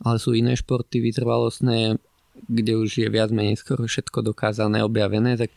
ale 0.02 0.18
sú 0.18 0.34
iné 0.34 0.58
športy 0.58 1.02
vytrvalostné, 1.02 1.98
kde 2.46 2.74
už 2.78 3.02
je 3.02 3.08
viac 3.10 3.34
menej 3.34 3.58
skoro 3.58 3.90
všetko 3.90 4.34
dokázané, 4.34 4.86
objavené, 4.86 5.38
tak 5.38 5.50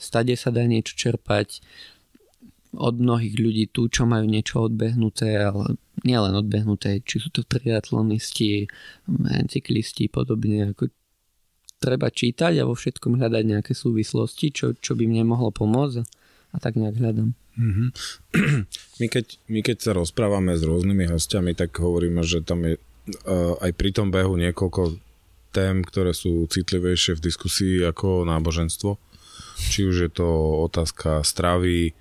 stade 0.00 0.32
sa 0.36 0.48
dá 0.48 0.64
niečo 0.64 0.96
čerpať. 0.96 1.60
Od 2.74 2.98
mnohých 2.98 3.38
ľudí 3.38 3.64
tu, 3.70 3.86
čo 3.86 4.02
majú 4.02 4.26
niečo 4.26 4.66
odbehnuté, 4.66 5.38
ale 5.38 5.78
nielen 6.02 6.34
odbehnuté, 6.34 7.06
či 7.06 7.22
sú 7.22 7.30
to 7.30 7.46
triatlonisti, 7.46 8.66
cyklisti 9.46 10.10
podobne, 10.10 10.74
ako 10.74 10.90
treba 11.78 12.10
čítať 12.10 12.58
a 12.58 12.66
vo 12.66 12.74
všetkom 12.74 13.20
hľadať 13.20 13.44
nejaké 13.46 13.72
súvislosti, 13.76 14.50
čo, 14.50 14.66
čo 14.74 14.98
by 14.98 15.06
mne 15.06 15.30
mohlo 15.30 15.54
pomôcť 15.54 16.23
a 16.54 16.56
tak 16.62 16.78
nejak 16.78 16.96
hľadám. 17.02 17.34
Mm-hmm. 17.58 17.88
My, 19.02 19.06
keď, 19.10 19.26
my 19.50 19.60
keď 19.66 19.76
sa 19.82 19.90
rozprávame 19.90 20.54
s 20.54 20.62
rôznymi 20.62 21.10
hostiami, 21.10 21.58
tak 21.58 21.74
hovoríme, 21.74 22.22
že 22.22 22.46
tam 22.46 22.62
je 22.62 22.78
uh, 22.78 23.58
aj 23.58 23.74
pri 23.74 23.90
tom 23.90 24.14
behu 24.14 24.38
niekoľko 24.38 25.02
tém, 25.50 25.82
ktoré 25.82 26.14
sú 26.14 26.46
citlivejšie 26.46 27.18
v 27.18 27.24
diskusii 27.26 27.74
ako 27.82 28.22
náboženstvo. 28.22 28.98
Či 29.58 29.86
už 29.86 29.96
je 30.06 30.10
to 30.14 30.26
otázka 30.66 31.26
stravy, 31.26 31.94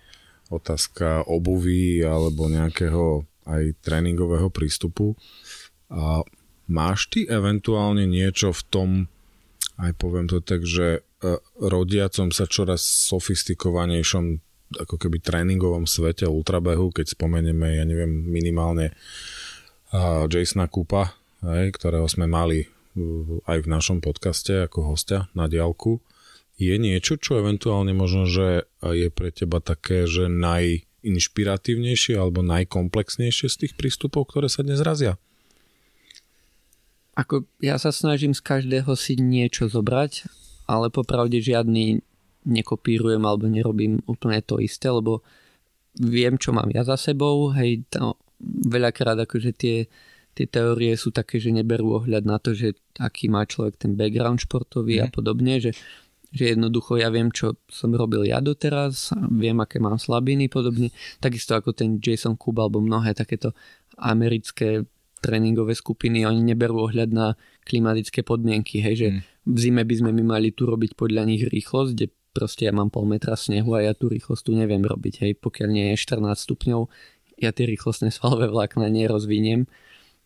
otázka 0.54 1.26
obuvy 1.26 2.02
alebo 2.06 2.46
nejakého 2.46 3.26
aj 3.50 3.78
tréningového 3.82 4.54
prístupu. 4.54 5.18
A 5.90 6.22
máš 6.70 7.10
ty 7.10 7.26
eventuálne 7.30 8.06
niečo 8.06 8.54
v 8.54 8.62
tom 8.70 8.90
aj 9.80 9.92
poviem 9.98 10.30
to 10.30 10.44
tak, 10.44 10.66
že 10.68 11.02
e, 11.02 11.38
rodiacom 11.58 12.30
sa 12.30 12.46
čoraz 12.46 12.84
sofistikovanejšom 13.10 14.42
ako 14.74 14.96
keby 14.98 15.22
tréningovom 15.22 15.86
svete 15.86 16.26
ultrabehu, 16.26 16.90
keď 16.90 17.14
spomenieme, 17.14 17.78
ja 17.78 17.86
neviem, 17.86 18.10
minimálne 18.10 18.98
Jasona 19.94 20.66
Kupa, 20.66 21.14
hej, 21.46 21.70
ktorého 21.78 22.10
sme 22.10 22.26
mali 22.26 22.66
aj 23.46 23.58
v 23.66 23.68
našom 23.70 24.02
podcaste 24.02 24.66
ako 24.66 24.94
hostia 24.94 25.30
na 25.38 25.46
diálku, 25.46 26.02
je 26.58 26.78
niečo, 26.78 27.18
čo 27.18 27.42
eventuálne 27.42 27.94
možno, 27.98 28.30
že 28.30 28.70
je 28.82 29.10
pre 29.10 29.34
teba 29.34 29.58
také, 29.58 30.06
že 30.06 30.30
najinšpiratívnejšie 30.30 32.14
alebo 32.18 32.46
najkomplexnejšie 32.46 33.48
z 33.50 33.56
tých 33.66 33.74
prístupov, 33.74 34.30
ktoré 34.30 34.50
sa 34.50 34.62
dnes 34.62 34.82
razia? 34.82 35.18
Ako 37.14 37.46
ja 37.62 37.78
sa 37.78 37.94
snažím 37.94 38.34
z 38.34 38.42
každého 38.42 38.90
si 38.98 39.18
niečo 39.22 39.70
zobrať, 39.70 40.26
ale 40.66 40.90
popravde 40.90 41.38
žiadny 41.38 42.02
nekopírujem 42.44 43.24
alebo 43.24 43.48
nerobím 43.48 44.02
úplne 44.10 44.42
to 44.44 44.60
isté, 44.60 44.92
lebo 44.92 45.24
viem, 46.00 46.36
čo 46.42 46.52
mám 46.52 46.68
ja 46.74 46.82
za 46.84 46.98
sebou, 46.98 47.54
hej, 47.54 47.86
to, 47.88 48.18
veľakrát 48.44 49.16
akože 49.24 49.52
tie, 49.56 49.88
tie 50.34 50.46
teórie 50.50 50.98
sú 50.98 51.14
také, 51.14 51.38
že 51.38 51.54
neberú 51.54 52.02
ohľad 52.02 52.24
na 52.26 52.42
to, 52.42 52.58
že 52.58 52.76
aký 53.00 53.30
má 53.30 53.46
človek 53.46 53.78
ten 53.78 53.94
background 53.94 54.42
športový 54.44 55.00
mm. 55.00 55.04
a 55.04 55.08
mhm. 55.08 55.14
podobne, 55.14 55.54
že, 55.62 55.72
že 56.34 56.58
jednoducho 56.58 56.98
ja 56.98 57.14
viem, 57.14 57.30
čo 57.30 57.62
som 57.70 57.94
robil 57.94 58.26
ja 58.28 58.42
doteraz, 58.42 59.14
viem, 59.32 59.56
aké 59.62 59.78
mám 59.78 60.02
slabiny 60.02 60.50
podobne, 60.50 60.90
takisto 61.22 61.54
ako 61.54 61.72
ten 61.72 62.02
Jason 62.02 62.36
Kuba 62.36 62.66
alebo 62.66 62.82
mnohé 62.82 63.14
takéto 63.14 63.54
americké 64.02 64.84
tréningové 65.24 65.72
skupiny, 65.72 66.28
oni 66.28 66.44
neberú 66.44 66.92
ohľad 66.92 67.10
na 67.16 67.40
klimatické 67.64 68.28
podmienky, 68.28 68.84
hej, 68.84 68.96
že 69.00 69.08
mm. 69.10 69.20
v 69.48 69.58
zime 69.58 69.84
by 69.88 69.96
sme 69.96 70.12
my 70.12 70.24
mali 70.36 70.52
tu 70.52 70.68
robiť 70.68 71.00
podľa 71.00 71.24
nich 71.24 71.48
rýchlosť, 71.48 71.92
kde 71.96 72.08
proste 72.36 72.68
ja 72.68 72.76
mám 72.76 72.92
pol 72.92 73.08
metra 73.08 73.40
snehu 73.40 73.72
a 73.78 73.88
ja 73.88 73.96
tú 73.96 74.12
rýchlosť 74.12 74.44
tu 74.44 74.52
neviem 74.60 74.84
robiť, 74.84 75.24
hej, 75.24 75.32
pokiaľ 75.40 75.70
nie 75.72 75.86
je 75.96 76.04
14 76.04 76.36
stupňov, 76.36 76.92
ja 77.40 77.56
tie 77.56 77.64
rýchlostné 77.64 78.12
svalové 78.16 78.52
vlákna 78.52 78.92
nerozviniem. 78.92 79.72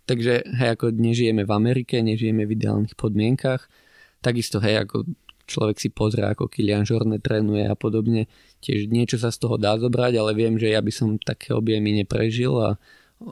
Takže 0.08 0.48
hej, 0.48 0.70
ako 0.80 0.96
nežijeme 0.96 1.44
v 1.44 1.52
Amerike, 1.52 2.00
nežijeme 2.00 2.48
v 2.48 2.56
ideálnych 2.56 2.96
podmienkach, 2.96 3.68
takisto 4.24 4.64
hej, 4.64 4.88
ako 4.88 5.04
človek 5.48 5.78
si 5.80 5.90
pozrie, 5.92 6.28
ako 6.28 6.52
Kilian 6.52 6.84
Žorne 6.84 7.24
trénuje 7.24 7.68
a 7.68 7.76
podobne, 7.76 8.28
tiež 8.60 8.92
niečo 8.92 9.20
sa 9.20 9.32
z 9.32 9.44
toho 9.44 9.56
dá 9.56 9.80
zobrať, 9.80 10.20
ale 10.20 10.32
viem, 10.36 10.60
že 10.60 10.72
ja 10.76 10.84
by 10.84 10.92
som 10.92 11.16
také 11.20 11.56
objemy 11.56 11.96
neprežil 11.96 12.56
a 12.60 12.76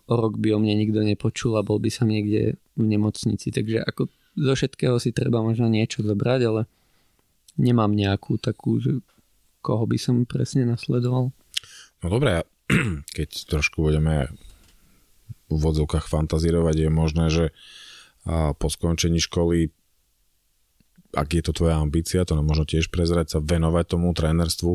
rok 0.10 0.42
by 0.42 0.56
o 0.56 0.62
mne 0.62 0.82
nikto 0.82 1.02
nepočul 1.06 1.56
a 1.58 1.66
bol 1.66 1.78
by 1.78 1.90
som 1.94 2.10
niekde 2.10 2.58
v 2.76 2.84
nemocnici. 2.84 3.54
Takže 3.54 3.86
ako 3.86 4.10
zo 4.36 4.54
všetkého 4.58 4.98
si 4.98 5.14
treba 5.14 5.40
možno 5.46 5.70
niečo 5.70 6.02
zobrať, 6.02 6.42
ale 6.46 6.62
nemám 7.56 7.94
nejakú 7.94 8.42
takú, 8.42 8.82
že 8.82 9.00
koho 9.62 9.86
by 9.86 9.98
som 9.98 10.26
presne 10.26 10.66
nasledoval. 10.66 11.32
No 12.02 12.08
dobré, 12.08 12.44
keď 13.18 13.30
trošku 13.50 13.86
budeme 13.86 14.30
v 15.46 15.58
vodzovkách 15.62 16.10
fantazírovať, 16.10 16.76
je 16.76 16.90
možné, 16.90 17.26
že 17.30 17.46
po 18.58 18.68
skončení 18.74 19.22
školy 19.22 19.70
ak 21.16 21.32
je 21.32 21.44
to 21.48 21.56
tvoja 21.56 21.80
ambícia, 21.80 22.28
to 22.28 22.36
možno 22.44 22.68
tiež 22.68 22.92
prezrať 22.92 23.32
sa 23.32 23.40
venovať 23.40 23.96
tomu 23.96 24.12
trénerstvu, 24.12 24.72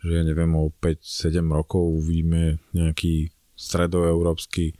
že 0.00 0.10
ja 0.16 0.24
neviem, 0.24 0.48
o 0.56 0.72
5-7 0.72 1.44
rokov 1.44 2.00
uvidíme 2.00 2.56
nejaký 2.72 3.33
stredoeurópsky 3.54 4.74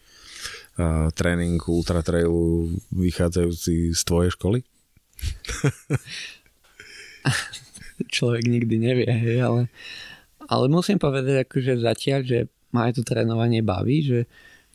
uh, 0.78 1.08
tréning 1.14 1.62
ultratrailu 1.62 2.74
vychádzajúci 2.90 3.94
z 3.94 4.00
tvojej 4.04 4.30
školy? 4.34 4.58
Človek 8.14 8.44
nikdy 8.50 8.76
nevie, 8.78 9.06
hej, 9.06 9.38
ale, 9.40 9.60
ale 10.50 10.66
musím 10.66 10.98
povedať 10.98 11.46
akože 11.46 11.78
zatiaľ, 11.78 12.20
že 12.26 12.38
ma 12.74 12.90
aj 12.90 12.98
to 12.98 13.02
trénovanie 13.06 13.62
baví, 13.62 14.02
že, 14.02 14.20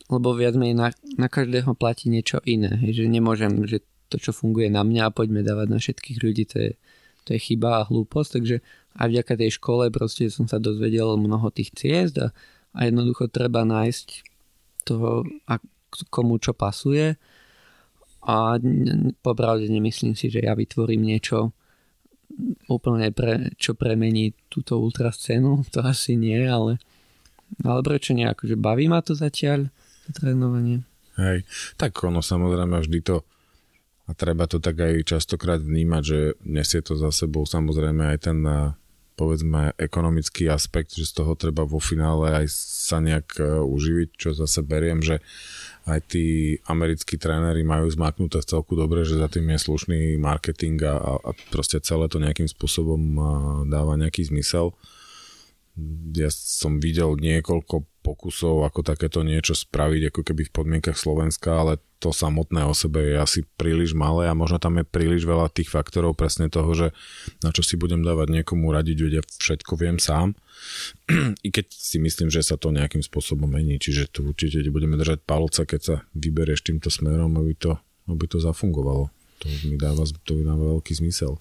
lebo 0.08 0.32
viac 0.32 0.56
menej 0.56 0.76
na, 0.76 0.88
na 1.20 1.28
každého 1.28 1.76
platí 1.76 2.08
niečo 2.08 2.40
iné, 2.48 2.80
hej, 2.80 3.04
že 3.04 3.12
nemôžem, 3.12 3.68
že 3.68 3.84
to, 4.10 4.18
čo 4.18 4.32
funguje 4.34 4.72
na 4.72 4.82
mňa, 4.82 5.14
poďme 5.14 5.44
dávať 5.46 5.68
na 5.70 5.78
všetkých 5.78 6.18
ľudí, 6.18 6.44
to 6.48 6.56
je, 6.58 6.72
to 7.28 7.36
je 7.36 7.40
chyba 7.52 7.84
a 7.84 7.86
hlúposť, 7.86 8.30
takže 8.40 8.56
aj 8.98 9.06
vďaka 9.06 9.32
tej 9.38 9.50
škole 9.54 9.84
proste 9.94 10.26
som 10.32 10.50
sa 10.50 10.58
dozvedel 10.58 11.14
mnoho 11.14 11.52
tých 11.54 11.70
ciest 11.76 12.18
a, 12.18 12.34
a 12.74 12.86
jednoducho 12.86 13.26
treba 13.30 13.66
nájsť 13.66 14.06
toho, 14.86 15.26
komu 16.08 16.38
čo 16.38 16.54
pasuje. 16.54 17.18
A 18.20 18.60
popravde 19.24 19.66
nemyslím 19.72 20.12
si, 20.12 20.28
že 20.28 20.44
ja 20.44 20.52
vytvorím 20.52 21.08
niečo 21.08 21.56
úplne, 22.68 23.10
pre, 23.10 23.52
čo 23.56 23.74
premení 23.74 24.36
túto 24.46 24.78
ultra 24.78 25.10
scénu. 25.10 25.62
To 25.74 25.82
asi 25.82 26.14
nie, 26.14 26.40
ale, 26.46 26.78
ale 27.64 27.80
prečo 27.82 28.14
nie? 28.14 28.28
Akože 28.28 28.54
baví 28.60 28.86
ma 28.86 29.00
to 29.02 29.16
zatiaľ, 29.16 29.72
to 30.06 30.10
trénovanie. 30.14 30.84
Hej, 31.18 31.44
tak 31.76 31.96
ono 32.00 32.24
samozrejme 32.24 32.80
vždy 32.80 33.00
to 33.04 33.26
a 34.10 34.14
treba 34.16 34.50
to 34.50 34.58
tak 34.58 34.74
aj 34.74 35.06
častokrát 35.06 35.62
vnímať, 35.62 36.02
že 36.02 36.18
nesie 36.42 36.82
to 36.82 36.98
za 36.98 37.14
sebou 37.14 37.46
samozrejme 37.46 38.10
aj 38.10 38.18
ten 38.26 38.42
povedzme 39.20 39.76
ekonomický 39.76 40.48
aspekt, 40.48 40.96
že 40.96 41.04
z 41.04 41.20
toho 41.20 41.36
treba 41.36 41.68
vo 41.68 41.76
finále 41.76 42.40
aj 42.40 42.46
sa 42.56 43.04
nejak 43.04 43.36
e, 43.36 43.60
uživiť, 43.60 44.08
čo 44.16 44.32
zase 44.32 44.64
beriem, 44.64 45.04
že 45.04 45.20
aj 45.84 46.00
tí 46.08 46.56
americkí 46.64 47.20
tréneri 47.20 47.60
majú 47.60 47.84
zmaknuté 47.92 48.40
v 48.40 48.48
celku 48.48 48.72
dobre, 48.72 49.04
že 49.04 49.20
za 49.20 49.28
tým 49.28 49.44
je 49.52 49.58
slušný 49.60 50.00
marketing 50.16 50.80
a, 50.88 51.20
a 51.20 51.30
proste 51.52 51.76
celé 51.84 52.08
to 52.08 52.16
nejakým 52.16 52.48
spôsobom 52.48 53.00
dáva 53.68 53.96
nejaký 54.00 54.28
zmysel. 54.28 54.72
Ja 56.16 56.28
som 56.32 56.80
videl 56.80 57.16
niekoľko 57.16 57.89
pokusov, 58.00 58.64
ako 58.64 58.80
takéto 58.82 59.20
niečo 59.20 59.52
spraviť, 59.52 60.12
ako 60.12 60.20
keby 60.24 60.42
v 60.48 60.54
podmienkach 60.54 60.96
Slovenska, 60.96 61.60
ale 61.60 61.78
to 62.00 62.16
samotné 62.16 62.64
o 62.64 62.72
sebe 62.72 63.12
je 63.12 63.16
asi 63.20 63.40
príliš 63.60 63.92
malé 63.92 64.24
a 64.24 64.32
možno 64.32 64.56
tam 64.56 64.80
je 64.80 64.88
príliš 64.88 65.28
veľa 65.28 65.52
tých 65.52 65.68
faktorov 65.68 66.16
presne 66.16 66.48
toho, 66.48 66.72
že 66.72 66.86
na 67.44 67.52
čo 67.52 67.60
si 67.60 67.76
budem 67.76 68.00
dávať 68.00 68.40
niekomu 68.40 68.72
radiť, 68.72 68.96
vedia 68.96 69.22
všetko 69.22 69.72
viem 69.76 70.00
sám. 70.00 70.32
I 71.46 71.48
keď 71.52 71.68
si 71.68 72.00
myslím, 72.00 72.32
že 72.32 72.40
sa 72.40 72.56
to 72.56 72.72
nejakým 72.72 73.04
spôsobom 73.04 73.52
mení, 73.52 73.76
čiže 73.76 74.08
tu 74.08 74.24
určite 74.24 74.64
budeme 74.72 74.96
držať 74.96 75.20
palca, 75.28 75.68
keď 75.68 75.80
sa 75.80 75.96
vyberieš 76.16 76.64
týmto 76.64 76.88
smerom, 76.88 77.36
aby 77.36 77.52
to, 77.52 77.76
aby 78.08 78.24
to 78.24 78.40
zafungovalo. 78.40 79.12
To 79.44 79.46
mi 79.68 79.76
dáva, 79.76 80.04
to 80.24 80.36
mi 80.36 80.44
dáva 80.44 80.80
veľký 80.80 80.96
zmysel. 81.00 81.36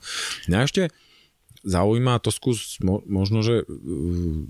Mňa 0.51 0.59
ešte 0.67 0.83
zaujíma, 1.63 2.23
to 2.23 2.31
skús 2.31 2.79
možno, 2.85 3.43
že 3.43 3.63
uh, 3.63 4.45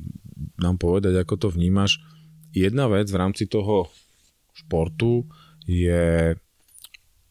nám 0.59 0.75
povedať, 0.77 1.17
ako 1.21 1.35
to 1.35 1.47
vnímaš. 1.49 2.01
Jedna 2.53 2.89
vec 2.89 3.09
v 3.09 3.19
rámci 3.19 3.45
toho 3.45 3.89
športu 4.53 5.29
je 5.69 6.33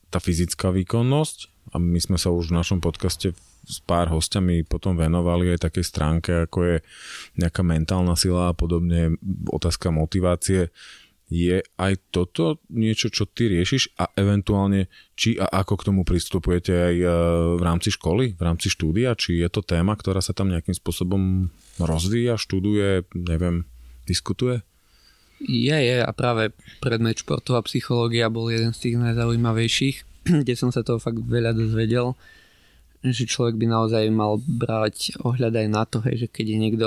tá 0.09 0.19
fyzická 0.23 0.73
výkonnosť 0.73 1.73
a 1.75 1.77
my 1.77 2.01
sme 2.01 2.17
sa 2.17 2.33
už 2.33 2.49
v 2.49 2.59
našom 2.59 2.81
podcaste 2.81 3.37
s 3.69 3.79
pár 3.85 4.09
hostiami 4.09 4.65
potom 4.65 4.97
venovali 4.97 5.53
aj 5.53 5.69
takej 5.69 5.85
stránke, 5.85 6.31
ako 6.49 6.59
je 6.65 6.77
nejaká 7.37 7.61
mentálna 7.61 8.17
sila 8.17 8.49
a 8.49 8.57
podobne, 8.57 9.21
otázka 9.53 9.93
motivácie. 9.93 10.73
Je 11.29 11.61
aj 11.61 11.93
toto 12.09 12.65
niečo, 12.73 13.13
čo 13.13 13.29
ty 13.29 13.53
riešiš 13.53 14.01
a 14.01 14.09
eventuálne 14.17 14.89
či 15.13 15.37
a 15.37 15.45
ako 15.61 15.77
k 15.77 15.87
tomu 15.93 16.01
pristupujete 16.01 16.73
aj 16.73 16.97
e, 16.97 17.07
v 17.61 17.63
rámci 17.63 17.93
školy, 17.93 18.33
v 18.33 18.43
rámci 18.43 18.73
štúdia? 18.73 19.13
Či 19.13 19.45
je 19.45 19.49
to 19.53 19.61
téma, 19.61 19.93
ktorá 19.93 20.25
sa 20.25 20.33
tam 20.33 20.49
nejakým 20.49 20.73
spôsobom 20.73 21.53
rozvíja, 21.77 22.41
študuje, 22.41 23.05
neviem, 23.13 23.69
diskutuje? 24.09 24.65
Je, 25.45 25.77
je 25.77 26.01
a 26.03 26.11
práve 26.17 26.51
predmet 26.83 27.21
športová 27.21 27.63
psychológia 27.69 28.33
bol 28.33 28.51
jeden 28.51 28.73
z 28.73 28.89
tých 28.89 28.97
najzaujímavejších, 28.97 29.97
kde 30.43 30.55
som 30.57 30.73
sa 30.73 30.81
toho 30.81 30.97
fakt 30.97 31.21
veľa 31.21 31.53
dozvedel, 31.53 32.17
že 33.05 33.29
človek 33.29 33.55
by 33.55 33.67
naozaj 33.71 34.09
mal 34.11 34.43
brať 34.43 35.21
ohľad 35.23 35.55
aj 35.55 35.69
na 35.71 35.83
to, 35.87 36.03
hej, 36.03 36.27
že 36.27 36.29
keď 36.33 36.47
je 36.51 36.59
niekto 36.59 36.87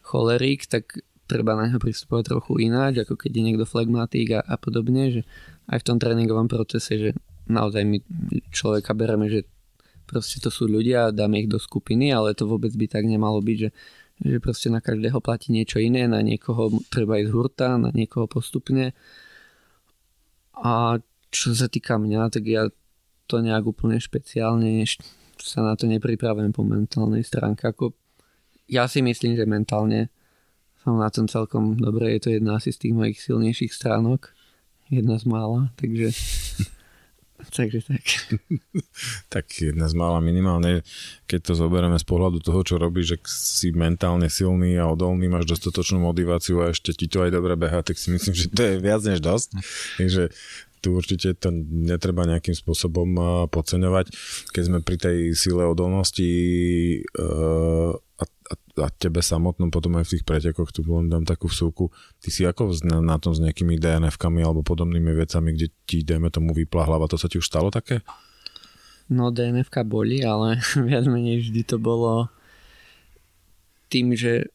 cholerik, 0.00 0.64
tak 0.64 1.04
treba 1.30 1.54
na 1.54 1.70
neho 1.70 1.78
pristupovať 1.78 2.34
trochu 2.34 2.66
ináč, 2.66 3.06
ako 3.06 3.14
keď 3.14 3.30
je 3.30 3.42
niekto 3.46 3.62
flegmatík 3.62 4.34
a, 4.34 4.40
a 4.42 4.58
podobne, 4.58 5.14
že 5.14 5.22
aj 5.70 5.78
v 5.78 5.86
tom 5.86 5.96
tréningovom 6.02 6.50
procese, 6.50 6.98
že 6.98 7.10
naozaj 7.46 7.86
my 7.86 8.02
človeka 8.50 8.90
bereme, 8.98 9.30
že 9.30 9.46
proste 10.10 10.42
to 10.42 10.50
sú 10.50 10.66
ľudia, 10.66 11.14
dáme 11.14 11.46
ich 11.46 11.46
do 11.46 11.62
skupiny, 11.62 12.10
ale 12.10 12.34
to 12.34 12.50
vôbec 12.50 12.74
by 12.74 12.90
tak 12.90 13.06
nemalo 13.06 13.38
byť, 13.38 13.56
že, 13.62 13.70
že 14.26 14.36
proste 14.42 14.74
na 14.74 14.82
každého 14.82 15.22
platí 15.22 15.54
niečo 15.54 15.78
iné, 15.78 16.10
na 16.10 16.18
niekoho 16.18 16.74
treba 16.90 17.22
ísť 17.22 17.30
hurta, 17.30 17.78
na 17.78 17.94
niekoho 17.94 18.26
postupne. 18.26 18.90
A 20.58 20.98
čo 21.30 21.54
sa 21.54 21.70
týka 21.70 21.94
mňa, 21.94 22.34
tak 22.34 22.50
ja 22.50 22.66
to 23.30 23.38
nejak 23.38 23.62
úplne 23.62 24.02
špeciálne 24.02 24.82
sa 25.40 25.64
na 25.64 25.72
to 25.78 25.88
nepripravujem 25.88 26.52
po 26.52 26.66
mentálnej 26.66 27.24
stránke. 27.24 27.64
Ako 27.64 27.96
ja 28.68 28.84
si 28.86 29.00
myslím, 29.00 29.34
že 29.38 29.48
mentálne 29.48 30.12
som 30.80 30.96
na 30.96 31.12
tom 31.12 31.28
celkom 31.28 31.76
dobre, 31.76 32.16
je 32.16 32.20
to 32.24 32.28
jedna 32.32 32.56
asi 32.56 32.72
z 32.72 32.88
tých 32.88 32.94
mojich 32.96 33.18
silnejších 33.20 33.72
stránok, 33.72 34.32
jedna 34.88 35.20
z 35.20 35.24
mála, 35.28 35.68
takže 35.76 36.10
takže 37.56 37.80
tak. 37.84 38.04
tak 39.34 39.44
jedna 39.60 39.88
z 39.88 39.94
mála 39.96 40.20
minimálne, 40.20 40.84
keď 41.24 41.40
to 41.40 41.52
zoberieme 41.56 41.96
z 41.96 42.06
pohľadu 42.06 42.44
toho, 42.44 42.60
čo 42.64 42.76
robíš, 42.76 43.16
že 43.16 43.18
si 43.28 43.68
mentálne 43.72 44.28
silný 44.28 44.76
a 44.76 44.88
odolný, 44.88 45.28
máš 45.28 45.48
dostatočnú 45.48 46.00
motiváciu 46.04 46.60
a 46.60 46.72
ešte 46.72 46.92
ti 46.92 47.06
to 47.08 47.24
aj 47.24 47.32
dobre 47.32 47.56
beha, 47.56 47.80
tak 47.80 47.96
si 47.96 48.12
myslím, 48.12 48.34
že 48.36 48.52
to 48.52 48.60
je 48.60 48.74
viac 48.80 49.00
než 49.04 49.20
dosť. 49.24 49.48
Takže 49.96 50.22
tu 50.80 50.96
určite 50.96 51.36
to 51.36 51.52
netreba 51.68 52.24
nejakým 52.24 52.56
spôsobom 52.56 53.08
podceňovať. 53.52 54.06
Keď 54.48 54.62
sme 54.64 54.78
pri 54.80 54.96
tej 54.96 55.18
sile 55.36 55.68
odolnosti 55.68 56.32
uh, 57.20 57.92
a, 57.92 58.24
a, 58.78 58.86
a 58.86 58.88
tebe 58.90 59.22
samotnom 59.24 59.70
potom 59.72 59.98
aj 59.98 60.06
v 60.06 60.12
tých 60.16 60.24
pretekoch, 60.26 60.70
tu 60.70 60.86
len 60.86 61.10
dám 61.10 61.26
takú 61.26 61.50
vsúku, 61.50 61.90
ty 62.22 62.30
si 62.30 62.46
ako 62.46 62.74
na, 62.86 63.02
na 63.02 63.16
tom 63.18 63.34
s 63.34 63.42
nejakými 63.42 63.78
DNF-kami 63.80 64.44
alebo 64.44 64.62
podobnými 64.62 65.12
vecami, 65.16 65.56
kde 65.56 65.66
ti, 65.84 66.06
dajme 66.06 66.30
tomu, 66.30 66.54
vypla 66.54 66.86
hlava, 66.86 67.10
to 67.10 67.18
sa 67.18 67.26
ti 67.26 67.38
už 67.38 67.46
stalo 67.46 67.68
také? 67.68 68.02
No 69.10 69.34
DNF 69.34 69.70
boli, 69.86 70.22
ale 70.22 70.62
viac 70.88 71.04
menej 71.10 71.42
vždy 71.42 71.62
to 71.66 71.76
bolo 71.82 72.30
tým, 73.90 74.14
že, 74.14 74.54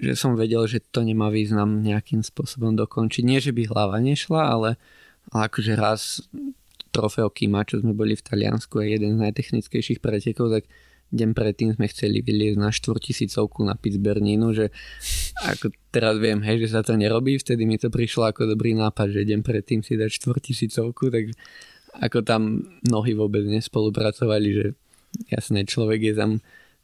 že 0.00 0.16
som 0.16 0.32
vedel, 0.36 0.64
že 0.64 0.80
to 0.80 1.04
nemá 1.04 1.28
význam 1.28 1.84
nejakým 1.84 2.24
spôsobom 2.24 2.72
dokončiť. 2.72 3.22
Nie, 3.28 3.44
že 3.44 3.52
by 3.52 3.68
hlava 3.68 4.00
nešla, 4.00 4.40
ale 4.40 4.80
ale 5.28 5.52
akože 5.52 5.72
raz 5.76 6.24
trofeo 6.90 7.30
Kima, 7.30 7.62
čo 7.62 7.78
sme 7.78 7.94
boli 7.94 8.18
v 8.18 8.24
Taliansku 8.24 8.82
a 8.82 8.84
jeden 8.88 9.20
z 9.20 9.22
najtechnickejších 9.22 10.02
pretekov, 10.02 10.50
tak 10.50 10.64
deň 11.10 11.30
predtým 11.34 11.74
sme 11.74 11.90
chceli 11.90 12.22
vyliezť 12.22 12.58
na 12.58 12.70
štvortisícovku 12.70 13.66
na 13.66 13.74
Pittsburghninu, 13.74 14.54
že 14.54 14.70
ako 15.42 15.74
teraz 15.90 16.16
viem, 16.22 16.38
hej, 16.46 16.66
že 16.66 16.78
sa 16.78 16.80
to 16.86 16.94
nerobí, 16.94 17.38
vtedy 17.38 17.66
mi 17.66 17.76
to 17.76 17.90
prišlo 17.90 18.30
ako 18.30 18.46
dobrý 18.46 18.78
nápad, 18.78 19.10
že 19.10 19.26
deň 19.26 19.40
predtým 19.42 19.82
si 19.82 19.98
dať 19.98 20.10
štvortisícovku, 20.10 21.10
tak 21.10 21.34
ako 21.98 22.22
tam 22.22 22.62
nohy 22.86 23.18
vôbec 23.18 23.42
nespolupracovali, 23.42 24.48
že 24.54 24.66
jasné, 25.34 25.66
človek 25.66 26.00
je 26.00 26.14
tam 26.14 26.30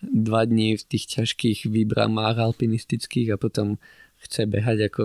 dva 0.03 0.45
dní 0.45 0.77
v 0.77 0.85
tých 0.85 1.05
ťažkých 1.23 1.71
výbramách 1.71 2.37
alpinistických 2.37 3.33
a 3.35 3.41
potom 3.41 3.79
chce 4.21 4.45
behať 4.51 4.91
ako 4.91 5.03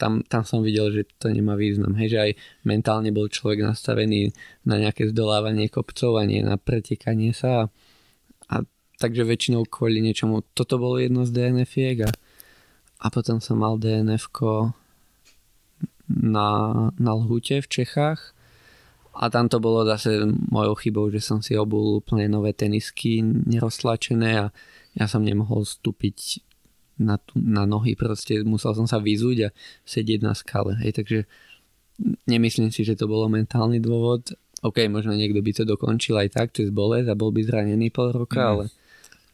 tam, 0.00 0.24
tam 0.24 0.48
som 0.48 0.64
videl, 0.64 0.88
že 0.88 1.04
to 1.20 1.28
nemá 1.28 1.60
význam. 1.60 1.92
Hej, 1.92 2.16
že 2.16 2.18
aj 2.24 2.32
mentálne 2.64 3.12
bol 3.12 3.28
človek 3.28 3.60
nastavený 3.60 4.32
na 4.64 4.80
nejaké 4.80 5.12
zdolávanie 5.12 5.68
kopcov 5.68 6.16
a 6.16 6.24
nie 6.24 6.40
na 6.40 6.56
pretekanie 6.56 7.36
sa. 7.36 7.68
A 7.68 7.70
takže 9.00 9.24
väčšinou 9.24 9.64
kvôli 9.64 10.04
niečomu. 10.04 10.44
Toto 10.52 10.76
bolo 10.76 11.00
jedno 11.00 11.24
z 11.24 11.32
dnf 11.32 11.74
a, 12.04 12.10
a 13.00 13.06
potom 13.08 13.40
som 13.40 13.56
mal 13.56 13.80
dnf 13.80 14.28
na, 16.10 16.48
na 17.00 17.12
Lhute 17.16 17.64
v 17.64 17.68
Čechách 17.68 18.36
a 19.16 19.26
tam 19.32 19.48
to 19.48 19.58
bolo 19.58 19.82
zase 19.88 20.22
mojou 20.52 20.74
chybou, 20.78 21.10
že 21.10 21.18
som 21.24 21.42
si 21.42 21.58
obul 21.58 21.98
úplne 21.98 22.30
nové 22.30 22.54
tenisky 22.54 23.24
neroztlačené 23.24 24.30
a 24.38 24.46
ja 24.94 25.06
som 25.10 25.24
nemohol 25.24 25.66
vstúpiť 25.66 26.44
na, 27.00 27.16
na 27.34 27.64
nohy, 27.64 27.96
proste 27.96 28.44
musel 28.44 28.76
som 28.76 28.84
sa 28.84 29.00
vyzúť 29.00 29.48
a 29.48 29.54
sedieť 29.88 30.20
na 30.20 30.36
skale. 30.36 30.76
Hej, 30.84 31.00
takže 31.00 31.18
nemyslím 32.28 32.70
si, 32.70 32.84
že 32.84 32.94
to 32.94 33.08
bolo 33.08 33.26
mentálny 33.26 33.80
dôvod. 33.80 34.36
OK, 34.60 34.84
možno 34.92 35.16
niekto 35.16 35.40
by 35.40 35.52
to 35.56 35.64
dokončil 35.64 36.20
aj 36.20 36.28
tak, 36.36 36.48
cez 36.52 36.68
bolesť 36.68 37.08
a 37.08 37.18
bol 37.18 37.32
by 37.32 37.40
zranený 37.40 37.88
pol 37.88 38.12
roka, 38.12 38.40
mm. 38.40 38.50
ale, 38.52 38.64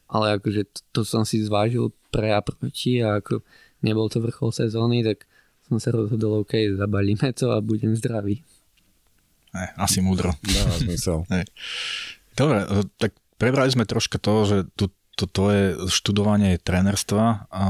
ale 0.06 0.38
akože 0.38 0.62
to, 0.70 0.80
to 0.92 1.00
som 1.02 1.26
si 1.26 1.42
zvážil 1.42 1.90
pre 2.14 2.30
a 2.30 2.40
proti 2.40 3.02
a 3.02 3.18
ako 3.18 3.42
nebol 3.82 4.06
to 4.06 4.22
vrchol 4.22 4.54
sezóny, 4.54 5.02
tak 5.02 5.26
som 5.66 5.82
sa 5.82 5.90
rozhodol, 5.90 6.46
OK, 6.46 6.78
zabalíme 6.78 7.34
to 7.34 7.50
a 7.50 7.58
budem 7.58 7.92
zdravý. 7.98 8.42
Ne, 9.50 9.72
asi 9.74 9.98
múdro. 10.04 10.30
Dáva 10.42 10.74
zmysel. 10.78 11.26
Dobre, 12.38 12.58
tak 13.00 13.16
prebrali 13.40 13.72
sme 13.72 13.88
troška 13.88 14.20
toho, 14.20 14.46
že 14.46 14.56
tu 14.76 14.92
to 15.16 15.24
tvoje 15.24 15.88
študovanie 15.88 16.60
trénerstva 16.60 17.48
a, 17.48 17.66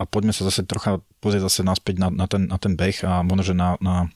a 0.00 0.02
poďme 0.08 0.32
sa 0.32 0.48
zase 0.48 0.64
trocha 0.64 1.04
pozrieť 1.20 1.52
zase 1.52 1.60
naspäť 1.60 2.00
na, 2.00 2.08
na, 2.08 2.24
ten, 2.24 2.48
na 2.48 2.56
ten 2.56 2.72
beh 2.72 3.04
a 3.04 3.20
možno, 3.20 3.44
že 3.44 3.54
na, 3.54 3.76
na 3.84 4.08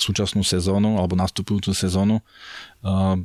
súčasnú 0.00 0.40
sezónu 0.40 0.96
alebo 0.96 1.12
nastupujúcu 1.12 1.76
sezónu. 1.76 2.24
Uh, 2.80 3.20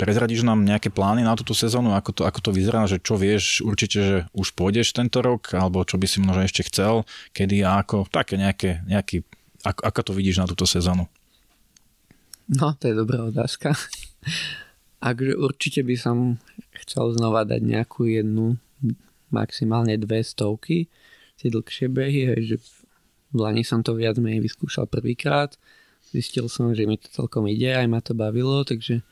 prezradíš 0.00 0.40
nám 0.40 0.64
nejaké 0.64 0.88
plány 0.88 1.20
na 1.20 1.36
túto 1.36 1.52
sezónu, 1.52 1.92
ako 1.92 2.10
to, 2.16 2.22
ako 2.24 2.40
to 2.40 2.50
vyzerá, 2.56 2.88
že 2.88 2.96
čo 2.96 3.20
vieš? 3.20 3.60
Určite, 3.60 3.98
že 4.00 4.16
už 4.32 4.56
pôjdeš 4.56 4.96
tento 4.96 5.20
rok, 5.20 5.52
alebo 5.52 5.84
čo 5.84 6.00
by 6.00 6.06
si 6.08 6.24
možno 6.24 6.48
ešte 6.48 6.64
chcel, 6.72 7.04
kedy 7.36 7.60
a 7.60 7.84
ako, 7.84 8.08
také 8.08 8.40
nejaké, 8.40 8.80
nejaký, 8.88 9.20
ako, 9.60 9.80
ako 9.84 10.00
to 10.08 10.12
vidíš 10.16 10.40
na 10.40 10.48
túto 10.48 10.64
sezónu? 10.64 11.04
No, 12.48 12.72
to 12.80 12.88
je 12.88 12.96
dobrá 12.96 13.20
otázka. 13.28 13.76
Akže 15.12 15.36
určite 15.36 15.80
by 15.84 15.96
som 15.96 16.16
chcel 16.84 17.12
znova 17.14 17.44
dať 17.44 17.60
nejakú 17.60 18.08
jednu, 18.08 18.56
maximálne 19.30 19.94
dve 20.00 20.24
stovky, 20.26 20.90
tie 21.38 21.48
dlhšie 21.48 21.86
behy, 21.88 22.34
že 22.44 22.58
v 23.30 23.36
Lani 23.38 23.62
som 23.62 23.80
to 23.80 23.94
viac 23.94 24.18
menej 24.18 24.42
vyskúšal 24.42 24.90
prvýkrát, 24.90 25.54
zistil 26.10 26.50
som, 26.50 26.74
že 26.74 26.84
mi 26.84 26.98
to 26.98 27.06
celkom 27.08 27.46
ide, 27.46 27.70
aj 27.70 27.86
ma 27.86 28.02
to 28.02 28.12
bavilo, 28.12 28.66
takže 28.66 29.06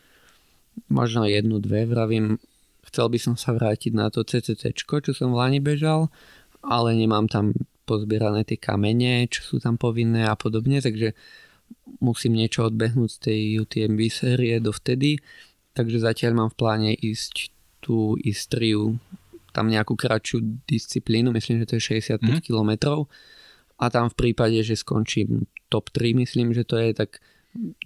možno 0.87 1.27
jednu, 1.27 1.59
dve, 1.59 1.85
vravím, 1.85 2.39
chcel 2.87 3.11
by 3.11 3.19
som 3.19 3.35
sa 3.35 3.53
vrátiť 3.53 3.93
na 3.93 4.09
to 4.09 4.23
CCC, 4.23 4.73
čo 4.73 5.13
som 5.13 5.35
v 5.35 5.39
Lani 5.43 5.61
bežal, 5.61 6.09
ale 6.63 6.95
nemám 6.95 7.27
tam 7.27 7.53
pozbierané 7.89 8.45
tie 8.45 8.61
kamene, 8.61 9.27
čo 9.33 9.41
sú 9.43 9.57
tam 9.59 9.81
povinné 9.81 10.29
a 10.29 10.37
podobne, 10.37 10.79
takže 10.85 11.17
musím 12.05 12.37
niečo 12.37 12.69
odbehnúť 12.69 13.11
z 13.11 13.19
tej 13.19 13.41
UTMB 13.65 14.01
série 14.13 14.61
dovtedy, 14.61 15.21
takže 15.73 16.05
zatiaľ 16.05 16.33
mám 16.45 16.51
v 16.53 16.59
pláne 16.59 16.91
ísť 16.93 17.53
tú 17.81 18.19
Istriu, 18.21 19.01
tam 19.57 19.73
nejakú 19.73 19.97
kratšiu 19.97 20.69
disciplínu, 20.69 21.33
myslím, 21.33 21.65
že 21.65 21.69
to 21.73 21.75
je 21.81 22.05
65 22.05 22.21
mm. 22.21 22.41
km 22.45 22.71
a 23.79 23.85
tam 23.89 24.13
v 24.13 24.17
prípade, 24.19 24.59
že 24.61 24.77
skončím 24.77 25.49
top 25.73 25.89
3, 25.95 26.21
myslím, 26.21 26.53
že 26.53 26.69
to 26.69 26.77
je, 26.77 26.93
tak 26.93 27.23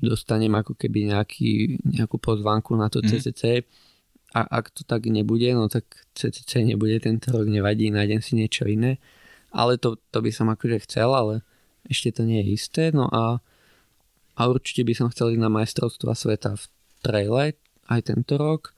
dostanem 0.00 0.52
ako 0.52 0.76
keby 0.76 1.12
nejaký, 1.14 1.80
nejakú 1.84 2.20
pozvánku 2.20 2.76
na 2.76 2.92
to 2.92 3.00
mm. 3.00 3.08
CCC 3.08 3.64
a 4.32 4.44
ak 4.48 4.72
to 4.72 4.82
tak 4.84 5.08
nebude, 5.08 5.48
no 5.52 5.68
tak 5.68 5.88
CCC 6.16 6.64
nebude 6.64 7.00
tento 7.00 7.32
rok, 7.32 7.48
nevadí, 7.48 7.92
nájdem 7.92 8.20
si 8.20 8.36
niečo 8.36 8.64
iné 8.68 9.00
ale 9.52 9.76
to, 9.76 10.00
to 10.10 10.18
by 10.24 10.32
som 10.32 10.48
akože 10.48 10.88
chcel, 10.88 11.12
ale 11.12 11.44
ešte 11.86 12.16
to 12.16 12.22
nie 12.24 12.40
je 12.40 12.56
isté. 12.56 12.84
No 12.90 13.06
a, 13.12 13.38
a 14.34 14.42
určite 14.48 14.82
by 14.82 14.96
som 14.96 15.12
chcel 15.12 15.36
ísť 15.36 15.44
na 15.44 15.52
majstrovstva 15.52 16.16
sveta 16.16 16.56
v 16.56 16.64
traile 17.04 17.44
aj 17.92 18.00
tento 18.08 18.40
rok. 18.40 18.72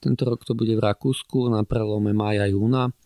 Tento 0.00 0.24
rok 0.24 0.48
to 0.48 0.56
bude 0.56 0.72
v 0.72 0.82
Rakúsku 0.82 1.52
na 1.52 1.62
prelome 1.68 2.16
mája 2.16 2.48
júna 2.48 2.96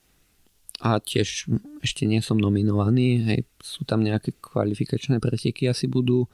a 0.81 0.97
tiež 0.97 1.51
ešte 1.85 2.09
nie 2.09 2.25
som 2.25 2.40
nominovaný, 2.40 3.21
hej, 3.29 3.40
sú 3.61 3.85
tam 3.85 4.01
nejaké 4.01 4.33
kvalifikačné 4.40 5.21
preteky 5.21 5.69
asi 5.69 5.85
budú, 5.93 6.25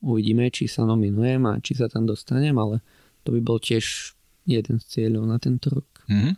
uvidíme, 0.00 0.48
či 0.48 0.66
sa 0.66 0.84
nominujem 0.84 1.44
a 1.48 1.60
či 1.60 1.76
sa 1.76 1.88
tam 1.88 2.08
dostanem, 2.08 2.56
ale 2.56 2.80
to 3.24 3.32
by 3.36 3.40
bol 3.40 3.60
tiež 3.60 4.16
jeden 4.48 4.80
z 4.80 4.84
cieľov 4.84 5.24
na 5.28 5.36
tento 5.36 5.70
rok. 5.70 5.88
Mm-hmm. 6.08 6.34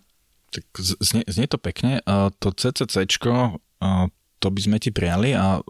Tak 0.53 0.67
znie, 1.01 1.25
znie 1.25 1.47
to 1.49 1.57
pekne. 1.57 2.05
A 2.05 2.29
to 2.37 2.53
CCCčko, 2.53 3.63
to 4.43 4.47
by 4.51 4.61
sme 4.61 4.77
ti 4.83 4.91
prijali 4.91 5.33
a 5.39 5.63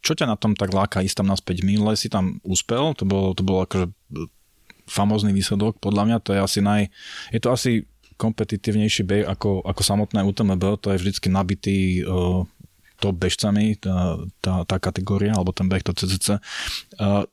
čo 0.00 0.16
ťa 0.16 0.26
na 0.26 0.36
tom 0.40 0.56
tak 0.56 0.72
láka 0.72 1.04
ísť 1.04 1.22
tam 1.22 1.28
naspäť? 1.28 1.60
Minule 1.60 1.94
si 1.94 2.08
tam 2.08 2.40
úspel, 2.40 2.96
to 2.96 3.04
bol, 3.04 3.36
to 3.36 3.44
bol 3.44 3.62
akože 3.62 3.92
famózny 4.88 5.32
výsledok, 5.36 5.76
podľa 5.80 6.02
mňa 6.08 6.18
to 6.24 6.32
je 6.32 6.40
asi 6.40 6.60
naj... 6.64 6.88
Je 7.32 7.40
to 7.40 7.52
asi 7.52 7.84
kompetitívnejší 8.16 9.02
beh 9.04 9.24
ako, 9.26 9.64
ako 9.64 9.80
samotné 9.82 10.22
UTMB, 10.24 10.80
to 10.80 10.94
je 10.94 11.00
vždycky 11.00 11.28
nabitý 11.28 11.78
uh, 12.06 12.46
top 13.02 13.16
bežcami, 13.18 13.76
tá, 13.76 14.16
tá, 14.38 14.62
tá 14.64 14.76
kategória, 14.78 15.34
alebo 15.34 15.50
ten 15.50 15.66
beh, 15.66 15.82
to 15.82 15.92
CCC. 15.92 16.38
Uh, 16.96 17.26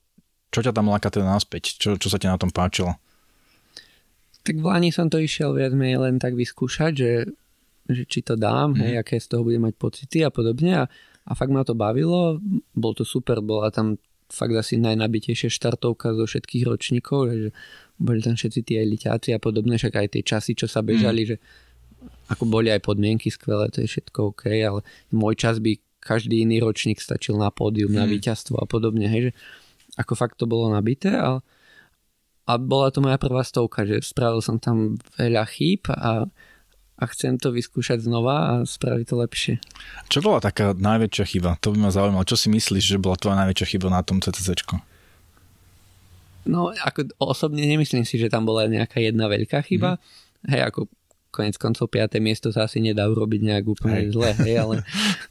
čo 0.52 0.60
ťa 0.60 0.76
tam 0.76 0.92
láka 0.92 1.08
teda 1.08 1.26
naspäť? 1.26 1.80
Čo, 1.80 1.96
čo 1.96 2.08
sa 2.12 2.20
ti 2.20 2.28
na 2.28 2.36
tom 2.36 2.52
páčilo? 2.52 3.00
Tak 4.44 4.58
v 4.58 4.66
Lani 4.68 4.92
som 4.92 5.08
to 5.08 5.22
išiel 5.22 5.56
viac 5.56 5.72
menej 5.72 6.02
len 6.02 6.16
tak 6.20 6.36
vyskúšať, 6.36 6.94
že 6.94 7.12
že 7.90 8.08
či 8.08 8.24
to 8.24 8.40
dám, 8.40 8.74
mm. 8.74 8.80
hej, 8.82 8.94
aké 9.02 9.20
z 9.20 9.28
toho 9.36 9.44
budem 9.44 9.68
mať 9.68 9.76
pocity 9.76 10.24
a 10.24 10.32
podobne 10.32 10.72
a, 10.80 10.86
a 11.28 11.32
fakt 11.34 11.52
ma 11.52 11.66
to 11.66 11.76
bavilo, 11.76 12.40
bol 12.78 12.94
to 12.96 13.04
super, 13.04 13.44
bola 13.44 13.74
tam 13.74 14.00
fakt 14.32 14.56
asi 14.56 14.80
najnabitejšia 14.80 15.52
štartovka 15.52 16.16
zo 16.16 16.24
všetkých 16.24 16.64
ročníkov, 16.64 17.20
že 17.36 17.50
boli 18.00 18.24
tam 18.24 18.40
všetci 18.40 18.60
tí 18.64 18.74
eliťáci 18.80 19.36
a 19.36 19.40
podobne, 19.44 19.76
však 19.76 19.94
aj 19.98 20.08
tie 20.16 20.24
časy, 20.24 20.56
čo 20.56 20.72
sa 20.72 20.80
bežali, 20.80 21.28
mm. 21.28 21.28
že 21.28 21.38
ako 22.32 22.48
boli 22.48 22.72
aj 22.72 22.82
podmienky 22.82 23.28
skvelé, 23.28 23.68
to 23.70 23.84
je 23.84 23.92
všetko 23.92 24.34
OK, 24.34 24.48
ale 24.48 24.82
môj 25.12 25.36
čas 25.36 25.60
by 25.60 25.78
každý 26.02 26.42
iný 26.42 26.64
ročník 26.64 26.98
stačil 26.98 27.38
na 27.38 27.52
pódium, 27.54 27.94
mm. 27.94 27.98
na 28.00 28.06
víťazstvo 28.08 28.58
a 28.58 28.66
podobne, 28.66 29.06
hej, 29.06 29.30
že 29.30 29.32
ako 30.00 30.14
fakt 30.16 30.40
to 30.40 30.48
bolo 30.48 30.72
nabité 30.72 31.16
a, 31.16 31.40
a 32.48 32.54
bola 32.58 32.92
to 32.92 33.04
moja 33.04 33.20
prvá 33.20 33.44
stovka, 33.44 33.84
že 33.84 34.04
spravil 34.04 34.40
som 34.40 34.60
tam 34.60 35.00
veľa 35.20 35.44
chýb 35.50 35.88
a 35.92 36.30
a 37.02 37.10
chcem 37.10 37.42
to 37.42 37.50
vyskúšať 37.50 38.06
znova 38.06 38.36
a 38.38 38.54
spraviť 38.62 39.06
to 39.10 39.16
lepšie. 39.18 39.56
Čo 40.06 40.22
bola 40.22 40.38
taká 40.38 40.78
najväčšia 40.78 41.26
chyba? 41.26 41.58
To 41.66 41.74
by 41.74 41.78
ma 41.82 41.90
zaujímalo. 41.90 42.30
Čo 42.30 42.38
si 42.38 42.54
myslíš, 42.54 42.94
že 42.94 43.02
bola 43.02 43.18
tvoja 43.18 43.42
najväčšia 43.42 43.68
chyba 43.74 43.90
na 43.90 44.06
tom 44.06 44.22
CCC? 44.22 44.54
No, 46.46 46.70
ako 46.70 47.10
osobne 47.18 47.66
nemyslím 47.66 48.06
si, 48.06 48.22
že 48.22 48.30
tam 48.30 48.46
bola 48.46 48.70
nejaká 48.70 49.02
jedna 49.02 49.26
veľká 49.26 49.66
chyba. 49.66 49.98
Mm. 49.98 50.02
Hej, 50.54 50.62
ako 50.70 50.80
konec 51.34 51.58
koncov 51.58 51.90
5. 51.90 52.22
miesto 52.22 52.54
sa 52.54 52.70
asi 52.70 52.78
nedá 52.78 53.10
urobiť 53.10 53.42
nejak 53.50 53.66
úplne 53.66 54.06
hej. 54.06 54.14
zle, 54.14 54.30
hej, 54.46 54.56
ale, 54.62 54.76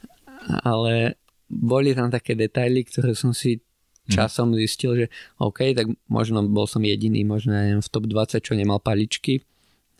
ale 0.75 0.93
boli 1.47 1.95
tam 1.95 2.11
také 2.11 2.35
detaily, 2.35 2.83
ktoré 2.83 3.15
som 3.15 3.31
si. 3.31 3.63
Časom 4.13 4.53
zistil, 4.57 4.91
že 4.95 5.05
OK, 5.39 5.75
tak 5.75 5.87
možno 6.11 6.43
bol 6.47 6.67
som 6.67 6.83
jediný, 6.83 7.23
možno 7.23 7.55
ja 7.55 7.63
neviem, 7.67 7.83
v 7.83 7.93
top 7.93 8.05
20, 8.09 8.43
čo 8.43 8.53
nemal 8.53 8.83
paličky 8.83 9.43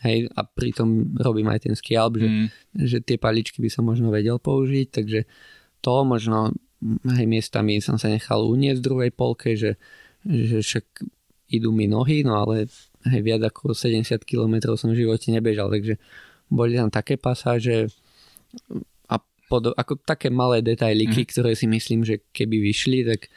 Hej, 0.02 0.34
a 0.34 0.42
pritom 0.42 1.14
robím 1.22 1.46
aj 1.54 1.70
ten 1.70 1.78
skialp, 1.78 2.18
že, 2.18 2.26
mm. 2.26 2.48
že 2.74 2.98
tie 3.06 3.22
paličky 3.22 3.62
by 3.62 3.70
som 3.70 3.86
možno 3.86 4.10
vedel 4.10 4.42
použiť, 4.42 4.88
takže 4.90 5.30
to 5.78 5.94
možno 6.02 6.58
hej, 7.06 7.30
miestami 7.30 7.78
som 7.78 8.02
sa 8.02 8.10
nechal 8.10 8.42
uniesť 8.42 8.82
v 8.82 8.88
druhej 8.90 9.12
polke, 9.14 9.54
že, 9.54 9.78
že 10.26 10.66
však 10.66 10.86
idú 11.54 11.70
mi 11.70 11.86
nohy, 11.86 12.26
no 12.26 12.34
ale 12.34 12.66
hej, 13.06 13.22
viac 13.22 13.46
ako 13.46 13.78
70 13.78 14.26
km 14.26 14.74
som 14.74 14.90
v 14.90 15.06
živote 15.06 15.30
nebežal, 15.30 15.70
takže 15.70 16.02
boli 16.50 16.74
tam 16.74 16.90
také 16.90 17.22
pasáže 17.22 17.94
a 19.06 19.22
pod, 19.46 19.78
ako 19.78 20.02
také 20.02 20.34
malé 20.34 20.66
detailiky, 20.66 21.24
mm. 21.24 21.30
ktoré 21.30 21.54
si 21.54 21.70
myslím, 21.70 22.02
že 22.02 22.26
keby 22.34 22.58
vyšli, 22.58 23.06
tak, 23.06 23.30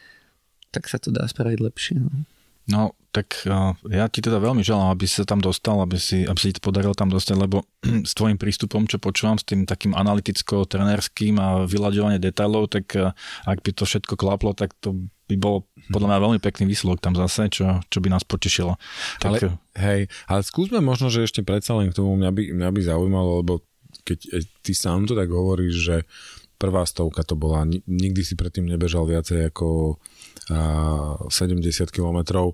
tak 0.74 0.90
sa 0.90 0.98
to 0.98 1.14
dá 1.14 1.22
spraviť 1.30 1.58
lepšie. 1.62 2.02
No. 2.02 2.26
No, 2.64 2.96
tak 3.12 3.44
uh, 3.44 3.76
ja 3.92 4.08
ti 4.08 4.24
teda 4.24 4.40
veľmi 4.40 4.64
želám, 4.64 4.96
aby 4.96 5.04
si 5.04 5.20
sa 5.20 5.28
tam 5.28 5.36
dostal, 5.36 5.76
aby 5.84 6.00
si, 6.00 6.24
aby 6.24 6.40
si 6.40 6.56
ti 6.56 6.64
podaril 6.64 6.96
tam 6.96 7.12
dostať, 7.12 7.36
lebo 7.36 7.68
s 8.08 8.16
tvojim 8.16 8.40
prístupom, 8.40 8.88
čo 8.88 8.96
počúvam, 8.96 9.36
s 9.36 9.44
tým 9.44 9.68
takým 9.68 9.92
analyticko-trenerským 9.92 11.36
a 11.36 11.68
vyľaďovanie 11.68 12.16
detailov, 12.16 12.72
tak 12.72 12.96
uh, 12.96 13.12
ak 13.44 13.60
by 13.60 13.70
to 13.76 13.84
všetko 13.84 14.16
klaplo, 14.16 14.56
tak 14.56 14.72
to 14.80 14.96
by 15.28 15.36
bol 15.36 15.68
podľa 15.92 16.08
mňa 16.16 16.24
veľmi 16.24 16.40
pekný 16.40 16.64
výsledok 16.72 17.00
tam 17.00 17.16
zase, 17.16 17.52
čo, 17.52 17.84
čo 17.88 17.98
by 18.00 18.08
nás 18.12 18.24
potešilo. 18.24 18.76
Tak, 19.20 19.28
ale, 19.28 19.36
hej, 19.76 20.00
ale 20.28 20.40
skúsme 20.44 20.80
možno, 20.80 21.08
že 21.12 21.24
ešte 21.24 21.44
predsa 21.44 21.76
len 21.76 21.92
k 21.92 21.96
tomu 21.96 22.16
mňa 22.16 22.30
by, 22.32 22.42
mňa 22.56 22.70
by 22.72 22.80
zaujímalo, 22.80 23.30
lebo 23.44 23.60
keď 24.04 24.44
ty 24.60 24.72
sám 24.76 25.08
to 25.08 25.16
tak 25.16 25.32
hovoríš, 25.32 25.74
že 25.80 25.96
prvá 26.60 26.84
stovka 26.88 27.24
to 27.24 27.36
bola, 27.36 27.64
nikdy 27.88 28.20
si 28.24 28.36
predtým 28.36 28.68
nebežal 28.68 29.04
viacej 29.04 29.52
ako 29.52 29.96
70 30.50 31.90
km. 31.90 32.52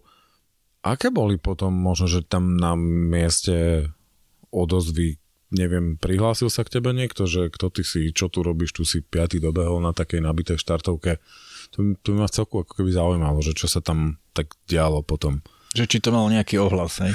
Aké 0.80 1.12
boli 1.12 1.36
potom 1.36 1.76
možno, 1.76 2.08
že 2.08 2.24
tam 2.24 2.56
na 2.56 2.72
mieste 2.76 3.88
odozvy, 4.48 5.20
neviem, 5.52 5.98
prihlásil 6.00 6.48
sa 6.48 6.64
k 6.64 6.80
tebe 6.80 6.94
niekto, 6.94 7.26
že 7.26 7.50
kto 7.52 7.68
ty 7.68 7.82
si, 7.84 8.10
čo 8.14 8.32
tu 8.32 8.40
robíš, 8.40 8.72
tu 8.72 8.82
si 8.88 9.04
piatý 9.04 9.42
dobehol 9.42 9.82
na 9.82 9.92
takej 9.92 10.22
nabitej 10.24 10.58
štartovke. 10.58 11.20
To, 11.76 11.94
to 12.02 12.16
ma 12.16 12.26
celku 12.26 12.62
ako 12.64 12.82
keby 12.82 12.90
zaujímalo, 12.90 13.38
že 13.44 13.54
čo 13.54 13.70
sa 13.70 13.78
tam 13.82 14.18
tak 14.32 14.56
dialo 14.66 15.04
potom. 15.04 15.44
Že 15.76 15.84
či 15.86 15.98
to 16.02 16.10
malo 16.10 16.26
nejaký 16.32 16.58
ohlas, 16.58 16.98
hej? 16.98 17.14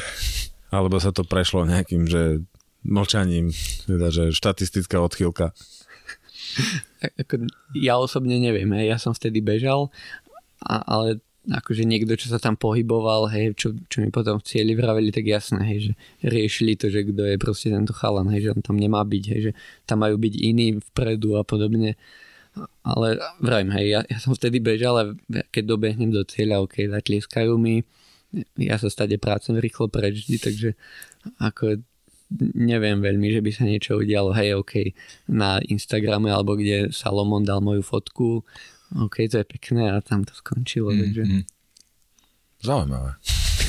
Alebo 0.71 0.99
sa 0.99 1.11
to 1.11 1.27
prešlo 1.27 1.67
nejakým, 1.67 2.07
že 2.07 2.43
mlčaním, 2.85 3.51
teda, 3.89 4.13
že 4.13 4.23
štatistická 4.31 5.01
odchýlka. 5.01 5.51
ja 7.87 7.97
osobne 7.99 8.37
neviem, 8.39 8.69
hej. 8.77 8.95
ja 8.95 8.97
som 9.01 9.11
vtedy 9.11 9.41
bežal 9.41 9.89
a, 10.65 10.81
ale 10.85 11.21
akože 11.45 11.85
niekto, 11.85 12.17
čo 12.17 12.33
sa 12.33 12.41
tam 12.41 12.57
pohyboval, 12.57 13.29
hej, 13.29 13.53
čo, 13.53 13.77
čo 13.85 14.01
mi 14.01 14.09
potom 14.09 14.41
v 14.41 14.47
cieli 14.49 14.73
vraveli, 14.73 15.13
tak 15.13 15.29
jasné, 15.29 15.61
hej, 15.61 15.79
že 15.79 15.91
riešili 16.25 16.73
to, 16.73 16.89
že 16.89 17.05
kto 17.05 17.21
je 17.21 17.37
proste 17.37 17.69
tento 17.69 17.93
chalan, 17.93 18.33
hej, 18.33 18.49
že 18.49 18.51
on 18.57 18.61
tam 18.65 18.77
nemá 18.81 19.05
byť, 19.05 19.23
hej, 19.29 19.39
že 19.39 19.51
tam 19.85 20.01
majú 20.01 20.17
byť 20.17 20.33
iní 20.41 20.81
vpredu 20.91 21.37
a 21.37 21.45
podobne. 21.45 21.93
Ale 22.81 23.19
vravím, 23.43 23.75
hej, 23.77 23.85
ja, 23.93 24.01
ja 24.07 24.17
som 24.17 24.33
vtedy 24.33 24.63
bežal 24.63 24.95
a 24.97 25.03
keď 25.51 25.63
dobehnem 25.75 26.09
do 26.09 26.23
cieľa, 26.25 26.63
ok, 26.65 26.87
zatlieskajú 26.89 27.53
mi, 27.59 27.85
ja 28.57 28.75
sa 28.81 28.89
stade 28.89 29.15
prácem 29.21 29.55
rýchlo 29.55 29.87
preč 29.87 30.27
takže 30.27 30.75
ako 31.39 31.79
neviem 32.57 32.99
veľmi, 32.99 33.31
že 33.31 33.39
by 33.39 33.51
sa 33.53 33.63
niečo 33.69 34.01
udialo, 34.01 34.33
hej, 34.33 34.57
ok, 34.57 34.91
na 35.29 35.61
Instagrame 35.69 36.33
alebo 36.33 36.57
kde 36.57 36.89
Salomon 36.89 37.45
dal 37.45 37.61
moju 37.61 37.85
fotku, 37.85 38.41
OK, 38.93 39.25
to 39.25 39.41
je 39.41 39.45
pekné 39.45 39.89
a 39.89 39.97
tam 40.01 40.21
to 40.21 40.33
skončilo. 40.37 40.93
Mm, 40.93 40.99
takže... 41.01 41.23
mm. 41.25 41.43
Zaujímavé. 42.61 43.11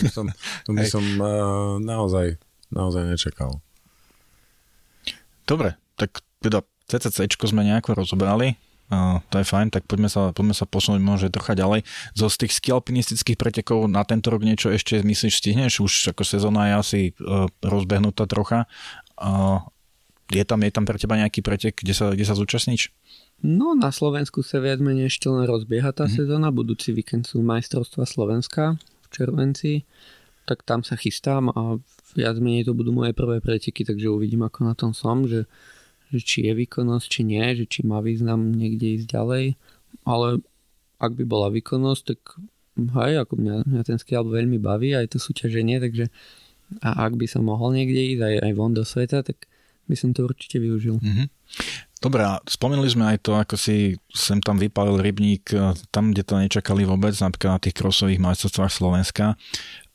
To, 0.04 0.08
som, 0.16 0.26
to 0.64 0.70
by 0.76 0.84
som 0.84 1.04
uh, 1.18 1.76
naozaj, 1.80 2.36
naozaj 2.68 3.02
nečakal. 3.08 3.60
Dobre, 5.46 5.78
tak 5.94 6.20
teda 6.42 6.66
CCC 6.86 7.26
sme 7.46 7.66
nejako 7.66 7.98
rozobrali. 7.98 8.58
Uh, 8.86 9.18
to 9.34 9.42
je 9.42 9.50
fajn, 9.50 9.74
tak 9.74 9.82
poďme 9.90 10.06
sa, 10.06 10.30
poďme 10.30 10.54
sa 10.54 10.62
posunúť 10.62 11.02
možno 11.02 11.26
trocha 11.34 11.58
ďalej. 11.58 11.82
Zo 12.14 12.30
z 12.30 12.46
tých 12.46 12.54
skialpinistických 12.62 13.34
pretekov 13.34 13.90
na 13.90 14.06
tento 14.06 14.30
rok 14.30 14.46
niečo 14.46 14.70
ešte 14.70 15.02
myslíš, 15.02 15.42
stihneš? 15.42 15.82
Už 15.82 16.14
ako 16.14 16.22
sezóna 16.22 16.70
je 16.70 16.74
asi 16.78 17.00
uh, 17.18 17.50
rozbehnutá 17.66 18.30
trocha. 18.30 18.70
Uh, 19.18 19.58
je, 20.30 20.42
tam, 20.46 20.62
je 20.62 20.70
tam 20.70 20.86
pre 20.86 21.02
teba 21.02 21.18
nejaký 21.18 21.42
pretek, 21.42 21.74
kde 21.74 21.94
sa, 21.98 22.14
kde 22.14 22.24
sa 22.30 22.38
zúčastníš? 22.38 22.94
No, 23.44 23.76
na 23.76 23.92
Slovensku 23.92 24.40
sa 24.40 24.62
viac 24.64 24.80
menej 24.80 25.12
ešte 25.12 25.28
len 25.28 25.44
rozbieha 25.44 25.92
tá 25.92 26.08
mm-hmm. 26.08 26.16
sezóna. 26.16 26.48
Budúci 26.54 26.96
víkend 26.96 27.28
sú 27.28 27.44
majstrovstva 27.44 28.08
Slovenska 28.08 28.80
v 28.80 29.06
červenci. 29.12 29.84
Tak 30.48 30.64
tam 30.64 30.86
sa 30.86 30.96
chystám 30.96 31.52
a 31.52 31.76
viac 32.16 32.38
menej 32.40 32.70
to 32.70 32.72
budú 32.72 32.94
moje 32.94 33.12
prvé 33.12 33.42
preteky, 33.44 33.84
takže 33.84 34.08
uvidím, 34.08 34.46
ako 34.46 34.58
na 34.64 34.74
tom 34.78 34.96
som, 34.96 35.26
že 35.28 35.44
že 36.12 36.20
či 36.22 36.38
je 36.46 36.52
výkonnosť, 36.54 37.06
či 37.10 37.20
nie, 37.26 37.42
že 37.58 37.66
či 37.66 37.82
má 37.82 37.98
význam 37.98 38.54
niekde 38.54 39.00
ísť 39.00 39.06
ďalej, 39.10 39.44
ale 40.06 40.28
ak 41.02 41.12
by 41.18 41.24
bola 41.26 41.50
výkonnosť, 41.50 42.02
tak 42.06 42.20
hej, 42.78 43.12
ako 43.26 43.34
mňa, 43.42 43.54
mňa 43.66 43.82
ten 43.82 43.98
skill 43.98 44.22
veľmi 44.22 44.62
baví, 44.62 44.94
aj 44.94 45.16
to 45.16 45.18
súťaženie, 45.18 45.82
takže 45.82 46.08
a 46.82 47.06
ak 47.06 47.14
by 47.14 47.26
som 47.30 47.46
mohol 47.46 47.74
niekde 47.74 48.16
ísť 48.16 48.22
aj, 48.22 48.34
aj 48.42 48.52
von 48.58 48.74
do 48.74 48.82
sveta, 48.82 49.22
tak 49.22 49.46
by 49.86 49.94
som 49.94 50.10
to 50.10 50.26
určite 50.26 50.58
využil. 50.58 50.98
Mm-hmm. 50.98 51.26
Dobre, 51.96 52.20
a 52.28 52.36
spomenuli 52.44 52.92
sme 52.92 53.16
aj 53.16 53.18
to, 53.24 53.32
ako 53.32 53.56
si 53.56 53.96
sem 54.12 54.36
tam 54.44 54.60
vypalil 54.60 55.00
rybník, 55.00 55.48
e, 55.56 55.72
tam, 55.88 56.12
kde 56.12 56.22
to 56.28 56.36
nečakali 56.36 56.84
vôbec, 56.84 57.16
napríklad 57.16 57.56
na 57.56 57.62
tých 57.62 57.72
krosových 57.72 58.20
majstrovstvách 58.20 58.68
Slovenska 58.68 59.32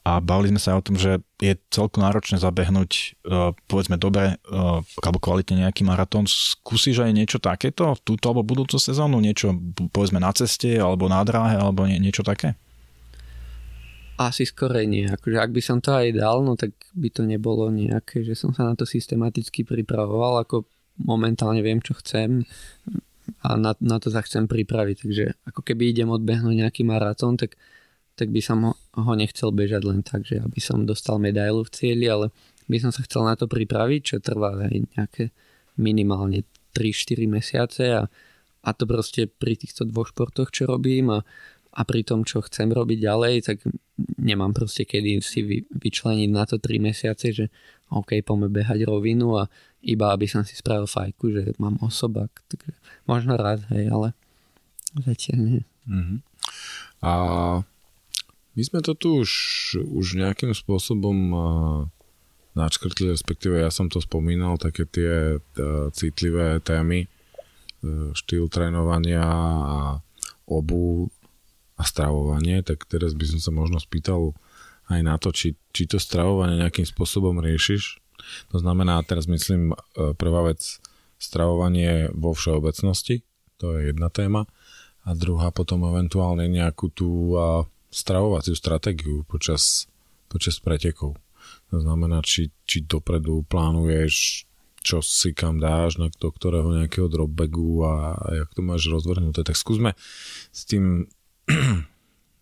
a 0.02 0.18
bavili 0.18 0.50
sme 0.50 0.62
sa 0.62 0.74
o 0.74 0.82
tom, 0.82 0.98
že 0.98 1.22
je 1.38 1.54
celku 1.70 2.02
náročné 2.02 2.42
zabehnúť 2.42 3.22
uh, 3.30 3.54
povedzme 3.70 4.02
dobre 4.02 4.42
uh, 4.50 4.82
alebo 4.82 5.22
kvalitne 5.22 5.62
nejaký 5.62 5.86
maratón. 5.86 6.26
Skúsiš 6.26 7.06
aj 7.06 7.14
niečo 7.14 7.38
takéto 7.38 7.94
túto 8.02 8.34
alebo 8.34 8.42
budúcu 8.42 8.82
sezónu? 8.82 9.22
Niečo 9.22 9.54
povedzme 9.94 10.18
na 10.18 10.34
ceste 10.34 10.74
alebo 10.82 11.06
na 11.06 11.22
dráhe 11.22 11.54
alebo 11.54 11.86
nie, 11.86 12.02
niečo 12.02 12.26
také? 12.26 12.58
Asi 14.18 14.50
skorej 14.50 14.90
nie. 14.90 15.06
Akože 15.06 15.38
ak 15.38 15.54
by 15.54 15.62
som 15.62 15.78
to 15.78 15.94
aj 15.94 16.18
dal, 16.18 16.42
no 16.42 16.58
tak 16.58 16.74
by 16.98 17.10
to 17.14 17.22
nebolo 17.22 17.70
nejaké, 17.70 18.26
že 18.26 18.34
som 18.34 18.58
sa 18.58 18.66
na 18.66 18.74
to 18.74 18.90
systematicky 18.90 19.62
pripravoval, 19.62 20.42
ako 20.42 20.66
momentálne 21.06 21.66
viem, 21.66 21.82
čo 21.82 21.98
chcem 21.98 22.46
a 23.42 23.58
na, 23.58 23.74
na 23.80 23.98
to 23.98 24.10
sa 24.14 24.22
chcem 24.22 24.46
pripraviť. 24.46 24.96
Takže 25.08 25.26
ako 25.50 25.62
keby 25.66 25.94
idem 25.94 26.10
odbehnúť 26.10 26.56
nejaký 26.62 26.82
maratón, 26.86 27.38
tak 27.38 27.58
tak 28.16 28.30
by 28.30 28.42
som 28.44 28.60
ho, 28.70 28.74
ho 28.78 29.14
nechcel 29.16 29.50
bežať 29.50 29.82
len 29.88 30.06
tak, 30.06 30.28
že 30.28 30.38
aby 30.38 30.60
som 30.62 30.84
dostal 30.86 31.18
medailu 31.18 31.64
v 31.66 31.74
cieli, 31.74 32.06
ale 32.06 32.30
by 32.68 32.78
som 32.78 32.92
sa 32.94 33.02
chcel 33.08 33.26
na 33.26 33.34
to 33.34 33.50
pripraviť, 33.50 34.02
čo 34.06 34.16
trvá 34.22 34.54
aj 34.62 34.78
nejaké 34.94 35.24
minimálne 35.82 36.46
3-4 36.76 37.26
mesiace 37.26 37.84
a, 37.98 38.06
a 38.62 38.70
to 38.78 38.84
proste 38.86 39.26
pri 39.26 39.58
týchto 39.58 39.88
dvoch 39.88 40.12
športoch, 40.12 40.52
čo 40.54 40.68
robím 40.68 41.12
a, 41.12 41.20
a 41.74 41.82
pri 41.82 42.06
tom, 42.06 42.22
čo 42.22 42.44
chcem 42.44 42.70
robiť 42.70 43.00
ďalej, 43.02 43.34
tak 43.42 43.58
nemám 44.20 44.54
proste 44.54 44.86
kedy 44.86 45.24
si 45.24 45.42
vy, 45.42 45.58
vyčleniť 45.72 46.30
na 46.30 46.44
to 46.46 46.60
3 46.60 46.78
mesiace, 46.78 47.32
že 47.32 47.46
OK, 47.92 48.24
poďme 48.24 48.54
behať 48.54 48.88
rovinu 48.88 49.40
a 49.40 49.50
iba 49.82 50.14
aby 50.14 50.30
som 50.30 50.46
si 50.46 50.54
spravil 50.54 50.86
fajku, 50.86 51.34
že 51.34 51.42
mám 51.58 51.82
osobák, 51.82 52.30
takže 52.50 52.72
možno 53.10 53.34
rád, 53.38 53.66
hej, 53.74 53.90
ale 53.90 54.14
zatiaľ 54.94 55.38
nie. 55.42 55.62
Mm-hmm. 55.90 56.20
A 57.02 57.12
my 58.54 58.62
sme 58.62 58.80
to 58.84 58.94
tu 58.94 59.24
už, 59.26 59.32
už 59.82 60.22
nejakým 60.22 60.54
spôsobom 60.54 61.18
načkrtli, 62.52 63.10
respektíve 63.10 63.64
ja 63.64 63.72
som 63.72 63.88
to 63.88 64.04
spomínal, 64.04 64.60
také 64.60 64.84
tie 64.84 65.40
citlivé 65.96 66.60
témy, 66.60 67.08
e, 67.08 67.10
štýl 68.12 68.52
trénovania 68.52 69.24
a 69.24 69.80
obu 70.52 71.08
a 71.80 71.84
stravovanie, 71.88 72.60
tak 72.62 72.84
teraz 72.92 73.16
by 73.16 73.24
som 73.24 73.40
sa 73.40 73.52
možno 73.56 73.80
spýtal 73.80 74.36
aj 74.92 75.00
na 75.00 75.16
to, 75.16 75.32
či, 75.32 75.56
či 75.72 75.88
to 75.88 75.96
stravovanie 75.96 76.60
nejakým 76.60 76.84
spôsobom 76.84 77.40
riešiš. 77.40 78.04
To 78.54 78.58
znamená, 78.60 79.02
teraz 79.04 79.26
myslím, 79.28 79.72
e, 79.72 80.14
prvá 80.14 80.46
vec, 80.48 80.80
stravovanie 81.22 82.10
vo 82.18 82.34
všeobecnosti, 82.34 83.22
to 83.62 83.78
je 83.78 83.94
jedna 83.94 84.10
téma, 84.10 84.50
a 85.06 85.14
druhá 85.14 85.50
potom 85.50 85.86
eventuálne 85.86 86.46
nejakú 86.50 86.94
tú 86.94 87.34
stravovaciu 87.90 88.54
stratégiu 88.54 89.26
počas, 89.26 89.90
počas 90.30 90.62
pretekov. 90.62 91.18
To 91.74 91.78
znamená, 91.82 92.22
či, 92.24 92.54
či 92.70 92.86
dopredu 92.86 93.44
plánuješ, 93.50 94.46
čo 94.82 95.02
si 95.02 95.34
kam 95.34 95.62
dáš, 95.62 96.02
na 96.02 96.10
do 96.10 96.30
ktorého 96.30 96.74
nejakého 96.74 97.06
dropbagu 97.06 97.86
a, 97.86 98.18
a 98.18 98.28
jak 98.44 98.50
to 98.54 98.62
máš 98.66 98.90
rozvrhnuté. 98.90 99.46
Tak 99.46 99.54
skúsme 99.54 99.94
s 100.50 100.62
tým 100.66 101.06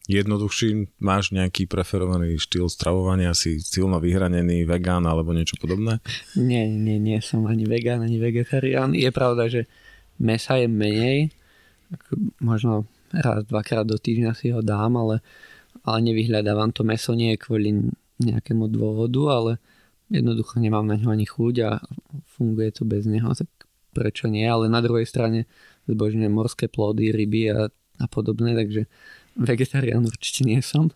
jednoduchším, 0.10 0.98
máš 1.06 1.30
nejaký 1.30 1.70
preferovaný 1.70 2.42
štýl 2.42 2.66
stravovania, 2.66 3.38
si 3.38 3.62
silno 3.62 4.02
vyhranený 4.02 4.66
vegán 4.66 5.06
alebo 5.06 5.38
niečo 5.38 5.62
podobné? 5.62 6.02
Nie, 6.34 6.66
nie, 6.66 6.98
nie 6.98 7.22
som 7.22 7.46
ani 7.46 7.70
vegán, 7.70 8.02
ani 8.02 8.18
vegetarián. 8.18 8.98
Je 8.98 9.08
pravda, 9.14 9.46
že 9.46 9.70
mesa 10.18 10.58
je 10.58 10.66
menej, 10.66 11.30
možno 12.42 12.90
raz, 13.14 13.46
dvakrát 13.46 13.86
do 13.86 14.02
týždňa 14.02 14.34
si 14.34 14.50
ho 14.50 14.66
dám, 14.66 14.98
ale, 14.98 15.22
ale 15.86 15.98
nevyhľadávam 16.10 16.74
to 16.74 16.82
meso 16.82 17.14
nie 17.14 17.38
je 17.38 17.42
kvôli 17.46 17.70
nejakému 18.18 18.66
dôvodu, 18.68 19.22
ale 19.30 19.52
jednoducho 20.10 20.58
nemám 20.58 20.90
na 20.90 20.98
ňo 20.98 21.14
ani 21.14 21.30
chuť 21.30 21.56
a 21.70 21.80
funguje 22.34 22.74
to 22.74 22.84
bez 22.84 23.06
neho, 23.06 23.30
tak 23.38 23.48
prečo 23.94 24.26
nie, 24.26 24.46
ale 24.46 24.70
na 24.70 24.82
druhej 24.82 25.06
strane 25.06 25.46
zbožňujem 25.90 26.34
morské 26.34 26.66
plody, 26.70 27.10
ryby 27.10 27.54
a, 27.54 27.70
a 27.74 28.06
podobné, 28.06 28.54
takže 28.54 28.86
vegetarián 29.36 30.06
určite 30.06 30.46
nie 30.46 30.62
som. 30.62 30.90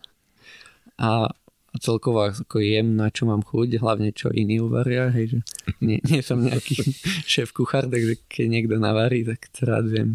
A, 0.96 1.26
a 1.30 1.76
celkovo 1.82 2.22
ako 2.22 2.62
jem, 2.62 2.94
na 2.94 3.10
čo 3.10 3.26
mám 3.26 3.42
chuť, 3.42 3.82
hlavne 3.82 4.14
čo 4.14 4.30
iní 4.30 4.62
uvaria, 4.62 5.10
hej, 5.10 5.34
že 5.34 5.38
nie, 5.82 5.98
nie 6.06 6.22
som 6.22 6.38
nejaký 6.38 6.80
šéf 7.32 7.50
kuchár, 7.50 7.90
takže 7.90 8.22
keď 8.30 8.46
niekto 8.46 8.74
navarí, 8.78 9.26
tak 9.26 9.50
to 9.50 9.66
rád 9.66 9.90
viem. 9.90 10.10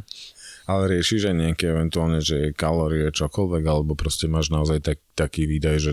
Ale 0.69 0.99
riešiš 0.99 1.33
aj 1.33 1.35
nejaké 1.35 1.65
eventuálne, 1.73 2.21
že 2.21 2.53
kalórie, 2.53 3.09
čokoľvek, 3.09 3.63
alebo 3.65 3.97
proste 3.97 4.29
máš 4.29 4.53
naozaj 4.53 4.85
tak, 4.85 4.99
taký 5.17 5.49
výdaj, 5.49 5.77
že 5.81 5.91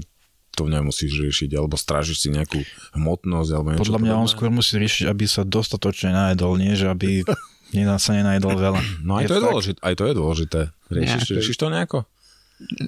to 0.57 0.69
nemusíš 0.69 1.21
riešiť, 1.21 1.53
alebo 1.57 1.77
strážiš 1.77 2.25
si 2.25 2.29
nejakú 2.33 2.61
hmotnosť, 2.97 3.51
alebo 3.53 3.67
niečo 3.73 3.85
Podľa 3.89 4.01
mňa 4.01 4.13
podobné. 4.17 4.25
on 4.25 4.33
skôr 4.33 4.49
musí 4.53 4.81
riešiť, 4.81 5.05
aby 5.09 5.25
sa 5.29 5.45
dostatočne 5.45 6.17
najedol, 6.17 6.57
nie, 6.57 6.73
že 6.73 6.89
aby 6.89 7.25
sa 8.01 8.11
nenajedol 8.17 8.57
veľa. 8.57 8.81
No 9.05 9.21
aj 9.21 9.25
je 9.25 9.29
to, 9.29 9.37
je 9.37 9.45
dôležité, 9.45 9.79
aj 9.85 9.95
to 9.97 10.05
je 10.05 10.15
dôležité. 10.17 10.61
Riešiš, 10.87 11.23
Nejako. 11.25 11.37
riešiš 11.37 11.57
to 11.57 11.67
nejako? 11.69 11.99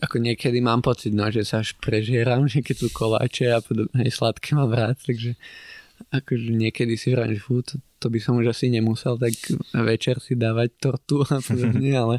Ako 0.00 0.16
niekedy 0.16 0.64
mám 0.64 0.80
pocit, 0.80 1.12
no, 1.12 1.28
že 1.28 1.44
sa 1.44 1.60
až 1.60 1.76
prežieram, 1.76 2.48
že 2.48 2.64
keď 2.64 2.76
sú 2.80 2.88
koláče 2.88 3.52
a 3.52 3.60
podobne 3.60 4.08
sladké 4.08 4.56
mám 4.56 4.72
rád, 4.72 4.96
takže 5.04 5.36
akože 6.08 6.54
niekedy 6.54 6.96
si 6.96 7.12
vrám, 7.12 7.34
že 7.34 7.42
fú, 7.42 7.60
to, 7.60 7.76
to 8.00 8.06
by 8.08 8.16
som 8.22 8.38
už 8.40 8.54
asi 8.54 8.72
nemusel, 8.72 9.20
tak 9.20 9.34
večer 9.76 10.22
si 10.24 10.38
dávať 10.38 10.78
tortu 10.80 11.26
a 11.26 11.42
podobne, 11.42 11.92
ale 11.92 12.16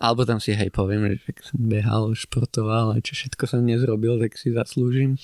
alebo 0.00 0.24
tam 0.24 0.40
si 0.40 0.56
hej 0.56 0.72
poviem, 0.72 1.12
že 1.12 1.28
som 1.44 1.60
behal, 1.60 2.16
športoval 2.16 2.96
a 2.96 3.04
čo 3.04 3.12
všetko 3.12 3.44
som 3.44 3.60
nezrobil, 3.60 4.16
tak 4.16 4.32
si 4.40 4.48
zaslúžim. 4.48 5.20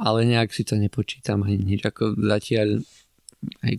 Ale 0.00 0.24
nejak 0.24 0.48
si 0.48 0.64
to 0.64 0.80
nepočítam 0.80 1.44
ani 1.44 1.60
nič. 1.60 1.84
Ako 1.84 2.16
zatiaľ, 2.16 2.80
aj, 3.60 3.74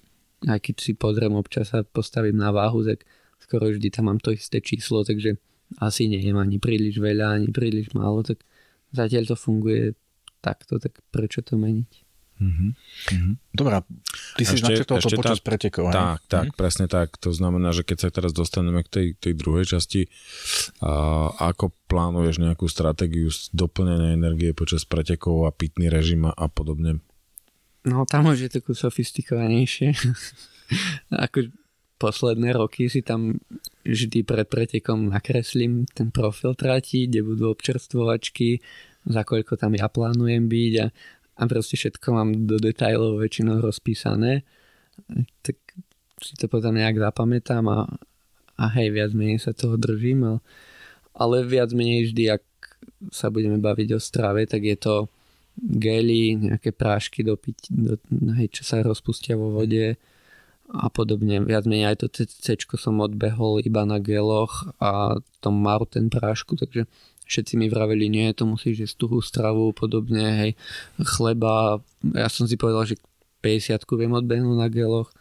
aj 0.45 0.59
keď 0.61 0.75
si 0.77 0.93
pozriem 0.93 1.33
občas 1.33 1.73
a 1.73 1.81
postavím 1.81 2.37
na 2.37 2.53
váhu, 2.53 2.85
tak 2.85 3.09
skoro 3.41 3.73
vždy 3.73 3.89
tam 3.89 4.05
mám 4.05 4.21
to 4.21 4.29
isté 4.29 4.61
číslo, 4.61 5.01
takže 5.01 5.41
asi 5.77 6.09
nejem 6.09 6.33
ani 6.41 6.57
príliš 6.57 6.97
veľa, 6.97 7.37
ani 7.37 7.53
príliš 7.53 7.93
málo, 7.93 8.25
tak 8.25 8.41
zatiaľ 8.89 9.29
to 9.29 9.35
funguje 9.37 9.93
takto, 10.41 10.81
tak 10.81 10.97
prečo 11.13 11.45
to 11.45 11.59
meniť? 11.59 12.09
Mm-hmm. 12.39 12.71
Dobrá, 13.51 13.83
ty 14.39 14.47
si 14.47 14.63
načrtol 14.63 15.03
to 15.03 15.11
počas 15.11 15.43
tá, 15.43 15.45
pretekov. 15.45 15.91
Tak, 15.91 16.23
tak, 16.31 16.45
mm-hmm. 16.47 16.55
presne 16.55 16.87
tak. 16.87 17.19
To 17.19 17.35
znamená, 17.35 17.75
že 17.75 17.83
keď 17.83 18.07
sa 18.07 18.09
teraz 18.15 18.31
dostaneme 18.31 18.79
k 18.87 18.89
tej, 18.89 19.07
tej 19.19 19.33
druhej 19.35 19.75
časti, 19.75 20.07
a 20.79 21.35
ako 21.51 21.75
plánuješ 21.91 22.39
nejakú 22.39 22.63
stratégiu 22.71 23.27
doplnenia 23.51 24.15
energie 24.15 24.55
počas 24.55 24.87
pretekov 24.87 25.51
a 25.51 25.51
pitný 25.51 25.91
režim 25.91 26.31
a 26.31 26.47
podobne? 26.47 27.03
No 27.83 28.07
tam 28.07 28.31
už 28.31 28.47
je 28.47 28.49
takú 28.55 28.71
sofistikovanejšie. 28.71 29.91
ako 31.27 31.51
posledné 31.99 32.55
roky 32.55 32.87
si 32.87 33.03
tam 33.03 33.35
vždy 33.89 34.21
pred 34.21 34.45
pretekom 34.45 35.09
nakreslím 35.09 35.89
ten 35.89 36.13
profil 36.13 36.53
tratí, 36.53 37.09
kde 37.09 37.25
budú 37.25 37.49
občerstvovačky, 37.49 38.61
za 39.09 39.25
koľko 39.25 39.57
tam 39.57 39.73
ja 39.73 39.89
plánujem 39.89 40.45
byť 40.45 40.73
a 40.85 40.87
a 41.39 41.43
proste 41.47 41.79
všetko 41.79 42.07
mám 42.11 42.29
do 42.43 42.59
detajlov 42.59 43.23
väčšinou 43.23 43.63
rozpísané, 43.63 44.43
tak 45.39 45.55
si 46.19 46.35
to 46.35 46.51
potom 46.51 46.75
nejak 46.75 46.99
zapamätám 46.99 47.63
a, 47.71 47.87
a 48.59 48.65
hej, 48.75 48.91
viac 48.91 49.15
menej 49.15 49.39
sa 49.39 49.55
toho 49.55 49.79
držím, 49.79 50.27
ale, 50.27 50.39
ale 51.15 51.47
viac 51.47 51.71
menej 51.71 52.11
vždy, 52.11 52.23
ak 52.35 52.43
sa 53.15 53.31
budeme 53.31 53.55
baviť 53.55 53.95
o 53.95 53.99
strave, 54.03 54.43
tak 54.43 54.67
je 54.67 54.75
to 54.75 55.07
gely, 55.55 56.35
nejaké 56.35 56.75
prášky 56.75 57.23
do, 57.23 57.39
piť, 57.39 57.71
do 57.71 57.95
hej, 58.35 58.51
čo 58.51 58.67
sa 58.67 58.83
rozpustia 58.83 59.39
vo 59.39 59.55
vode 59.55 59.95
a 60.69 60.87
podobne. 60.93 61.41
Viac 61.41 61.65
menej 61.65 61.93
aj 61.93 61.97
to 62.05 62.07
CC 62.13 62.57
som 62.77 63.01
odbehol 63.01 63.57
iba 63.65 63.83
na 63.89 63.97
geloch 63.97 64.69
a 64.77 65.17
tom 65.41 65.57
Marten 65.57 66.13
prášku, 66.13 66.55
takže 66.55 66.85
všetci 67.29 67.53
mi 67.57 67.69
vraveli, 67.69 68.09
nie, 68.09 68.33
to 68.33 68.49
musíš 68.49 68.89
jesť 68.89 69.05
tuhú 69.05 69.21
stravu, 69.21 69.69
podobne, 69.73 70.25
hej, 70.33 70.51
chleba. 70.97 71.77
Ja 72.13 72.25
som 72.29 72.49
si 72.49 72.57
povedal, 72.57 72.89
že 72.89 72.95
50 73.45 73.85
viem 73.97 74.13
odbehnúť 74.13 74.57
na 74.57 74.69
geloch, 74.69 75.13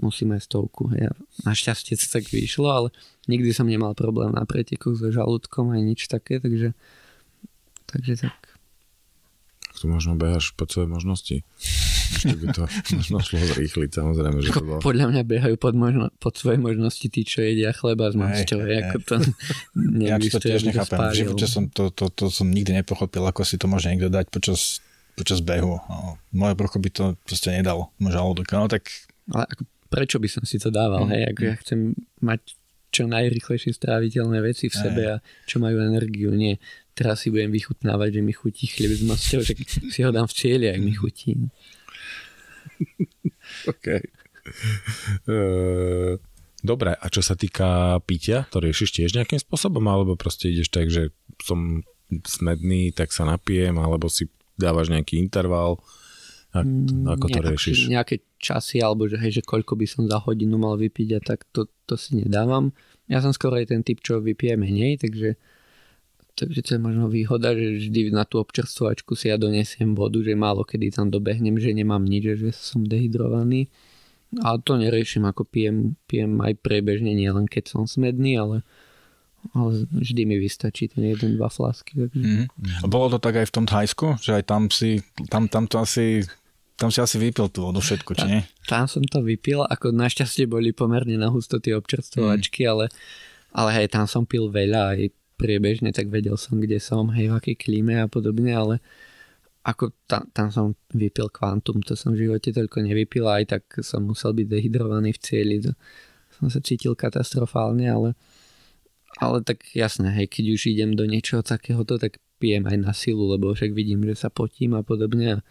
musíme 0.00 0.40
stovku. 0.40 0.88
Hej. 0.96 1.12
Našťastie 1.44 1.96
sa 2.00 2.18
tak 2.18 2.32
vyšlo, 2.32 2.68
ale 2.68 2.88
nikdy 3.28 3.52
som 3.52 3.68
nemal 3.68 3.92
problém 3.92 4.32
na 4.32 4.48
pretekoch 4.48 4.96
so 4.96 5.12
žalúdkom 5.12 5.76
aj 5.76 5.80
nič 5.84 6.00
také, 6.08 6.40
takže, 6.40 6.72
takže 7.88 8.28
tak. 8.28 8.40
Tu 9.76 9.90
možno 9.90 10.14
behaš 10.14 10.54
po 10.54 10.64
svoje 10.70 10.86
možnosti. 10.86 11.36
Ešte 12.12 12.36
by 12.36 12.46
to 12.52 12.62
možno 13.00 13.18
šlo 13.24 13.38
zrýchliť, 13.40 13.90
samozrejme, 13.96 14.38
že 14.44 14.50
to 14.52 14.62
bolo... 14.62 14.78
Podľa 14.84 15.06
mňa 15.08 15.22
behajú 15.24 15.56
pod, 15.56 15.74
možno, 15.74 16.12
pod 16.20 16.36
svoje 16.36 16.60
možnosti 16.60 17.06
tí, 17.08 17.24
čo 17.24 17.40
jedia 17.40 17.72
chleba 17.72 18.12
s 18.12 18.16
masťou. 18.16 18.60
Ako 18.60 18.96
to 19.00 19.14
ja 20.06 20.16
to 20.20 20.38
tiež 20.38 20.68
nechápem. 20.68 21.00
Že, 21.34 21.48
som, 21.48 21.64
to, 21.72 21.88
to, 21.88 22.12
to, 22.12 22.28
som 22.28 22.52
nikdy 22.52 22.76
nepochopil, 22.76 23.24
ako 23.24 23.42
si 23.48 23.56
to 23.56 23.64
môže 23.66 23.88
niekto 23.88 24.12
dať 24.12 24.28
počas, 24.28 24.84
počas 25.16 25.40
behu. 25.40 25.80
No, 25.88 26.20
moje 26.36 26.54
brucho 26.54 26.76
by 26.76 26.90
to 26.92 27.04
proste 27.24 27.48
nedalo. 27.48 27.90
Môže 27.96 28.20
žalúdok. 28.20 28.46
No 28.52 28.68
tak... 28.68 28.92
Ale 29.32 29.48
ako, 29.48 29.62
prečo 29.88 30.16
by 30.20 30.28
som 30.28 30.44
si 30.44 30.60
to 30.60 30.68
dával? 30.68 31.08
Mm. 31.08 31.10
Hej? 31.16 31.22
Ako 31.32 31.40
ja 31.48 31.54
chcem 31.58 31.78
mať 32.20 32.40
čo 32.92 33.08
najrychlejšie 33.08 33.72
stráviteľné 33.72 34.44
veci 34.44 34.68
v 34.68 34.76
sebe 34.76 35.02
a 35.08 35.24
čo 35.48 35.56
majú 35.64 35.80
energiu. 35.80 36.28
Nie, 36.36 36.60
teraz 36.92 37.24
si 37.24 37.32
budem 37.32 37.48
vychutnávať, 37.48 38.20
že 38.20 38.22
mi 38.22 38.36
chutí 38.36 38.68
chlieb 38.68 38.92
s 38.92 39.02
masťou, 39.02 39.40
že 39.40 39.56
si 39.88 40.00
ho 40.04 40.12
dám 40.12 40.28
v 40.28 40.36
cieli, 40.36 40.68
ak 40.68 40.80
mi 40.84 40.92
chutí. 40.92 41.48
OK. 43.72 43.86
Uh, 45.28 46.18
dobre, 46.62 46.94
a 46.94 47.06
čo 47.06 47.22
sa 47.22 47.38
týka 47.38 47.98
pitia, 48.06 48.46
to 48.50 48.58
riešiš 48.58 48.90
tiež 48.90 49.10
nejakým 49.14 49.38
spôsobom, 49.38 49.82
alebo 49.86 50.18
proste 50.18 50.50
ideš 50.50 50.70
tak, 50.70 50.90
že 50.90 51.14
som 51.42 51.86
smedný, 52.12 52.92
tak 52.92 53.14
sa 53.14 53.24
napijem, 53.24 53.78
alebo 53.78 54.10
si 54.10 54.28
dávaš 54.58 54.92
nejaký 54.92 55.16
interval, 55.16 55.80
a, 56.52 56.60
mm, 56.60 57.08
ako 57.08 57.26
to 57.32 57.40
riešiš? 57.40 57.78
Nejaké 57.88 58.20
časy, 58.36 58.84
alebo 58.84 59.08
že, 59.08 59.16
hej, 59.16 59.40
že 59.40 59.42
koľko 59.42 59.72
by 59.72 59.86
som 59.88 60.04
za 60.04 60.20
hodinu 60.20 60.60
mal 60.60 60.76
vypiť 60.76 61.08
a 61.16 61.20
tak 61.24 61.48
to, 61.48 61.64
to 61.88 61.96
si 61.96 62.20
nedávam. 62.20 62.76
Ja 63.08 63.24
som 63.24 63.32
skoro 63.32 63.56
aj 63.56 63.72
ten 63.72 63.80
typ, 63.80 64.04
čo 64.04 64.20
vypije 64.20 64.60
menej, 64.60 65.00
takže 65.00 65.40
Takže 66.32 66.60
to 66.64 66.70
je 66.76 66.80
možno 66.80 67.12
výhoda, 67.12 67.52
že 67.52 67.76
vždy 67.76 68.08
na 68.08 68.24
tú 68.24 68.40
občerstvovačku 68.40 69.12
si 69.12 69.28
ja 69.28 69.36
donesiem 69.36 69.92
vodu, 69.92 70.16
že 70.24 70.32
málo 70.32 70.64
kedy 70.64 70.88
tam 70.96 71.12
dobehnem, 71.12 71.60
že 71.60 71.76
nemám 71.76 72.00
nič, 72.00 72.40
že 72.40 72.50
som 72.56 72.88
dehydrovaný. 72.88 73.68
A 74.40 74.56
to 74.56 74.80
neriešim, 74.80 75.28
ako 75.28 75.44
pijem, 75.44 76.00
pijem 76.08 76.40
aj 76.40 76.56
prebežne, 76.64 77.12
nielen 77.12 77.44
keď 77.44 77.76
som 77.76 77.84
smedný, 77.84 78.40
ale, 78.40 78.56
ale 79.52 79.84
vždy 79.92 80.24
mi 80.24 80.40
vystačí 80.40 80.88
ten 80.88 81.04
jeden, 81.04 81.36
dva 81.36 81.52
flasky. 81.52 82.08
Takže... 82.08 82.16
Mm. 82.16 82.46
Bolo 82.88 83.12
to 83.12 83.18
tak 83.20 83.36
aj 83.36 83.52
v 83.52 83.54
tom 83.60 83.68
Thajsku, 83.68 84.16
že 84.24 84.40
aj 84.40 84.44
tam 84.48 84.72
si, 84.72 85.04
tam, 85.28 85.52
tam 85.52 85.68
to 85.68 85.84
asi 85.84 86.24
tam 86.80 86.90
si 86.90 86.98
asi 86.98 87.14
vypil 87.14 87.46
tú 87.52 87.62
vodu 87.62 87.78
všetko, 87.78 88.10
či 88.16 88.26
nie? 88.26 88.40
Tam, 88.66 88.82
tam 88.82 88.84
som 88.90 89.04
to 89.06 89.22
vypil, 89.22 89.62
ako 89.62 89.94
našťastie 89.94 90.50
boli 90.50 90.74
pomerne 90.74 91.14
na 91.14 91.30
husto 91.30 91.62
tie 91.62 91.78
občerstvovačky, 91.78 92.66
mm. 92.66 92.70
ale, 92.72 92.84
ale 93.54 93.70
hej, 93.78 93.86
tam 93.92 94.08
som 94.10 94.26
pil 94.26 94.50
veľa 94.50 94.96
aj 94.96 95.14
priebežne, 95.42 95.90
tak 95.90 96.06
vedel 96.06 96.38
som, 96.38 96.62
kde 96.62 96.78
som, 96.78 97.10
hej, 97.10 97.26
v 97.26 97.34
akej 97.34 97.56
klíme 97.58 97.98
a 97.98 98.06
podobne, 98.06 98.54
ale 98.54 98.74
ako 99.66 99.90
tam, 100.06 100.30
tam 100.30 100.48
som 100.54 100.66
vypil 100.94 101.26
kvantum, 101.30 101.82
to 101.82 101.98
som 101.98 102.14
v 102.14 102.26
živote 102.26 102.54
toľko 102.54 102.78
nevypil, 102.86 103.26
aj 103.26 103.44
tak 103.50 103.62
som 103.82 104.06
musel 104.06 104.30
byť 104.34 104.46
dehydrovaný 104.46 105.10
v 105.14 105.22
cieli, 105.22 105.56
to 105.58 105.74
som 106.38 106.46
sa 106.46 106.62
cítil 106.62 106.94
katastrofálne, 106.94 107.86
ale, 107.86 108.14
ale 109.18 109.42
tak 109.42 109.62
jasné, 109.74 110.14
hej, 110.14 110.26
keď 110.30 110.44
už 110.54 110.62
idem 110.70 110.94
do 110.94 111.06
niečoho 111.06 111.42
takéhoto, 111.42 111.98
tak 111.98 112.22
pijem 112.42 112.66
aj 112.66 112.78
na 112.82 112.90
silu, 112.90 113.30
lebo 113.30 113.54
však 113.54 113.70
vidím, 113.70 114.02
že 114.10 114.26
sa 114.26 114.28
potím 114.30 114.74
a 114.74 114.82
podobne 114.82 115.38
a 115.38 115.44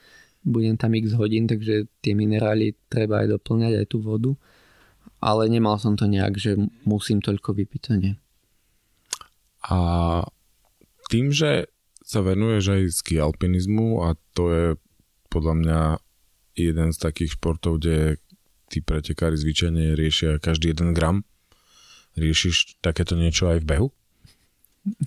budem 0.44 0.76
tam 0.76 0.92
x 0.92 1.16
hodín, 1.16 1.48
takže 1.48 1.88
tie 2.04 2.12
minerály 2.12 2.76
treba 2.92 3.24
aj 3.24 3.40
doplňať, 3.40 3.74
aj 3.80 3.88
tú 3.88 4.04
vodu. 4.04 4.36
Ale 5.22 5.46
nemal 5.48 5.78
som 5.78 5.94
to 5.94 6.10
nejak, 6.10 6.34
že 6.36 6.58
musím 6.82 7.22
toľko 7.22 7.54
vypiť, 7.54 7.82
to 7.82 7.94
nie. 7.96 8.14
A 9.68 9.80
tým, 11.12 11.30
že 11.30 11.70
sa 12.02 12.26
venuješ 12.26 12.66
aj 12.76 12.82
ski 12.92 13.16
alpinizmu 13.22 14.04
a 14.04 14.18
to 14.34 14.44
je 14.52 14.66
podľa 15.32 15.54
mňa 15.64 15.82
jeden 16.60 16.90
z 16.92 16.98
takých 17.00 17.40
športov, 17.40 17.80
kde 17.80 18.20
tí 18.68 18.84
pretekári 18.84 19.40
zvyčajne 19.40 19.96
riešia 19.96 20.40
každý 20.40 20.76
jeden 20.76 20.92
gram. 20.92 21.24
Riešiš 22.20 22.84
takéto 22.84 23.16
niečo 23.16 23.48
aj 23.48 23.64
v 23.64 23.68
behu? 23.68 23.88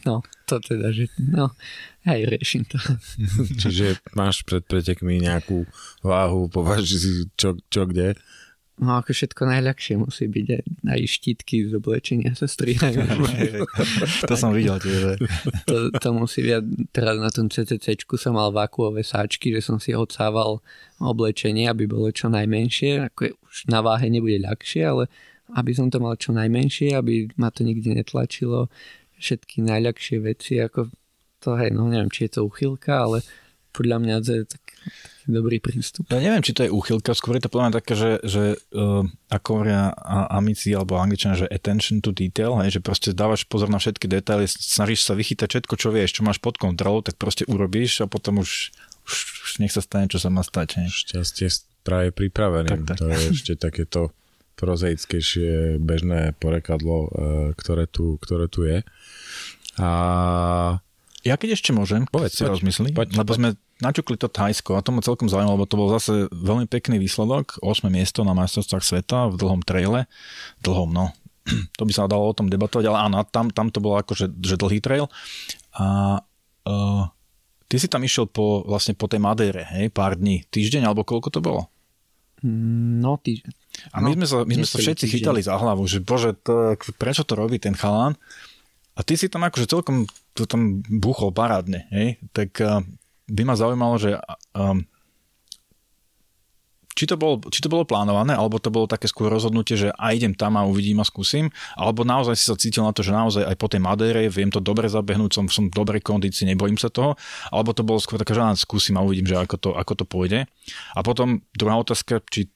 No, 0.06 0.22
to 0.46 0.62
teda, 0.62 0.94
že 0.94 1.10
no, 1.18 1.50
aj 2.06 2.20
riešim 2.30 2.62
to. 2.64 2.78
Čiže 3.62 3.98
máš 4.14 4.46
pred 4.46 4.62
pretekmi 4.62 5.18
nejakú 5.18 5.66
váhu, 6.00 6.46
považuj 6.46 6.98
si 7.00 7.10
čo, 7.34 7.58
čo 7.68 7.84
kde? 7.90 8.14
No 8.74 8.98
ako 8.98 9.14
všetko 9.14 9.46
najľahšie 9.46 9.94
musí 10.02 10.26
byť 10.26 10.46
aj, 10.50 10.64
aj 10.90 11.00
štítky 11.06 11.62
z 11.70 11.78
oblečenia 11.78 12.34
sa 12.34 12.50
strihajú. 12.50 13.06
to 14.30 14.34
som 14.34 14.50
videl 14.50 14.82
tiež. 14.82 15.22
to, 15.62 15.94
to 15.94 16.08
musí 16.10 16.42
viať, 16.42 16.90
teraz 16.90 17.14
na 17.22 17.30
tom 17.30 17.46
CCC 17.46 17.94
som 18.18 18.34
mal 18.34 18.50
vakuové 18.50 19.06
sáčky, 19.06 19.54
že 19.54 19.62
som 19.62 19.78
si 19.78 19.94
odsával 19.94 20.58
oblečenie, 20.98 21.70
aby 21.70 21.86
bolo 21.86 22.10
čo 22.10 22.26
najmenšie, 22.26 23.14
ako 23.14 23.20
je, 23.22 23.32
už 23.46 23.56
na 23.70 23.78
váhe 23.78 24.10
nebude 24.10 24.42
ľahšie, 24.42 24.82
ale 24.82 25.06
aby 25.54 25.70
som 25.70 25.86
to 25.86 26.02
mal 26.02 26.18
čo 26.18 26.34
najmenšie, 26.34 26.98
aby 26.98 27.30
ma 27.38 27.54
to 27.54 27.62
nikdy 27.62 27.94
netlačilo, 27.94 28.66
všetky 29.22 29.62
najľahšie 29.62 30.18
veci, 30.18 30.58
ako 30.58 30.90
to, 31.38 31.54
hej, 31.54 31.70
no 31.70 31.86
neviem, 31.86 32.10
či 32.10 32.26
je 32.26 32.40
to 32.40 32.48
uchylka, 32.48 33.06
ale 33.06 33.22
podľa 33.74 33.98
mňa 33.98 34.14
to 34.22 34.30
je 34.38 34.42
tak 34.46 34.64
dobrý 35.26 35.58
prístup. 35.58 36.06
Ja 36.12 36.20
neviem, 36.20 36.44
či 36.44 36.52
to 36.52 36.68
je 36.68 36.70
úchylka, 36.70 37.16
skôr 37.16 37.40
je 37.40 37.48
to 37.48 37.52
podľa 37.52 37.80
také, 37.80 37.96
že, 37.96 38.20
že 38.22 38.42
uh, 38.76 39.02
ako 39.32 39.48
hovoria 39.56 39.90
amici 40.30 40.70
alebo 40.76 41.00
angličania, 41.00 41.48
že 41.48 41.50
attention 41.50 42.04
to 42.04 42.12
detail, 42.12 42.60
hej, 42.60 42.78
že 42.78 42.80
proste 42.84 43.16
dávaš 43.16 43.48
pozor 43.48 43.72
na 43.72 43.80
všetky 43.80 44.04
detaily, 44.04 44.44
snažíš 44.46 45.08
sa 45.08 45.16
vychytať 45.16 45.48
všetko, 45.48 45.74
čo 45.80 45.88
vieš, 45.90 46.20
čo 46.20 46.22
máš 46.22 46.38
pod 46.38 46.60
kontrolou, 46.60 47.00
tak 47.00 47.16
proste 47.16 47.48
urobíš 47.48 48.04
a 48.04 48.06
potom 48.06 48.44
už, 48.44 48.70
už, 49.08 49.16
už 49.48 49.50
nech 49.64 49.72
sa 49.72 49.80
stane, 49.80 50.12
čo 50.12 50.20
sa 50.20 50.28
má 50.28 50.44
stať. 50.44 50.84
Hej. 50.84 50.88
Šťastie 50.92 51.48
práve 51.80 52.12
pripraveným. 52.12 52.84
Tak, 52.84 52.96
tak. 52.96 52.98
To 53.00 53.06
je 53.08 53.20
ešte 53.32 53.52
takéto 53.56 54.12
prozaickejšie 54.54 55.82
bežné 55.82 56.36
porekadlo, 56.36 56.96
uh, 57.00 57.08
ktoré 57.56 57.88
tu, 57.88 58.20
ktoré 58.20 58.46
tu 58.46 58.68
je. 58.68 58.84
A 59.80 59.90
ja 61.24 61.34
keď 61.40 61.56
ešte 61.56 61.72
môžem, 61.72 62.04
povedz 62.04 62.36
si 62.36 62.44
rozmyslí, 62.44 62.92
lebo 62.92 63.24
poď. 63.24 63.36
sme 63.40 63.48
načukli 63.80 64.20
to 64.20 64.28
Thajsko 64.28 64.76
a 64.76 64.84
to 64.84 64.92
ma 64.92 65.00
celkom 65.00 65.32
zaujímalo, 65.32 65.56
lebo 65.56 65.66
to 65.66 65.80
bol 65.80 65.88
zase 65.88 66.28
veľmi 66.30 66.68
pekný 66.68 67.00
výsledok, 67.00 67.64
8. 67.64 67.88
miesto 67.88 68.22
na 68.22 68.36
majstrovstvách 68.36 68.84
sveta 68.84 69.32
v 69.32 69.40
dlhom 69.40 69.64
traile, 69.64 70.04
dlhom 70.60 70.92
no, 70.92 71.16
to 71.80 71.82
by 71.88 71.92
sa 71.96 72.04
dalo 72.04 72.28
o 72.28 72.36
tom 72.36 72.52
debatovať, 72.52 72.84
ale 72.92 72.98
áno, 73.08 73.24
tam, 73.24 73.48
tam 73.48 73.72
to 73.72 73.80
bolo 73.80 73.98
akože 74.04 74.36
že 74.44 74.60
dlhý 74.60 74.84
trail 74.84 75.08
a 75.74 76.20
uh, 76.68 77.02
ty 77.72 77.76
si 77.80 77.88
tam 77.88 78.04
išiel 78.04 78.28
po, 78.28 78.62
vlastne 78.68 78.92
po 78.92 79.08
tej 79.08 79.24
Madére, 79.24 79.64
hej, 79.80 79.88
pár 79.88 80.20
dní, 80.20 80.44
týždeň 80.52 80.84
alebo 80.84 81.08
koľko 81.08 81.32
to 81.32 81.40
bolo? 81.40 81.72
No, 82.44 83.16
týždeň. 83.16 83.52
A 83.96 84.04
my 84.04 84.12
no, 84.12 84.16
sme 84.20 84.26
sa, 84.28 84.36
my 84.44 84.54
sme 84.60 84.68
sa 84.68 84.76
všetci 84.76 85.08
týždeň. 85.08 85.16
chytali 85.24 85.40
za 85.40 85.56
hlavu, 85.56 85.82
že 85.88 86.04
bože, 86.04 86.36
to, 86.36 86.76
prečo 87.00 87.24
to 87.24 87.32
robí 87.32 87.56
ten 87.56 87.72
chalán? 87.72 88.20
A 88.94 89.00
ty 89.02 89.18
si 89.18 89.26
tam 89.26 89.42
akože 89.42 89.66
celkom 89.66 90.06
to 90.34 90.46
tam 90.46 90.82
buchol 90.86 91.34
parádne, 91.34 91.86
hej? 91.90 92.18
tak 92.30 92.54
uh, 92.62 92.82
by 93.26 93.42
ma 93.42 93.54
zaujímalo, 93.58 93.98
že 93.98 94.18
um, 94.54 94.86
či 96.94 97.10
to, 97.10 97.18
bolo, 97.18 97.42
či 97.50 97.58
to 97.58 97.66
bolo 97.66 97.82
plánované, 97.82 98.38
alebo 98.38 98.62
to 98.62 98.70
bolo 98.70 98.86
také 98.86 99.10
skôr 99.10 99.26
rozhodnutie, 99.26 99.74
že 99.74 99.90
aj 99.98 100.14
idem 100.14 100.34
tam 100.38 100.54
a 100.54 100.62
uvidím 100.62 101.02
a 101.02 101.06
skúsim, 101.06 101.50
alebo 101.74 102.06
naozaj 102.06 102.38
si 102.38 102.46
sa 102.46 102.54
cítil 102.54 102.86
na 102.86 102.94
to, 102.94 103.02
že 103.02 103.10
naozaj 103.10 103.42
aj 103.42 103.56
po 103.58 103.66
tej 103.66 103.82
Madére 103.82 104.30
viem 104.30 104.46
to 104.46 104.62
dobre 104.62 104.86
zabehnúť, 104.86 105.30
som, 105.34 105.44
som 105.50 105.66
v 105.66 105.74
dobrej 105.74 106.06
kondícii, 106.06 106.46
nebojím 106.54 106.78
sa 106.78 106.94
toho, 106.94 107.18
alebo 107.50 107.74
to 107.74 107.82
bolo 107.82 107.98
skôr 107.98 108.22
také, 108.22 108.38
že 108.38 108.62
skúsim 108.62 108.94
a 108.94 109.02
uvidím, 109.02 109.26
že 109.26 109.42
ako 109.42 109.56
to, 109.58 109.70
ako 109.74 109.92
to 109.98 110.04
pôjde. 110.06 110.46
A 110.94 111.00
potom 111.02 111.42
druhá 111.58 111.74
otázka, 111.82 112.22
či 112.30 112.46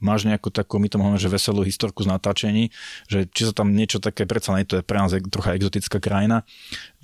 máš 0.00 0.28
nejakú 0.28 0.52
takú, 0.52 0.76
my 0.76 0.88
to 0.92 1.00
máme, 1.00 1.16
že 1.16 1.32
veselú 1.32 1.64
historku 1.64 2.04
z 2.04 2.12
natáčení, 2.12 2.68
že 3.08 3.24
či 3.32 3.48
sa 3.48 3.52
tam 3.56 3.72
niečo 3.72 3.96
také, 3.98 4.28
predsa 4.28 4.52
nie 4.52 4.68
to 4.68 4.80
je 4.80 4.84
pre 4.84 5.00
nás 5.00 5.12
trocha 5.32 5.56
exotická 5.56 5.96
krajina, 5.98 6.44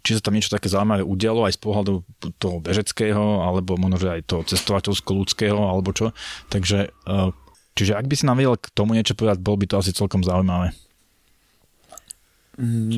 či 0.02 0.18
sa 0.18 0.20
tam 0.20 0.34
niečo 0.34 0.52
také 0.52 0.66
zaujímavé 0.66 1.06
udialo 1.06 1.46
aj 1.46 1.56
z 1.56 1.60
pohľadu 1.62 1.92
toho 2.36 2.58
bežeckého, 2.58 3.46
alebo 3.46 3.78
možno, 3.78 4.02
že 4.02 4.08
aj 4.18 4.22
toho 4.26 4.42
cestovateľsko-ľudského, 4.44 5.56
alebo 5.56 5.94
čo. 5.94 6.10
Takže, 6.50 6.90
eh, 6.90 7.30
čiže 7.78 7.94
ak 7.94 8.10
by 8.10 8.14
si 8.18 8.26
nám 8.26 8.42
vedel 8.42 8.58
k 8.58 8.66
tomu 8.74 8.98
niečo 8.98 9.14
povedať, 9.14 9.38
bol 9.38 9.54
by 9.54 9.66
to 9.70 9.78
asi 9.78 9.94
celkom 9.94 10.26
zaujímavé. 10.26 10.74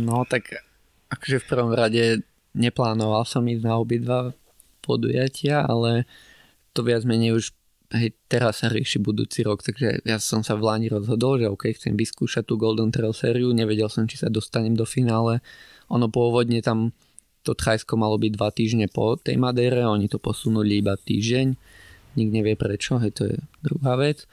No 0.01 0.27
tak 0.27 0.51
akože 1.13 1.45
v 1.45 1.47
prvom 1.47 1.71
rade 1.71 2.27
neplánoval 2.57 3.23
som 3.29 3.47
ísť 3.47 3.63
na 3.63 3.79
obidva 3.79 4.19
podujatia, 4.83 5.63
ale 5.63 6.09
to 6.75 6.83
viac 6.83 7.07
menej 7.07 7.39
už 7.39 7.55
hej, 7.95 8.11
teraz 8.27 8.61
sa 8.61 8.69
rieši 8.69 8.99
budúci 8.99 9.47
rok, 9.47 9.63
takže 9.63 10.03
ja 10.03 10.19
som 10.19 10.43
sa 10.43 10.59
v 10.59 10.67
Lani 10.67 10.89
rozhodol, 10.91 11.39
že 11.39 11.47
OK, 11.47 11.71
chcem 11.73 11.95
vyskúšať 11.95 12.45
tú 12.51 12.59
Golden 12.59 12.91
Trail 12.91 13.15
sériu, 13.15 13.55
nevedel 13.55 13.87
som, 13.87 14.05
či 14.11 14.19
sa 14.19 14.27
dostanem 14.27 14.75
do 14.75 14.83
finále. 14.83 15.39
Ono 15.89 16.11
pôvodne 16.11 16.59
tam 16.59 16.91
to 17.45 17.53
Thajsko 17.53 17.95
malo 18.01 18.17
byť 18.17 18.33
dva 18.35 18.49
týždne 18.51 18.89
po 18.89 19.21
tej 19.21 19.37
Madére, 19.37 19.85
oni 19.85 20.09
to 20.09 20.17
posunuli 20.17 20.81
iba 20.81 20.97
týždeň, 20.97 21.47
nik 22.17 22.29
nevie 22.33 22.57
prečo, 22.57 22.97
hej, 22.99 23.13
to 23.15 23.23
je 23.31 23.37
druhá 23.61 23.95
vec. 24.01 24.25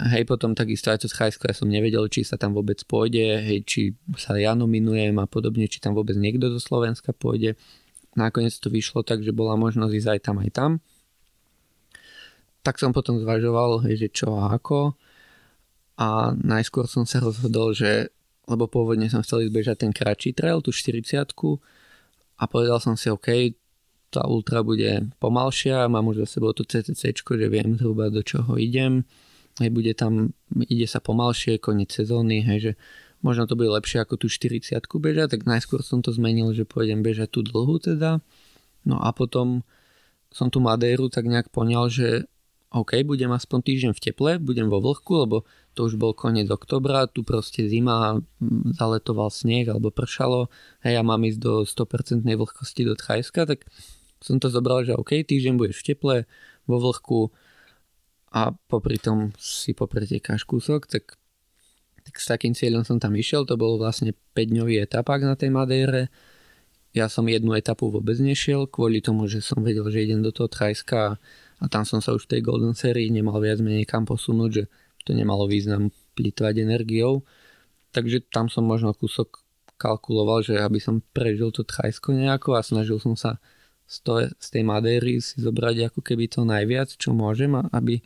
Hej, 0.00 0.24
potom 0.24 0.56
takisto 0.56 0.90
aj 0.90 1.04
to 1.04 1.08
Thajsko, 1.08 1.46
ja 1.46 1.54
som 1.54 1.70
nevedel, 1.70 2.04
či 2.10 2.26
sa 2.26 2.40
tam 2.40 2.56
vôbec 2.56 2.82
pôjde, 2.84 3.38
hej, 3.38 3.58
či 3.64 3.80
sa 4.18 4.34
ja 4.34 4.56
nominujem 4.58 5.14
a 5.20 5.26
podobne, 5.30 5.70
či 5.70 5.78
tam 5.78 5.94
vôbec 5.94 6.18
niekto 6.18 6.50
zo 6.52 6.60
Slovenska 6.60 7.14
pôjde. 7.14 7.54
Nakoniec 8.18 8.56
to 8.58 8.72
vyšlo 8.72 9.06
tak, 9.06 9.22
že 9.22 9.30
bola 9.30 9.54
možnosť 9.54 9.92
ísť 9.94 10.08
aj 10.10 10.20
tam, 10.26 10.36
aj 10.42 10.50
tam. 10.50 10.70
Tak 12.60 12.76
som 12.76 12.92
potom 12.92 13.16
zvažoval, 13.20 13.84
že 13.96 14.12
čo 14.12 14.36
a 14.36 14.52
ako. 14.52 14.96
A 16.00 16.32
najskôr 16.32 16.88
som 16.88 17.04
sa 17.04 17.20
rozhodol, 17.20 17.72
že 17.76 18.12
lebo 18.50 18.66
pôvodne 18.66 19.06
som 19.06 19.22
chcel 19.22 19.46
ísť 19.46 19.54
bežať 19.54 19.76
ten 19.86 19.92
kratší 19.94 20.34
trail, 20.34 20.58
tú 20.58 20.74
40 20.74 21.22
a 22.34 22.42
povedal 22.50 22.82
som 22.82 22.98
si, 22.98 23.06
OK, 23.06 23.54
tá 24.10 24.26
ultra 24.26 24.66
bude 24.66 25.06
pomalšia, 25.22 25.86
mám 25.86 26.10
už 26.10 26.26
za 26.26 26.40
sebou 26.40 26.50
to 26.50 26.66
CCC, 26.66 27.14
že 27.14 27.46
viem 27.46 27.78
zhruba 27.78 28.10
do 28.10 28.26
čoho 28.26 28.58
idem 28.58 29.06
hej, 29.60 29.70
bude 29.70 29.92
tam, 29.92 30.32
ide 30.54 30.88
sa 30.88 31.02
pomalšie, 31.04 31.60
koniec 31.60 31.92
sezóny, 31.92 32.40
hej, 32.46 32.58
že 32.58 32.72
možno 33.20 33.44
to 33.44 33.54
bude 33.54 33.68
lepšie 33.68 34.00
ako 34.00 34.16
tú 34.16 34.26
40 34.32 34.80
bežať, 34.80 35.26
tak 35.36 35.44
najskôr 35.44 35.84
som 35.84 36.00
to 36.00 36.14
zmenil, 36.14 36.56
že 36.56 36.64
pôjdem 36.64 37.04
bežať 37.04 37.36
tú 37.36 37.40
dlhú 37.44 37.82
teda. 37.82 38.24
No 38.88 38.96
a 38.96 39.12
potom 39.12 39.66
som 40.32 40.48
tu 40.48 40.62
Madéru 40.64 41.12
tak 41.12 41.28
nejak 41.28 41.52
poňal, 41.52 41.92
že 41.92 42.30
OK, 42.70 43.02
budem 43.02 43.34
aspoň 43.34 43.58
týždeň 43.66 43.92
v 43.98 44.00
teple, 44.00 44.30
budem 44.38 44.70
vo 44.70 44.78
vlhku, 44.78 45.26
lebo 45.26 45.42
to 45.74 45.90
už 45.90 45.98
bol 45.98 46.14
koniec 46.14 46.46
oktobra, 46.46 47.10
tu 47.10 47.26
proste 47.26 47.66
zima, 47.66 48.22
zaletoval 48.78 49.26
sneh 49.26 49.66
alebo 49.66 49.90
pršalo, 49.90 50.46
hej, 50.86 50.94
ja 50.94 51.02
mám 51.02 51.26
ísť 51.26 51.40
do 51.42 51.54
100% 51.66 52.22
vlhkosti 52.22 52.82
do 52.86 52.94
Thajska, 52.94 53.42
tak 53.50 53.66
som 54.22 54.38
to 54.38 54.46
zobral, 54.46 54.86
že 54.86 54.94
OK, 54.94 55.18
týždeň 55.26 55.58
budeš 55.58 55.82
v 55.82 55.86
teple, 55.90 56.16
vo 56.70 56.76
vlhku, 56.78 57.34
a 58.30 58.54
popri 58.70 59.02
tom 59.02 59.34
si 59.34 59.74
popretekáš 59.74 60.46
kúsok, 60.46 60.86
tak, 60.86 61.18
tak 62.06 62.14
s 62.14 62.26
takým 62.30 62.54
cieľom 62.54 62.86
som 62.86 63.02
tam 63.02 63.18
išiel, 63.18 63.42
to 63.42 63.58
bol 63.58 63.74
vlastne 63.74 64.14
5-dňový 64.38 64.78
etapák 64.86 65.26
na 65.26 65.34
tej 65.34 65.50
Madére. 65.50 66.14
Ja 66.94 67.10
som 67.10 67.26
jednu 67.26 67.54
etapu 67.58 67.90
vôbec 67.90 68.18
nešiel, 68.22 68.70
kvôli 68.70 69.02
tomu, 69.02 69.26
že 69.26 69.42
som 69.42 69.62
vedel, 69.62 69.86
že 69.90 70.06
idem 70.06 70.22
do 70.22 70.30
toho 70.30 70.46
Trajska 70.46 71.18
a 71.60 71.68
tam 71.68 71.84
som 71.84 72.00
sa 72.00 72.16
už 72.16 72.24
v 72.24 72.36
tej 72.36 72.40
Golden 72.40 72.72
Serii 72.72 73.12
nemal 73.12 73.36
viac 73.38 73.60
menej 73.60 73.84
kam 73.84 74.08
posunúť, 74.08 74.50
že 74.50 74.64
to 75.04 75.12
nemalo 75.12 75.44
význam 75.44 75.92
plýtvať 76.16 76.64
energiou. 76.64 77.24
Takže 77.92 78.24
tam 78.32 78.48
som 78.48 78.64
možno 78.64 78.96
kúsok 78.96 79.44
kalkuloval, 79.80 80.44
že 80.44 80.60
aby 80.60 80.76
som 80.76 81.00
prežil 81.16 81.52
to 81.52 81.64
Trajsko 81.64 82.12
nejako 82.12 82.56
a 82.56 82.64
snažil 82.64 83.00
som 83.00 83.16
sa 83.16 83.40
z, 83.90 83.96
to, 84.06 84.12
z 84.28 84.48
tej 84.52 84.62
Madéry 84.62 85.18
si 85.18 85.40
zobrať 85.40 85.90
ako 85.90 86.00
keby 86.04 86.30
to 86.30 86.46
najviac, 86.46 86.94
čo 86.94 87.10
môžem, 87.10 87.56
aby, 87.74 87.98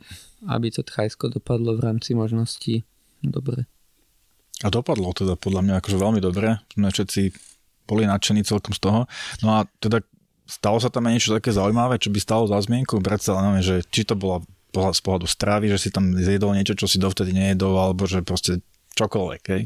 aby 0.49 0.67
to 0.71 0.81
Thajsko 0.81 1.29
dopadlo 1.29 1.77
v 1.77 1.83
rámci 1.83 2.17
možností 2.17 2.81
dobre. 3.21 3.69
A 4.63 4.71
dopadlo 4.71 5.11
teda 5.11 5.35
podľa 5.35 5.61
mňa 5.67 5.73
akože 5.83 5.97
veľmi 5.99 6.21
dobre. 6.23 6.63
Sme 6.71 6.89
všetci 6.89 7.21
boli 7.85 8.07
nadšení 8.07 8.41
celkom 8.47 8.73
z 8.73 8.81
toho. 8.81 8.99
No 9.45 9.61
a 9.61 9.69
teda 9.77 10.01
stalo 10.45 10.77
sa 10.77 10.93
tam 10.93 11.09
aj 11.09 11.13
niečo 11.17 11.35
také 11.35 11.51
zaujímavé, 11.51 11.97
čo 11.97 12.13
by 12.13 12.19
stalo 12.21 12.45
za 12.45 12.61
zmienku? 12.61 13.01
Predsa 13.01 13.37
len, 13.37 13.61
že 13.65 13.81
či 13.89 14.05
to 14.05 14.13
bola 14.17 14.41
z 14.75 15.01
pohľadu 15.01 15.27
stravy, 15.27 15.71
že 15.71 15.79
si 15.79 15.89
tam 15.89 16.11
zjedol 16.13 16.55
niečo, 16.55 16.75
čo 16.75 16.85
si 16.85 16.99
dovtedy 16.99 17.31
nejedol, 17.31 17.75
alebo 17.75 18.03
že 18.03 18.21
proste 18.21 18.59
čokoľvek, 18.99 19.43
hej? 19.51 19.61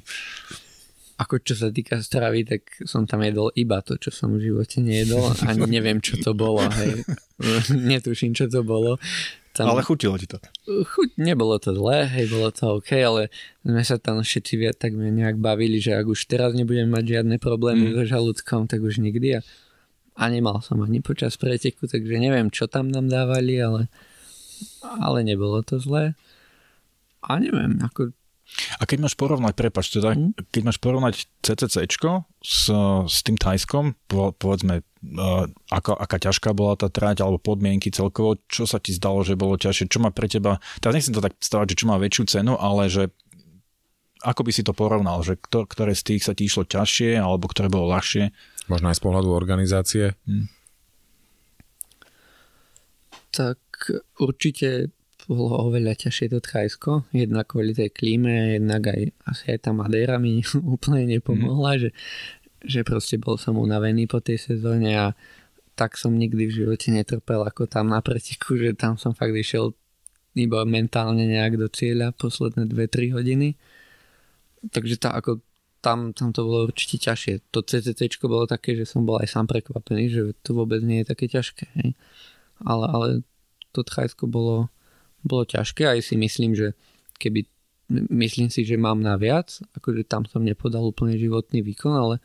Ako 1.20 1.44
čo 1.44 1.52
sa 1.52 1.68
týka 1.68 2.00
stravy, 2.00 2.48
tak 2.48 2.64
som 2.88 3.04
tam 3.04 3.20
jedol 3.20 3.52
iba 3.52 3.84
to, 3.84 4.00
čo 4.00 4.08
som 4.08 4.40
v 4.40 4.52
živote 4.54 4.80
nejedol. 4.80 5.36
Ani 5.44 5.68
neviem, 5.68 6.00
čo 6.00 6.16
to 6.16 6.32
bolo. 6.32 6.64
Hej. 6.64 7.04
Netuším, 7.92 8.32
čo 8.32 8.48
to 8.48 8.64
bolo. 8.64 8.96
Tam... 9.52 9.68
Ale 9.68 9.84
chutilo 9.84 10.16
ti 10.16 10.32
to. 10.32 10.40
Chuť, 10.64 11.20
nebolo 11.20 11.60
to 11.60 11.76
zlé, 11.76 12.08
hej, 12.08 12.32
bolo 12.32 12.48
to 12.56 12.80
OK, 12.80 12.96
ale 12.96 13.28
sme 13.66 13.84
sa 13.84 14.00
tam 14.00 14.24
všetci 14.24 14.54
viac 14.56 14.80
tak 14.80 14.96
nejak 14.96 15.36
bavili, 15.42 15.84
že 15.84 16.00
ak 16.00 16.08
už 16.08 16.30
teraz 16.32 16.56
nebudem 16.56 16.88
mať 16.88 17.20
žiadne 17.20 17.36
problémy 17.42 17.92
mm. 17.92 17.94
so 18.00 18.04
žalúdkom, 18.08 18.72
tak 18.72 18.80
už 18.80 19.04
nikdy. 19.04 19.36
A, 19.36 19.44
a 20.20 20.24
nemal 20.28 20.60
som 20.60 20.84
ani 20.84 21.00
počas 21.00 21.40
preteku, 21.40 21.88
takže 21.88 22.20
neviem, 22.20 22.52
čo 22.52 22.68
tam 22.68 22.92
nám 22.92 23.08
dávali, 23.08 23.56
ale, 23.56 23.88
ale 24.84 25.24
nebolo 25.24 25.64
to 25.64 25.80
zlé. 25.80 26.20
A 27.24 27.40
neviem, 27.40 27.80
ako 27.80 28.12
a 28.82 28.84
keď 28.90 28.98
máš 29.06 29.14
porovnať, 29.14 29.54
prepač, 29.54 29.94
teda, 29.94 30.18
mm. 30.18 30.50
keď 30.50 30.62
máš 30.66 30.82
porovnať 30.82 31.30
CCC 31.46 31.86
s, 32.42 32.66
s 33.06 33.18
tým 33.22 33.38
Tajskom, 33.38 33.94
po, 34.10 34.34
povedzme, 34.34 34.82
uh, 34.82 35.46
ako, 35.70 35.94
aká 35.94 36.18
ťažká 36.18 36.58
bola 36.58 36.74
tá 36.74 36.90
trať, 36.90 37.22
alebo 37.22 37.38
podmienky 37.38 37.94
celkovo, 37.94 38.42
čo 38.50 38.66
sa 38.66 38.82
ti 38.82 38.90
zdalo, 38.90 39.22
že 39.22 39.38
bolo 39.38 39.54
ťažšie, 39.54 39.94
čo 39.94 40.02
má 40.02 40.10
pre 40.10 40.26
teba, 40.26 40.58
teraz 40.82 40.98
nechcem 40.98 41.14
to 41.14 41.22
tak 41.22 41.38
stavať, 41.38 41.78
že 41.78 41.80
čo 41.86 41.86
má 41.88 42.02
väčšiu 42.02 42.24
cenu, 42.26 42.58
ale 42.58 42.90
že 42.90 43.14
ako 44.20 44.42
by 44.44 44.52
si 44.52 44.66
to 44.68 44.76
porovnal, 44.76 45.24
že 45.24 45.40
kto, 45.40 45.64
ktoré 45.64 45.96
z 45.96 46.04
tých 46.04 46.28
sa 46.28 46.36
ti 46.36 46.50
išlo 46.50 46.68
ťažšie, 46.68 47.16
alebo 47.16 47.48
ktoré 47.48 47.72
bolo 47.72 47.88
ľahšie? 47.96 48.34
Možno 48.70 48.94
aj 48.94 48.98
z 48.98 49.04
pohľadu 49.04 49.30
organizácie? 49.34 50.06
Hmm. 50.30 50.48
Tak 53.34 53.60
určite 54.22 54.94
bolo 55.30 55.70
oveľa 55.70 55.94
ťažšie 55.94 56.34
to 56.34 56.40
Thajsko, 56.42 57.06
jednak 57.14 57.54
kvôli 57.54 57.78
tej 57.78 57.94
klíme, 57.94 58.58
jednak 58.58 58.90
aj 58.90 59.14
asi 59.30 59.44
aj 59.54 59.60
tá 59.62 59.72
Madeira 59.78 60.18
mi 60.18 60.42
úplne 60.76 61.06
nepomohla, 61.06 61.78
mm. 61.78 61.80
že, 61.86 61.90
že 62.66 62.80
proste 62.82 63.22
bol 63.22 63.38
som 63.38 63.54
unavený 63.62 64.10
po 64.10 64.18
tej 64.26 64.42
sezóne 64.42 64.90
a 64.98 65.14
tak 65.78 65.96
som 65.96 66.18
nikdy 66.18 66.50
v 66.50 66.56
živote 66.66 66.90
netrpel 66.92 67.46
ako 67.46 67.70
tam 67.70 67.94
na 67.94 68.02
preteku, 68.02 68.58
že 68.58 68.74
tam 68.74 68.98
som 68.98 69.14
fakt 69.14 69.32
išiel 69.32 69.78
iba 70.34 70.66
mentálne 70.66 71.30
nejak 71.30 71.62
do 71.62 71.68
cieľa 71.70 72.12
posledné 72.18 72.68
2-3 72.68 73.16
hodiny. 73.16 73.56
Takže 74.74 75.00
tá, 75.00 75.16
ako 75.16 75.40
tam, 75.80 76.12
tam 76.12 76.36
to 76.36 76.44
bolo 76.44 76.68
určite 76.68 77.00
ťažšie. 77.00 77.52
To 77.56 77.64
CCC 77.64 78.12
bolo 78.24 78.44
také, 78.46 78.76
že 78.76 78.84
som 78.84 79.08
bol 79.08 79.20
aj 79.20 79.32
sám 79.32 79.48
prekvapený, 79.48 80.04
že 80.12 80.22
to 80.44 80.56
vôbec 80.56 80.84
nie 80.84 81.04
je 81.04 81.10
také 81.10 81.32
ťažké. 81.32 81.66
Hej. 81.80 81.90
Ale, 82.64 82.86
ale 82.92 83.08
to 83.72 83.84
Thajsko 83.88 84.28
bolo, 84.28 84.68
bolo 85.24 85.44
ťažké 85.48 85.88
aj 85.88 86.04
si 86.04 86.16
myslím, 86.20 86.56
že 86.56 86.76
keby 87.16 87.48
myslím 88.12 88.52
si, 88.52 88.68
že 88.68 88.78
mám 88.78 89.02
na 89.02 89.18
viac, 89.18 89.60
akože 89.74 90.06
tam 90.06 90.28
som 90.28 90.46
nepodal 90.46 90.86
úplne 90.92 91.18
životný 91.18 91.66
výkon, 91.66 91.96
ale 91.96 92.16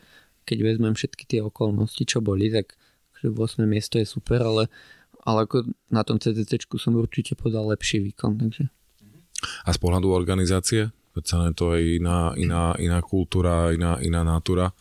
keď 0.45 0.61
vezmem 0.61 0.93
všetky 0.93 1.25
tie 1.25 1.41
okolnosti, 1.41 2.05
čo 2.05 2.21
boli, 2.21 2.53
tak 2.53 2.77
že 3.25 3.33
8. 3.33 3.65
miesto 3.65 3.97
je 3.97 4.05
super, 4.05 4.45
ale, 4.45 4.69
ale 5.25 5.49
ako 5.49 5.65
na 5.89 6.05
tom 6.05 6.21
CCC 6.21 6.69
som 6.77 6.93
určite 7.01 7.33
podal 7.33 7.73
lepší 7.73 8.05
výkon. 8.05 8.37
Takže. 8.37 8.69
A 9.65 9.73
z 9.73 9.79
pohľadu 9.81 10.13
organizácie? 10.13 10.93
Veď 11.15 11.55
to 11.55 11.79
je 11.79 12.03
iná, 12.03 12.35
iná, 12.35 12.75
iná 12.75 12.99
kultúra, 12.99 13.71
iná, 13.71 14.03
iná 14.03 14.27
natúra. 14.27 14.75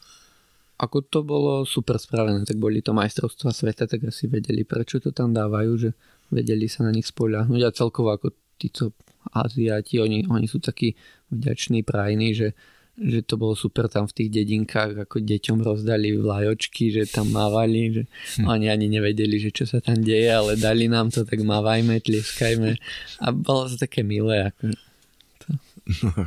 Ako 0.82 1.06
to 1.06 1.22
bolo 1.22 1.64
super 1.64 2.02
spravené, 2.02 2.42
tak 2.44 2.58
boli 2.58 2.82
to 2.82 2.92
majstrovstvá 2.92 3.54
sveta, 3.54 3.86
tak 3.86 4.10
asi 4.10 4.26
vedeli, 4.26 4.66
prečo 4.66 4.98
to 4.98 5.14
tam 5.14 5.30
dávajú, 5.30 5.72
že 5.78 5.90
vedeli 6.34 6.66
sa 6.66 6.84
na 6.84 6.92
nich 6.92 7.06
spoľahnúť 7.06 7.62
a 7.62 7.76
celkovo 7.76 8.10
ako 8.10 8.34
títo 8.58 8.98
Aziati, 9.32 10.02
oni, 10.02 10.28
oni 10.28 10.50
sú 10.50 10.60
takí 10.60 10.98
vďační, 11.32 11.86
prajní, 11.88 12.36
že, 12.36 12.58
že 13.00 13.24
to 13.24 13.40
bolo 13.40 13.56
super 13.56 13.88
tam 13.88 14.10
v 14.10 14.18
tých 14.20 14.30
dedinkách, 14.44 15.08
ako 15.08 15.24
deťom 15.24 15.64
rozdali 15.64 16.18
vlajočky, 16.18 16.92
že 16.92 17.08
tam 17.08 17.32
mávali, 17.32 17.94
že 17.94 18.04
hm. 18.42 18.46
oni 18.50 18.68
ani 18.68 18.92
nevedeli, 18.92 19.40
že 19.40 19.56
čo 19.56 19.64
sa 19.70 19.80
tam 19.80 20.02
deje, 20.04 20.28
ale 20.28 20.60
dali 20.60 20.92
nám 20.92 21.14
to, 21.14 21.24
tak 21.24 21.40
mávajme, 21.40 22.04
tlieskajme 22.04 22.76
a 23.24 23.28
bolo 23.32 23.72
to 23.72 23.80
také 23.80 24.04
milé. 24.04 24.52
Ako. 24.52 24.93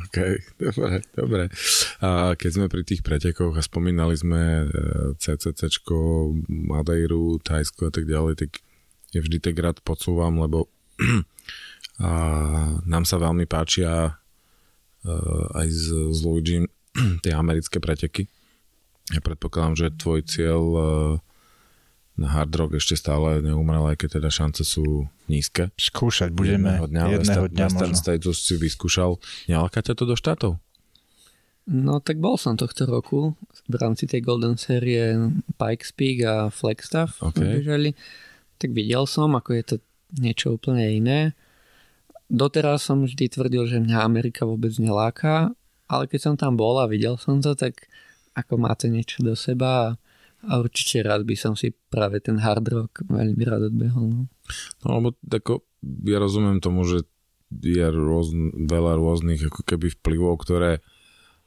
OK, 0.05 0.17
dobre, 0.61 1.01
dobre. 1.17 1.43
A 2.05 2.37
keď 2.37 2.49
sme 2.53 2.67
pri 2.69 2.85
tých 2.85 3.01
pretekoch 3.01 3.57
a 3.57 3.65
spomínali 3.65 4.13
sme 4.13 4.69
CCC, 5.17 5.81
Madeiru, 6.45 7.41
Tajsko 7.41 7.89
a 7.89 7.91
tak 7.93 8.05
ďalej, 8.05 8.33
tak 8.37 8.61
ja 9.17 9.19
vždy 9.25 9.37
tak 9.41 9.57
rád 9.57 9.77
podsúvam, 9.81 10.37
lebo 10.37 10.69
a 11.97 12.11
nám 12.85 13.03
sa 13.09 13.17
veľmi 13.17 13.49
páčia 13.49 14.13
uh, 14.13 15.45
aj 15.57 15.67
s, 15.69 15.89
s 15.89 16.19
Luigi 16.21 16.61
tie 17.25 17.33
americké 17.33 17.81
preteky. 17.81 18.29
Ja 19.09 19.23
predpokladám, 19.23 19.73
že 19.73 19.97
tvoj 19.97 20.21
cieľ 20.27 20.61
uh, 20.61 20.85
na 22.17 22.33
hard 22.33 22.51
rock 22.57 22.81
ešte 22.81 22.97
stále 22.97 23.45
neumrel, 23.45 23.93
aj 23.93 24.01
keď 24.01 24.09
teda 24.21 24.29
šance 24.33 24.65
sú 24.65 25.05
nízke. 25.29 25.69
Skúšať 25.77 26.33
budeme 26.33 26.81
jedného 26.81 26.85
dňa, 26.89 27.03
jedného 27.21 27.45
dňa 27.53 27.65
Western 27.69 27.95
States 27.95 28.25
si 28.41 28.57
vyskúšal. 28.57 29.21
Nelaká 29.45 29.85
ťa 29.85 29.93
to 29.93 30.03
do 30.09 30.17
štátov? 30.17 30.51
No 31.67 31.99
tak 32.01 32.17
bol 32.17 32.39
som 32.39 32.57
tohto 32.57 32.87
roku 32.87 33.35
v 33.67 33.75
rámci 33.75 34.07
tej 34.07 34.23
Golden 34.23 34.55
série 34.55 35.13
Pikes 35.59 35.91
Peak 35.93 36.23
a 36.23 36.47
Flagstaff 36.47 37.19
okay. 37.19 37.59
bežali 37.59 37.91
tak 38.57 38.73
videl 38.73 39.05
som, 39.05 39.37
ako 39.37 39.53
je 39.53 39.63
to 39.63 39.75
niečo 40.17 40.57
úplne 40.57 40.83
iné. 40.89 41.19
doteraz 42.27 42.83
som 42.83 43.05
vždy 43.07 43.31
tvrdil, 43.31 43.63
že 43.69 43.79
mňa 43.79 44.03
Amerika 44.03 44.43
vôbec 44.43 44.73
neláka, 44.81 45.55
ale 45.87 46.03
keď 46.11 46.19
som 46.19 46.35
tam 46.35 46.59
bol 46.59 46.75
a 46.81 46.89
videl 46.89 47.15
som 47.15 47.39
to, 47.39 47.55
tak 47.55 47.87
ako 48.35 48.59
máte 48.59 48.91
niečo 48.91 49.23
do 49.23 49.37
seba 49.37 49.71
a, 49.71 49.87
a 50.45 50.61
určite 50.61 51.01
rád 51.01 51.25
by 51.25 51.33
som 51.33 51.53
si 51.57 51.73
práve 51.89 52.21
ten 52.21 52.37
hard 52.37 52.65
rock 52.69 53.01
veľmi 53.09 53.41
rád 53.41 53.73
odbehol. 53.73 54.05
No, 54.05 54.21
no 54.85 54.87
lebo 55.01 55.09
tako, 55.25 55.65
ja 56.05 56.21
rozumiem 56.21 56.61
tomu, 56.61 56.85
že 56.85 57.07
je 57.49 57.87
rôzn, 57.87 58.67
veľa 58.67 58.99
rôznych 58.99 59.47
ako 59.47 59.63
keby 59.63 59.95
vplyvov, 59.97 60.43
ktoré 60.43 60.83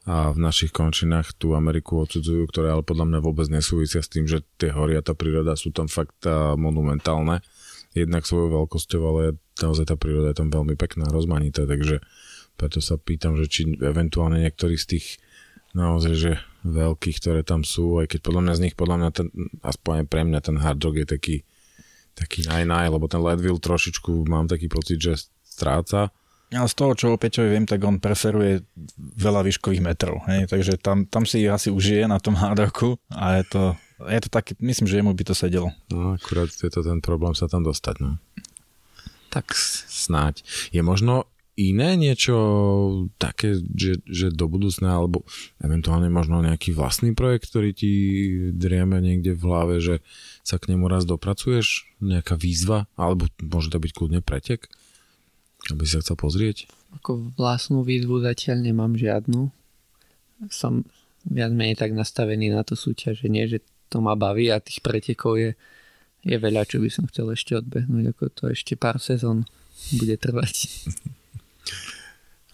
a 0.08 0.32
v 0.32 0.40
našich 0.40 0.72
končinách 0.72 1.36
tú 1.36 1.52
Ameriku 1.52 2.00
odsudzujú, 2.00 2.48
ktoré 2.48 2.72
ale 2.72 2.80
podľa 2.80 3.04
mňa 3.04 3.18
vôbec 3.20 3.52
nesúvisia 3.52 4.00
s 4.00 4.08
tým, 4.08 4.24
že 4.24 4.40
tie 4.56 4.72
hory 4.72 4.96
a 4.96 5.04
tá 5.04 5.12
príroda 5.12 5.52
sú 5.60 5.76
tam 5.76 5.92
fakt 5.92 6.24
monumentálne. 6.56 7.44
Jednak 7.92 8.24
svojou 8.24 8.64
veľkosťou, 8.64 9.02
ale 9.04 9.36
naozaj 9.60 9.92
tá 9.92 9.96
príroda 10.00 10.32
je 10.32 10.40
tam 10.40 10.48
veľmi 10.48 10.72
pekná, 10.80 11.04
rozmanitá, 11.12 11.68
takže 11.68 12.00
preto 12.56 12.80
sa 12.80 12.96
pýtam, 12.96 13.36
že 13.36 13.44
či 13.50 13.76
eventuálne 13.76 14.40
niektorý 14.40 14.80
z 14.80 14.96
tých 14.96 15.06
naozaj, 15.76 16.14
že 16.16 16.32
veľkých, 16.64 17.16
ktoré 17.20 17.40
tam 17.46 17.64
sú, 17.64 18.00
aj 18.00 18.16
keď 18.16 18.20
podľa 18.20 18.42
mňa 18.44 18.54
z 18.56 18.62
nich, 18.68 18.74
podľa 18.76 18.96
mňa 19.00 19.10
ten, 19.12 19.26
aspoň 19.64 20.08
pre 20.08 20.22
mňa 20.28 20.40
ten 20.44 20.56
hard 20.60 20.80
rock 20.80 20.96
je 21.00 21.08
taký 21.08 21.36
taký 22.18 22.44
naj, 22.44 22.90
lebo 22.90 23.08
ten 23.08 23.22
Leadville 23.22 23.62
trošičku 23.62 24.28
mám 24.28 24.44
taký 24.44 24.68
pocit, 24.68 25.00
že 25.00 25.16
stráca 25.40 26.12
ale 26.50 26.66
z 26.66 26.74
toho, 26.74 26.92
čo 26.98 27.14
o 27.14 27.20
Peťovi 27.20 27.46
viem, 27.46 27.62
tak 27.62 27.78
on 27.86 28.02
preferuje 28.02 28.66
veľa 28.98 29.46
výškových 29.46 29.86
metrov. 29.86 30.18
Hej? 30.26 30.50
Takže 30.50 30.82
tam, 30.82 31.06
tam 31.06 31.22
si 31.22 31.46
asi 31.46 31.70
užije 31.70 32.10
na 32.10 32.18
tom 32.18 32.34
hardoku 32.34 32.98
a 33.14 33.38
je 33.38 33.44
to, 33.46 33.62
je 34.10 34.20
to 34.26 34.28
taký, 34.34 34.58
myslím, 34.58 34.90
že 34.90 34.98
jemu 34.98 35.14
by 35.14 35.24
to 35.30 35.34
sedelo. 35.38 35.70
No 35.94 36.18
akurát 36.18 36.50
je 36.50 36.66
to 36.66 36.82
ten 36.82 36.98
problém 36.98 37.38
sa 37.38 37.46
tam 37.46 37.62
dostať. 37.62 38.02
No. 38.02 38.18
Tak 39.30 39.54
snáď. 39.86 40.42
Je 40.74 40.82
možno 40.82 41.30
iné 41.60 42.00
niečo 42.00 42.36
také, 43.20 43.60
že, 43.76 44.00
že 44.08 44.32
do 44.32 44.48
budúcna, 44.48 44.96
alebo 44.96 45.28
eventuálne 45.60 46.08
možno 46.08 46.40
nejaký 46.40 46.72
vlastný 46.72 47.12
projekt, 47.12 47.52
ktorý 47.52 47.76
ti 47.76 47.92
drieme 48.56 48.96
niekde 49.04 49.36
v 49.36 49.42
hlave, 49.44 49.74
že 49.84 50.00
sa 50.40 50.56
k 50.56 50.72
nemu 50.72 50.88
raz 50.88 51.04
dopracuješ? 51.04 51.84
Nejaká 52.00 52.40
výzva? 52.40 52.88
Alebo 52.96 53.28
môže 53.44 53.68
to 53.68 53.76
byť 53.76 53.92
kľudne 53.92 54.20
pretek? 54.24 54.72
Aby 55.68 55.84
sa 55.84 56.00
chcel 56.00 56.16
pozrieť? 56.16 56.64
Ako 56.96 57.36
vlastnú 57.36 57.84
výzvu 57.84 58.24
zatiaľ 58.24 58.64
nemám 58.64 58.96
žiadnu. 58.96 59.52
Som 60.48 60.88
viac 61.28 61.52
menej 61.52 61.76
tak 61.76 61.92
nastavený 61.92 62.48
na 62.48 62.64
to 62.64 62.72
súťaženie, 62.72 63.44
že 63.44 63.58
to 63.92 64.00
ma 64.00 64.16
baví 64.16 64.48
a 64.48 64.62
tých 64.62 64.80
pretekov 64.80 65.36
je, 65.36 65.50
je 66.24 66.36
veľa, 66.40 66.64
čo 66.64 66.80
by 66.80 66.88
som 66.88 67.04
chcel 67.12 67.28
ešte 67.36 67.60
odbehnúť, 67.60 68.16
ako 68.16 68.24
to 68.32 68.42
ešte 68.48 68.78
pár 68.80 68.96
sezón 68.96 69.44
bude 69.92 70.16
trvať. 70.16 70.56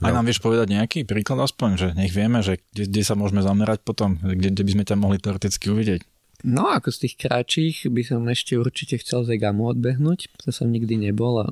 Aj 0.05 0.12
nám 0.12 0.29
vieš 0.29 0.45
povedať 0.45 0.77
nejaký 0.77 1.09
príklad 1.09 1.41
aspoň, 1.41 1.71
že 1.81 1.89
nech 1.97 2.12
vieme, 2.12 2.45
že 2.45 2.61
kde, 2.73 2.85
kde 2.85 3.03
sa 3.03 3.17
môžeme 3.17 3.41
zamerať 3.41 3.81
potom, 3.81 4.21
kde, 4.21 4.53
kde 4.53 4.62
by 4.62 4.71
sme 4.77 4.85
ťa 4.85 4.97
mohli 5.01 5.17
teoreticky 5.17 5.73
uvidieť. 5.73 6.05
No 6.45 6.69
ako 6.69 6.93
z 6.93 7.09
tých 7.09 7.14
kráčích 7.17 7.77
by 7.89 8.03
som 8.05 8.21
ešte 8.29 8.61
určite 8.61 9.01
chcel 9.01 9.25
Zegamu 9.25 9.73
odbehnúť, 9.73 10.37
to 10.37 10.53
som 10.53 10.69
nikdy 10.69 11.01
nebol 11.01 11.41
a 11.41 11.49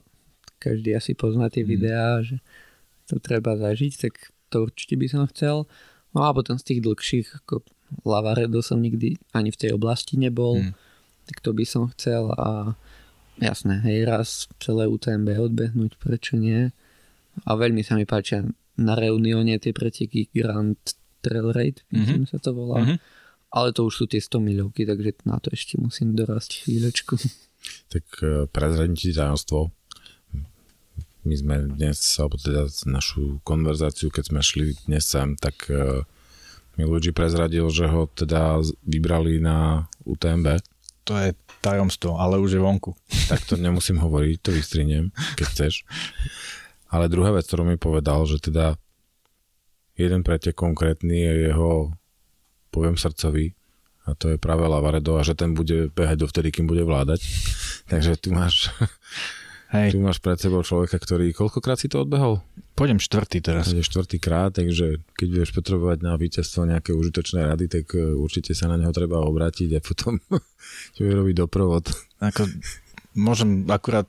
každý 0.61 0.93
asi 0.93 1.17
pozná 1.17 1.49
tie 1.49 1.65
mm. 1.65 1.69
videá, 1.69 2.21
že 2.21 2.45
to 3.09 3.17
treba 3.17 3.57
zažiť, 3.57 3.93
tak 3.97 4.33
to 4.53 4.69
určite 4.69 5.01
by 5.01 5.07
som 5.09 5.25
chcel. 5.33 5.65
No 6.13 6.29
a 6.29 6.37
potom 6.37 6.61
z 6.61 6.69
tých 6.69 6.81
dlhších, 6.85 7.27
ako 7.45 7.65
Lavaredo 8.05 8.61
som 8.61 8.81
nikdy 8.81 9.17
ani 9.33 9.49
v 9.49 9.61
tej 9.61 9.71
oblasti 9.73 10.21
nebol, 10.21 10.61
mm. 10.61 10.73
tak 11.33 11.41
to 11.41 11.57
by 11.57 11.65
som 11.65 11.89
chcel 11.97 12.29
a 12.37 12.77
jasné, 13.41 13.81
hej, 13.89 14.05
raz 14.05 14.53
celé 14.61 14.85
UTMB 14.85 15.33
odbehnúť, 15.49 15.97
prečo 15.97 16.37
nie. 16.37 16.71
A 17.43 17.59
veľmi 17.59 17.83
sa 17.83 17.99
mi 17.99 18.07
páčia 18.07 18.47
na 18.79 18.95
Reunione 18.95 19.59
tie 19.59 19.75
preteky 19.75 20.31
Grand 20.31 20.79
Trail 21.23 21.51
Raid, 21.51 21.83
mm-hmm. 21.91 22.31
sa 22.31 22.39
to 22.39 22.55
volá. 22.55 22.83
Mm-hmm. 22.83 22.99
Ale 23.55 23.71
to 23.71 23.87
už 23.87 23.95
sú 23.95 24.05
tie 24.11 24.19
100 24.19 24.43
milovky, 24.43 24.83
takže 24.83 25.23
na 25.27 25.39
to 25.39 25.55
ešte 25.55 25.79
musím 25.79 26.15
dorásť 26.15 26.65
chvíľočku. 26.67 27.19
Tak 27.65 28.05
eh, 28.21 28.45
prezradím 28.53 28.93
ti 28.93 29.09
tajomstvo 29.09 29.73
my 31.25 31.35
sme 31.35 31.55
dnes, 31.73 31.97
alebo 32.21 32.37
teda 32.37 32.69
našu 32.85 33.41
konverzáciu, 33.43 34.13
keď 34.13 34.25
sme 34.29 34.41
šli 34.45 34.77
dnes 34.85 35.09
sem, 35.09 35.33
tak 35.41 35.57
uh, 35.73 36.05
mi 36.77 36.85
Luigi 36.85 37.17
prezradil, 37.17 37.65
že 37.73 37.89
ho 37.89 38.07
teda 38.13 38.61
vybrali 38.85 39.41
na 39.41 39.89
UTMB. 40.05 40.61
To 41.09 41.17
je 41.17 41.33
tajomstvo, 41.65 42.21
ale 42.21 42.41
už 42.41 42.57
je 42.57 42.61
vonku. 42.61 42.93
Tak 43.29 43.45
to 43.49 43.57
nemusím 43.57 44.01
hovoriť, 44.01 44.37
to 44.41 44.51
vystriniem, 44.53 45.13
keď 45.41 45.47
chceš. 45.49 45.75
Ale 46.95 47.11
druhá 47.11 47.35
vec, 47.35 47.43
ktorú 47.51 47.67
mi 47.67 47.75
povedal, 47.75 48.23
že 48.31 48.39
teda 48.39 48.79
jeden 49.99 50.23
pretek 50.23 50.55
konkrétny 50.55 51.27
je 51.27 51.35
jeho, 51.51 51.91
poviem 52.71 52.95
srdcový, 52.95 53.59
a 54.05 54.13
to 54.13 54.37
je 54.37 54.37
práve 54.37 54.63
Lavaredo 54.69 55.17
a 55.17 55.25
že 55.25 55.33
ten 55.33 55.57
bude 55.57 55.89
behať 55.91 56.29
dovtedy, 56.29 56.53
kým 56.53 56.69
bude 56.69 56.85
vládať. 56.87 57.25
Takže 57.91 58.21
tu 58.21 58.31
máš 58.31 58.71
Hej. 59.75 59.91
Tu 59.91 59.99
máš 59.99 60.23
pred 60.23 60.39
sebou 60.39 60.63
človeka, 60.63 61.03
ktorý 61.03 61.35
koľkokrát 61.35 61.75
si 61.75 61.91
to 61.91 62.07
odbehol? 62.07 62.39
Pôjdem 62.79 63.03
štvrtý 63.03 63.43
teraz. 63.43 63.67
Pôjdem 63.67 63.83
štvrtý 63.83 64.17
krát, 64.23 64.55
takže 64.55 65.03
keď 65.19 65.27
budeš 65.35 65.51
potrebovať 65.51 65.99
na 65.99 66.15
víťazstvo 66.15 66.63
nejaké 66.63 66.95
užitočné 66.95 67.43
rady, 67.43 67.67
tak 67.67 67.91
e, 67.99 68.15
určite 68.15 68.55
sa 68.55 68.71
na 68.71 68.79
neho 68.79 68.95
treba 68.95 69.19
obrátiť 69.27 69.75
a 69.75 69.81
potom 69.83 70.23
je 70.95 71.11
robiť 71.11 71.35
doprovod. 71.43 71.91
Ako, 72.23 72.47
môžem 73.19 73.67
akurát 73.67 74.07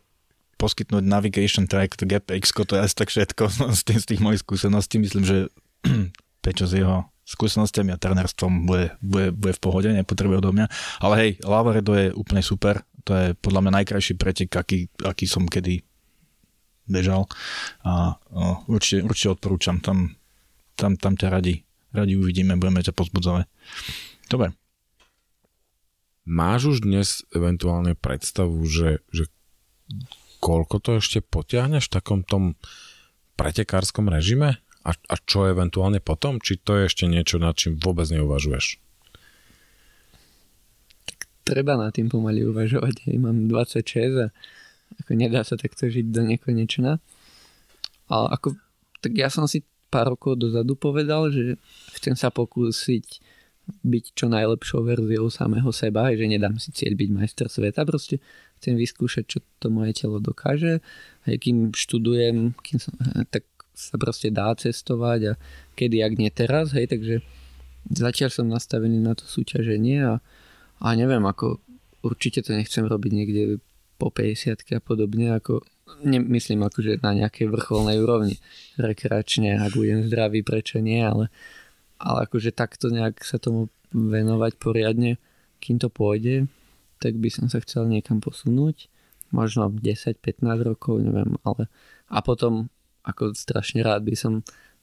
poskytnúť 0.56 1.03
navigation 1.03 1.68
track, 1.68 1.99
GPX, 1.99 2.56
to 2.56 2.74
je 2.76 2.82
asi 2.82 2.95
tak 2.95 3.10
všetko 3.12 3.43
z 3.80 3.82
tých, 3.86 3.99
z 4.01 4.06
tých 4.16 4.22
mojich 4.22 4.41
skúseností. 4.41 4.99
Myslím, 4.99 5.24
že 5.28 5.38
Pečo 6.43 6.70
s 6.70 6.78
jeho 6.78 7.10
skúsenostiami 7.26 7.89
a 7.89 7.97
trenerstvom 7.97 8.70
bude, 8.70 8.93
bude, 9.01 9.34
bude 9.34 9.53
v 9.58 9.62
pohode, 9.62 9.89
nepotrebuje 9.89 10.45
odo 10.45 10.53
mňa. 10.53 10.68
Ale 11.01 11.14
hej, 11.18 11.32
Lavaredo 11.41 11.97
je 11.97 12.14
úplne 12.14 12.45
super 12.45 12.86
to 13.06 13.14
je 13.14 13.28
podľa 13.38 13.62
mňa 13.62 13.72
najkrajší 13.82 14.14
pretek, 14.18 14.49
aký, 14.49 14.89
aký 15.06 15.30
som 15.30 15.45
kedy 15.45 15.86
bežal 16.89 17.30
a 17.86 18.18
o, 18.34 18.66
určite, 18.66 19.06
určite 19.06 19.38
odporúčam, 19.38 19.78
tam, 19.78 20.18
tam, 20.74 20.97
tam 20.97 21.14
ťa 21.14 21.30
radi, 21.30 21.62
radi 21.93 22.18
uvidíme, 22.18 22.58
budeme 22.58 22.82
ťa 22.82 22.97
pozbudzovať. 22.97 23.45
Dobre. 24.26 24.58
Máš 26.26 26.74
už 26.74 26.78
dnes 26.82 27.22
eventuálne 27.30 27.93
predstavu, 27.93 28.66
že, 28.66 29.06
že 29.14 29.30
koľko 30.46 30.78
to 30.78 30.91
ešte 31.02 31.26
potiahneš 31.26 31.89
v 31.89 31.96
takom 31.98 32.22
tom 32.22 32.54
pretekárskom 33.34 34.06
režime? 34.14 34.62
A, 34.86 34.93
a 34.93 35.16
čo 35.18 35.50
eventuálne 35.50 35.98
potom? 35.98 36.38
Či 36.38 36.62
to 36.62 36.78
je 36.78 36.86
ešte 36.86 37.10
niečo, 37.10 37.41
nad 37.41 37.58
čím 37.58 37.82
vôbec 37.82 38.06
neuvažuješ? 38.14 38.86
treba 41.46 41.78
na 41.78 41.93
tým 41.93 42.10
pomaly 42.10 42.41
uvažovať. 42.50 43.06
Hej, 43.08 43.22
mám 43.22 43.46
26 43.46 44.26
a 44.26 44.28
ako 45.06 45.12
nedá 45.14 45.46
sa 45.46 45.56
takto 45.56 45.86
žiť 45.86 46.10
do 46.10 46.26
nekonečna. 46.26 46.98
Ale 48.10 48.28
ako, 48.34 48.58
tak 49.00 49.14
ja 49.14 49.30
som 49.30 49.46
si 49.46 49.62
pár 49.93 50.18
rokov 50.18 50.41
dozadu 50.41 50.74
povedal, 50.74 51.30
že 51.30 51.62
chcem 52.02 52.18
sa 52.18 52.34
pokúsiť 52.34 53.22
byť 53.66 54.06
čo 54.14 54.30
najlepšou 54.30 54.86
verziou 54.86 55.30
samého 55.30 55.70
seba, 55.74 56.14
že 56.14 56.30
nedám 56.30 56.58
si 56.62 56.70
cieľ 56.70 56.98
byť 56.98 57.10
majster 57.14 57.48
sveta, 57.50 57.82
proste 57.86 58.22
chcem 58.66 58.74
vyskúšať, 58.74 59.24
čo 59.30 59.39
to 59.61 59.70
moje 59.70 59.93
telo 59.93 60.18
dokáže. 60.18 60.82
Aj 61.30 61.36
kým 61.38 61.70
študujem, 61.70 62.57
kým 62.66 62.78
som, 62.82 62.97
tak 63.30 63.45
sa 63.78 64.01
proste 64.01 64.34
dá 64.34 64.49
cestovať 64.57 65.20
a 65.30 65.34
kedy, 65.78 66.01
ak 66.01 66.13
nie 66.18 66.34
teraz, 66.34 66.74
hej, 66.74 66.89
takže 66.89 67.22
zatiaľ 67.93 68.34
som 68.34 68.49
nastavený 68.49 68.97
na 68.97 69.13
to 69.13 69.30
súťaženie 69.30 70.01
a 70.01 70.13
a 70.84 70.91
neviem, 70.95 71.24
ako 71.24 71.63
určite 72.03 72.43
to 72.43 72.51
nechcem 72.51 72.84
robiť 72.84 73.11
niekde 73.11 73.43
po 73.95 74.11
50 74.11 74.59
a 74.76 74.82
podobne, 74.84 75.32
ako 75.32 75.63
nemyslím 76.03 76.68
akože 76.68 76.99
na 76.99 77.16
nejakej 77.16 77.47
vrcholnej 77.47 78.01
úrovni 78.03 78.36
rekreačne, 78.76 79.55
ak 79.55 79.72
budem 79.78 80.03
zdravý, 80.03 80.43
prečo 80.43 80.84
nie, 80.84 80.99
ale, 80.99 81.32
ale 82.01 82.28
akože 82.28 82.51
takto 82.51 82.91
nejak 82.91 83.24
sa 83.24 83.39
tomu 83.39 83.72
venovať 83.95 84.59
poriadne, 84.59 85.16
kým 85.63 85.80
to 85.80 85.88
pôjde, 85.88 86.51
tak 87.00 87.20
by 87.20 87.30
som 87.32 87.46
sa 87.52 87.60
chcel 87.62 87.88
niekam 87.88 88.20
posunúť, 88.24 88.88
možno 89.34 89.68
10-15 89.70 90.41
rokov, 90.64 91.02
neviem, 91.04 91.36
ale 91.43 91.68
a 92.08 92.22
potom 92.22 92.72
ako 93.06 93.38
strašne 93.38 93.86
rád 93.86 94.06
by 94.06 94.16
som 94.18 94.34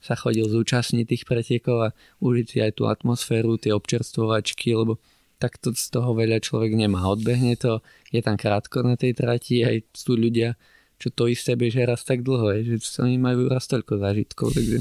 sa 0.02 0.18
chodil 0.18 0.46
zúčastniť 0.50 1.06
tých 1.06 1.24
pretekov 1.26 1.76
a 1.78 1.94
užiť 2.18 2.46
si 2.46 2.58
aj 2.58 2.72
tú 2.74 2.90
atmosféru, 2.90 3.54
tie 3.58 3.70
občerstvovačky, 3.70 4.74
lebo 4.74 4.98
tak 5.38 5.58
to 5.58 5.74
z 5.74 5.94
toho 5.94 6.14
veľa 6.14 6.42
človek 6.42 6.74
nemá. 6.74 7.06
Odbehne 7.06 7.54
to, 7.58 7.82
je 8.10 8.22
tam 8.22 8.38
krátko 8.38 8.82
na 8.82 8.98
tej 8.98 9.14
trati, 9.14 9.62
aj 9.62 9.94
sú 9.94 10.14
ľudia, 10.18 10.58
čo 10.98 11.10
to 11.10 11.26
isté 11.26 11.58
bežia 11.58 11.86
raz 11.86 12.06
tak 12.06 12.22
dlho, 12.22 12.50
je, 12.54 12.78
že 12.78 13.02
mi 13.06 13.18
majú 13.18 13.50
raz 13.50 13.66
toľko 13.66 13.98
zážitkov, 13.98 14.54
takže 14.54 14.78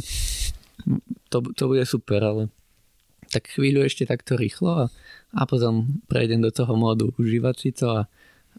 to, 1.34 1.38
to 1.54 1.64
bude 1.66 1.86
super, 1.86 2.22
ale 2.22 2.42
tak 3.32 3.48
chvíľu 3.48 3.88
ešte 3.88 4.04
takto 4.04 4.36
rýchlo 4.36 4.86
a, 4.86 4.86
a 5.34 5.42
potom 5.48 6.04
prejdem 6.12 6.44
do 6.44 6.52
toho 6.52 6.76
módu 6.76 7.16
užívať 7.16 7.56
si 7.56 7.70
to 7.72 7.88
a, 7.88 8.02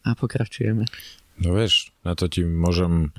a 0.03 0.11
pokračujeme. 0.17 0.89
No 1.45 1.57
vieš, 1.57 1.93
na 2.03 2.17
to 2.17 2.29
ti 2.29 2.45
môžem 2.45 3.13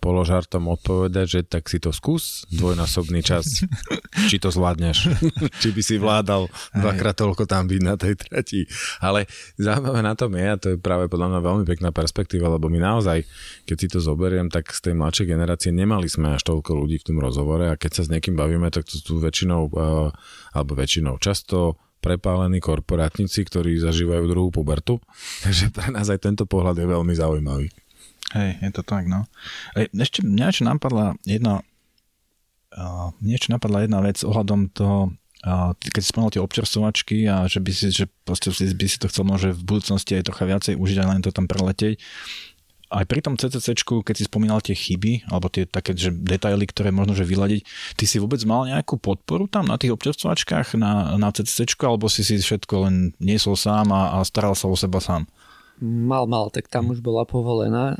položartom 0.00 0.66
odpovedať, 0.72 1.26
že 1.28 1.40
tak 1.44 1.68
si 1.68 1.76
to 1.76 1.92
skús, 1.92 2.48
dvojnásobný 2.50 3.20
čas, 3.20 3.44
či 4.32 4.40
to 4.40 4.48
zvládneš, 4.48 5.12
či 5.60 5.68
by 5.70 5.82
si 5.84 6.00
vládal 6.00 6.48
dvakrát 6.72 7.14
toľko 7.14 7.44
tam 7.44 7.68
byť 7.68 7.80
na 7.84 7.94
tej 8.00 8.16
trati. 8.16 8.64
Ale 9.04 9.28
zaujímavé 9.60 10.00
na 10.00 10.16
tom 10.16 10.32
je, 10.32 10.46
a 10.48 10.56
to 10.56 10.66
je 10.74 10.76
práve 10.80 11.12
podľa 11.12 11.36
mňa 11.36 11.40
veľmi 11.44 11.64
pekná 11.68 11.92
perspektíva, 11.92 12.48
lebo 12.48 12.72
my 12.72 12.80
naozaj, 12.80 13.28
keď 13.68 13.76
si 13.76 13.86
to 13.92 14.00
zoberiem, 14.00 14.48
tak 14.48 14.72
z 14.72 14.90
tej 14.90 14.94
mladšej 14.96 15.28
generácie 15.28 15.70
nemali 15.70 16.08
sme 16.08 16.34
až 16.34 16.42
toľko 16.48 16.74
ľudí 16.74 16.98
v 17.04 17.06
tom 17.12 17.18
rozhovore 17.20 17.68
a 17.68 17.76
keď 17.76 18.00
sa 18.00 18.02
s 18.08 18.12
niekým 18.12 18.34
bavíme, 18.34 18.72
tak 18.72 18.88
to 18.88 18.96
sú 18.96 19.20
väčšinou, 19.20 19.68
eh, 19.70 20.08
alebo 20.56 20.72
väčšinou 20.74 21.20
často 21.20 21.76
prepálení 22.00 22.58
korporátnici, 22.64 23.44
ktorí 23.44 23.76
zažívajú 23.76 24.24
druhú 24.24 24.48
pubertu. 24.48 24.98
Takže 25.44 25.68
pre 25.70 25.92
nás 25.92 26.08
aj 26.08 26.24
tento 26.24 26.48
pohľad 26.48 26.80
je 26.80 26.86
veľmi 26.88 27.12
zaujímavý. 27.12 27.68
Hej, 28.30 28.62
je 28.62 28.70
to 28.70 28.82
tak, 28.86 29.10
no. 29.10 29.26
Ešte 29.74 30.22
mňa 30.22 30.46
čo 30.54 30.62
napadla 30.62 31.18
jedna 31.26 31.66
uh, 32.76 33.10
niečo 33.18 33.50
napadla 33.50 33.86
jedna 33.86 34.00
vec 34.02 34.22
ohľadom 34.22 34.70
toho, 34.70 35.14
uh, 35.46 35.74
keď 35.78 36.00
si 36.02 36.10
spomenul 36.10 36.32
tie 36.34 36.42
občerstvovačky 36.42 37.16
a 37.26 37.46
že 37.50 37.58
by 37.58 37.70
si, 37.74 37.90
že 37.90 38.06
proste 38.22 38.50
by 38.54 38.86
si 38.86 38.98
to 38.98 39.10
chcel 39.10 39.26
možno 39.26 39.54
v 39.54 39.66
budúcnosti 39.66 40.18
aj 40.18 40.30
trocha 40.30 40.44
viacej 40.46 40.74
užiť 40.78 40.98
a 41.02 41.08
len 41.10 41.22
to 41.22 41.34
tam 41.34 41.50
preletieť. 41.50 41.98
Aj 42.90 43.06
pri 43.06 43.22
tom 43.22 43.38
CCC, 43.38 43.86
keď 43.86 44.14
si 44.18 44.26
spomínal 44.26 44.58
tie 44.58 44.74
chyby, 44.74 45.30
alebo 45.30 45.46
tie 45.46 45.62
také 45.62 45.94
že 45.94 46.10
detaily, 46.10 46.66
ktoré 46.66 46.90
možno 46.90 47.14
že 47.14 47.22
vyladiť, 47.22 47.62
ty 47.94 48.02
si 48.02 48.18
vôbec 48.18 48.42
mal 48.42 48.66
nejakú 48.66 48.98
podporu 48.98 49.46
tam 49.46 49.70
na 49.70 49.78
tých 49.78 49.94
občerstvovačkách 49.94 50.74
na, 50.74 51.14
na 51.14 51.30
CCC, 51.30 51.70
alebo 51.86 52.10
si 52.10 52.26
si 52.26 52.42
všetko 52.42 52.90
len 52.90 53.14
niesol 53.22 53.54
sám 53.54 53.94
a, 53.94 54.18
a 54.18 54.26
staral 54.26 54.58
sa 54.58 54.66
o 54.66 54.74
seba 54.74 54.98
sám? 54.98 55.30
Mal, 55.78 56.26
mal, 56.26 56.50
tak 56.50 56.66
tam 56.66 56.90
už 56.90 56.98
bola 56.98 57.22
povolená 57.22 57.94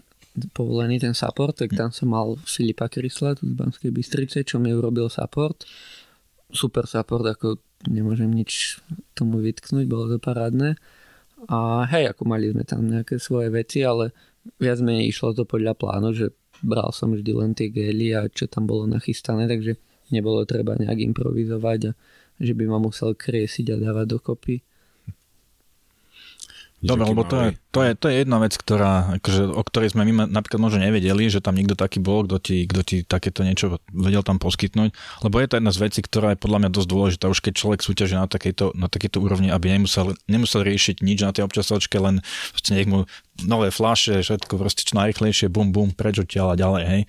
povolený 0.54 1.02
ten 1.02 1.14
support, 1.14 1.58
tak 1.58 1.74
tam 1.74 1.90
som 1.90 2.14
mal 2.14 2.38
Filipa 2.46 2.86
Krysla 2.86 3.34
z 3.34 3.42
Banskej 3.42 3.90
Bystrice, 3.90 4.46
čo 4.46 4.62
mi 4.62 4.70
urobil 4.70 5.10
support. 5.10 5.66
Super 6.50 6.86
support, 6.86 7.26
ako 7.26 7.58
nemôžem 7.90 8.30
nič 8.30 8.82
tomu 9.14 9.42
vytknúť, 9.42 9.86
bolo 9.90 10.10
to 10.10 10.18
parádne. 10.22 10.78
A 11.48 11.88
hej, 11.88 12.12
ako 12.12 12.28
mali 12.28 12.52
sme 12.52 12.68
tam 12.68 12.84
nejaké 12.84 13.16
svoje 13.16 13.48
veci, 13.48 13.80
ale 13.80 14.12
viac 14.60 14.78
menej 14.84 15.08
išlo 15.08 15.32
to 15.32 15.48
podľa 15.48 15.72
plánu, 15.72 16.12
že 16.12 16.36
bral 16.60 16.92
som 16.92 17.16
vždy 17.16 17.32
len 17.32 17.52
tie 17.56 17.72
gely 17.72 18.12
a 18.12 18.28
čo 18.28 18.44
tam 18.44 18.68
bolo 18.68 18.84
nachystané, 18.84 19.48
takže 19.48 19.80
nebolo 20.12 20.44
treba 20.44 20.76
nejak 20.76 21.00
improvizovať 21.00 21.80
a 21.88 21.92
že 22.40 22.52
by 22.56 22.64
ma 22.68 22.78
musel 22.80 23.16
kriesiť 23.16 23.72
a 23.72 23.76
dávať 23.80 24.06
dokopy. 24.16 24.60
Dobre, 26.80 27.12
lebo 27.12 27.28
to 27.28 27.36
je, 27.36 27.48
to, 27.76 27.80
je, 27.84 27.90
to 27.92 28.06
je 28.08 28.24
jedna 28.24 28.40
vec, 28.40 28.56
ktorá, 28.56 29.20
akože, 29.20 29.52
o 29.52 29.62
ktorej 29.68 29.92
sme 29.92 30.08
my 30.08 30.32
napríklad 30.32 30.64
možno 30.64 30.80
nevedeli, 30.80 31.28
že 31.28 31.44
tam 31.44 31.52
niekto 31.52 31.76
taký 31.76 32.00
bol, 32.00 32.24
kto 32.24 32.40
ti, 32.40 32.64
kto 32.64 32.80
ti 32.80 32.96
takéto 33.04 33.44
niečo 33.44 33.84
vedel 33.92 34.24
tam 34.24 34.40
poskytnúť. 34.40 34.88
Lebo 35.20 35.36
je 35.36 35.48
to 35.52 35.60
jedna 35.60 35.72
z 35.76 35.82
vecí, 35.84 36.00
ktorá 36.00 36.32
je 36.32 36.40
podľa 36.40 36.58
mňa 36.64 36.70
dosť 36.72 36.88
dôležitá, 36.88 37.24
už 37.28 37.44
keď 37.44 37.52
človek 37.52 37.80
súťaží 37.84 38.16
na 38.16 38.24
takejto, 38.24 38.72
na 38.72 38.88
takejto 38.88 39.20
úrovni, 39.20 39.52
aby 39.52 39.76
nemusel, 39.76 40.16
nemusel 40.24 40.64
riešiť 40.64 41.04
nič 41.04 41.20
na 41.20 41.36
tej 41.36 41.44
občasovačke, 41.44 42.00
len 42.00 42.24
nech 42.72 42.88
mu 42.88 43.04
nové 43.44 43.68
fláše, 43.68 44.24
všetko 44.24 44.56
proste 44.56 44.88
čo 44.88 44.96
najrychlejšie, 44.96 45.52
bum 45.52 45.76
bum, 45.76 45.92
preč 45.92 46.16
odtiaľ 46.16 46.56
a 46.56 46.56
ďalej, 46.56 46.84
hej. 46.88 47.02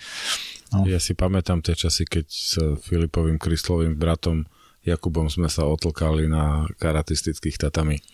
No. 0.76 0.84
Ja 0.88 1.00
si 1.00 1.16
pamätám 1.16 1.64
tie 1.64 1.80
časy, 1.80 2.08
keď 2.08 2.26
s 2.28 2.60
Filipovým 2.88 3.40
Kryslovým 3.40 3.96
bratom 3.96 4.48
Jakubom 4.82 5.30
sme 5.30 5.46
sa 5.46 5.70
otlkali 5.70 6.26
na 6.26 6.66
karatistických 6.82 7.62
tatami. 7.62 8.02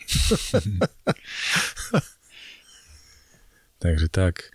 Takže 3.84 4.08
tak. 4.12 4.52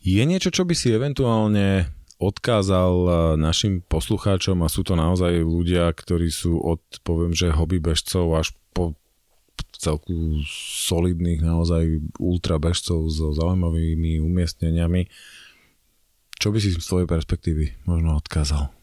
Je 0.00 0.24
niečo, 0.24 0.48
čo 0.48 0.64
by 0.64 0.72
si 0.72 0.90
eventuálne 0.90 1.92
odkázal 2.22 2.92
eh, 2.94 3.12
našim 3.36 3.82
poslucháčom 3.84 4.62
a 4.62 4.72
sú 4.72 4.86
to 4.86 4.94
naozaj 4.94 5.42
ľudia, 5.42 5.90
ktorí 5.92 6.30
sú 6.30 6.56
od, 6.62 6.80
poviem, 7.02 7.34
že 7.34 7.52
hobby 7.52 7.82
bežcov 7.82 8.30
až 8.38 8.54
po 8.72 8.94
celku 9.76 10.40
solidných 10.88 11.42
naozaj 11.42 12.00
ultra 12.22 12.56
bežcov 12.62 13.10
so 13.10 13.34
zaujímavými 13.34 14.22
umiestneniami. 14.22 15.10
Čo 16.38 16.54
by 16.54 16.58
si 16.62 16.74
z 16.74 16.86
tvojej 16.86 17.10
perspektívy 17.10 17.86
možno 17.86 18.18
odkázal? 18.18 18.81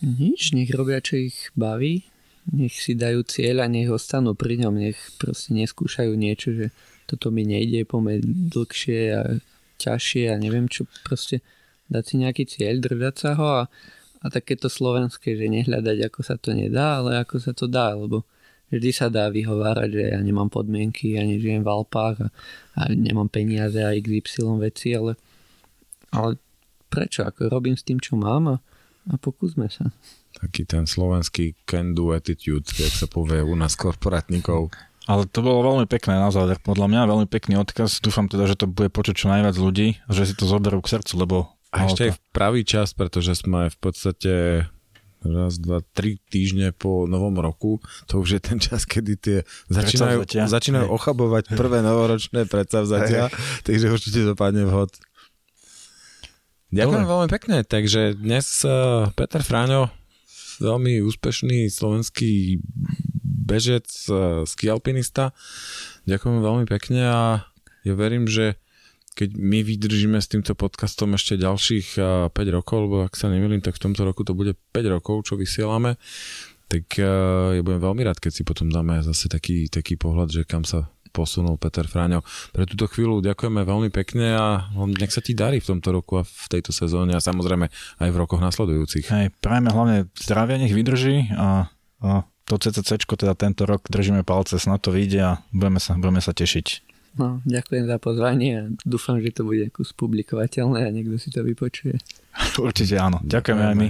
Nič, 0.00 0.56
nech 0.56 0.72
robia, 0.72 1.04
čo 1.04 1.20
ich 1.20 1.52
baví, 1.52 2.08
nech 2.48 2.72
si 2.72 2.96
dajú 2.96 3.20
cieľ 3.28 3.64
a 3.64 3.66
nech 3.68 3.92
ostanú 3.92 4.32
pri 4.32 4.64
ňom, 4.64 4.74
nech 4.80 4.96
proste 5.20 5.52
neskúšajú 5.52 6.12
niečo, 6.16 6.56
že 6.56 6.66
toto 7.04 7.28
mi 7.28 7.44
nejde, 7.44 7.84
pomeň 7.84 8.48
dlhšie 8.48 9.00
a 9.12 9.22
ťažšie 9.76 10.32
a 10.32 10.40
neviem 10.40 10.64
čo, 10.70 10.88
proste 11.04 11.44
dať 11.92 12.04
si 12.06 12.14
nejaký 12.16 12.44
cieľ, 12.48 12.80
držať 12.80 13.14
sa 13.18 13.30
ho 13.36 13.48
a, 13.60 13.64
a 14.24 14.26
takéto 14.32 14.72
slovenské, 14.72 15.36
že 15.36 15.52
nehľadať, 15.52 15.98
ako 16.08 16.20
sa 16.24 16.40
to 16.40 16.56
nedá, 16.56 17.04
ale 17.04 17.20
ako 17.20 17.36
sa 17.36 17.52
to 17.52 17.68
dá, 17.68 17.92
lebo 17.92 18.24
vždy 18.70 18.90
sa 18.94 19.10
dá 19.10 19.28
vyhovárať, 19.28 19.90
že 19.90 20.04
ja 20.14 20.20
nemám 20.22 20.48
podmienky, 20.48 21.18
ja 21.18 21.26
nežijem 21.26 21.60
v 21.60 21.68
Alpách 21.68 22.16
a, 22.24 22.28
a 22.78 22.80
nemám 22.88 23.28
peniaze 23.28 23.82
a 23.82 23.92
XY 23.92 24.62
veci, 24.62 24.94
ale, 24.94 25.18
ale 26.14 26.38
prečo? 26.86 27.26
Ako 27.26 27.50
robím 27.50 27.74
s 27.74 27.84
tým, 27.84 27.98
čo 27.98 28.14
mám 28.14 28.46
a, 28.48 28.56
a 29.08 29.16
pokúsme 29.16 29.72
sa. 29.72 29.88
Taký 30.36 30.68
ten 30.68 30.84
slovenský 30.84 31.56
can 31.64 31.96
do 31.96 32.12
attitude, 32.12 32.68
keď 32.68 32.90
sa 32.92 33.06
povie 33.08 33.40
u 33.40 33.56
nás 33.56 33.74
korporátnikov. 33.74 34.68
Ale 35.08 35.26
to 35.26 35.40
bolo 35.42 35.64
veľmi 35.74 35.86
pekné 35.90 36.20
na 36.20 36.30
záver, 36.30 36.60
podľa 36.60 36.86
mňa 36.86 37.10
veľmi 37.10 37.26
pekný 37.26 37.58
odkaz. 37.58 37.98
Dúfam 38.04 38.28
teda, 38.30 38.46
že 38.46 38.60
to 38.60 38.70
bude 38.70 38.92
počuť 38.92 39.24
čo 39.24 39.26
najviac 39.32 39.56
ľudí 39.56 39.98
a 40.06 40.10
že 40.12 40.28
si 40.28 40.34
to 40.36 40.44
zoberú 40.46 40.78
k 40.84 41.00
srdcu, 41.00 41.14
lebo... 41.18 41.36
A 41.70 41.86
ešte 41.86 42.10
aj 42.10 42.12
v 42.18 42.22
pravý 42.34 42.62
čas, 42.66 42.94
pretože 42.94 43.38
sme 43.38 43.70
v 43.70 43.78
podstate 43.78 44.32
raz, 45.24 45.60
dva, 45.60 45.84
tri 45.92 46.16
týždne 46.32 46.72
po 46.72 47.04
novom 47.04 47.36
roku, 47.36 47.78
to 48.08 48.20
už 48.24 48.38
je 48.38 48.40
ten 48.40 48.56
čas, 48.56 48.88
kedy 48.88 49.12
tie 49.20 49.38
začínajú, 49.68 50.24
začínajú 50.24 50.86
ochabovať 50.88 51.52
prvé 51.54 51.84
novoročné 51.84 52.48
predsavzatia, 52.48 53.28
takže 53.66 53.92
určite 53.92 54.24
dopadne 54.24 54.64
vhod. 54.64 54.96
Ďakujem 56.70 57.02
Dobre. 57.02 57.12
veľmi 57.18 57.28
pekne. 57.34 57.56
Takže 57.66 58.14
dnes 58.14 58.46
uh, 58.62 59.10
Peter 59.18 59.42
Fráňo, 59.42 59.90
veľmi 60.62 61.02
úspešný 61.02 61.66
slovenský 61.66 62.62
bežec, 63.26 63.90
uh, 64.06 64.46
skialpinista. 64.46 65.34
Ďakujem 66.06 66.38
veľmi 66.38 66.64
pekne 66.70 67.02
a 67.10 67.20
ja 67.82 67.94
verím, 67.98 68.30
že 68.30 68.54
keď 69.18 69.34
my 69.34 69.66
vydržíme 69.66 70.22
s 70.22 70.30
týmto 70.30 70.54
podcastom 70.54 71.18
ešte 71.18 71.42
ďalších 71.42 71.98
uh, 71.98 72.30
5 72.30 72.56
rokov, 72.62 72.86
lebo 72.86 72.96
ak 73.02 73.18
sa 73.18 73.26
nemýlim, 73.26 73.58
tak 73.58 73.74
v 73.74 73.90
tomto 73.90 74.06
roku 74.06 74.22
to 74.22 74.38
bude 74.38 74.54
5 74.70 74.94
rokov, 74.94 75.26
čo 75.26 75.34
vysielame, 75.34 75.98
tak 76.70 76.86
ja 77.02 77.58
budem 77.66 77.82
veľmi 77.82 78.06
rád, 78.06 78.22
keď 78.22 78.30
si 78.30 78.42
potom 78.46 78.70
dáme 78.70 79.02
zase 79.02 79.26
taký, 79.26 79.66
taký 79.66 79.98
pohľad, 79.98 80.30
že 80.30 80.46
kam 80.46 80.62
sa 80.62 80.86
posunul 81.10 81.58
Peter 81.58 81.84
Fráňo. 81.84 82.22
Pre 82.54 82.64
túto 82.64 82.86
chvíľu 82.86 83.20
ďakujeme 83.20 83.66
veľmi 83.66 83.90
pekne 83.90 84.34
a 84.34 84.46
nech 84.96 85.12
sa 85.12 85.20
ti 85.20 85.34
darí 85.36 85.58
v 85.58 85.76
tomto 85.76 85.90
roku 85.90 86.18
a 86.18 86.24
v 86.24 86.46
tejto 86.48 86.70
sezóne 86.70 87.12
a 87.12 87.20
samozrejme 87.20 87.66
aj 88.00 88.08
v 88.08 88.16
rokoch 88.16 88.40
nasledujúcich. 88.40 89.10
Hej, 89.10 89.26
prajeme 89.42 89.70
hlavne 89.74 89.96
zdravie, 90.16 90.62
nech 90.62 90.74
vydrží 90.74 91.34
a, 91.34 91.68
a 92.00 92.24
to 92.50 92.58
CCC, 92.58 93.06
teda 93.06 93.38
tento 93.38 93.62
rok 93.62 93.86
držíme 93.86 94.26
palce, 94.26 94.58
snad 94.58 94.82
to 94.82 94.90
vyjde 94.90 95.20
a 95.22 95.32
budeme 95.54 95.78
sa, 95.78 95.94
budeme 95.94 96.18
sa 96.18 96.34
tešiť. 96.34 96.90
No, 97.18 97.42
ďakujem 97.42 97.90
za 97.90 97.98
pozvanie 97.98 98.50
a 98.54 98.62
dúfam, 98.86 99.18
že 99.18 99.34
to 99.34 99.42
bude 99.42 99.66
kus 99.74 99.90
publikovateľné 99.94 100.86
a 100.86 100.90
niekto 100.94 101.18
si 101.18 101.34
to 101.34 101.42
vypočuje. 101.42 101.98
Určite 102.58 102.94
áno. 102.98 103.18
Ďakujeme 103.26 103.62
aj 103.66 103.76
my. 103.78 103.88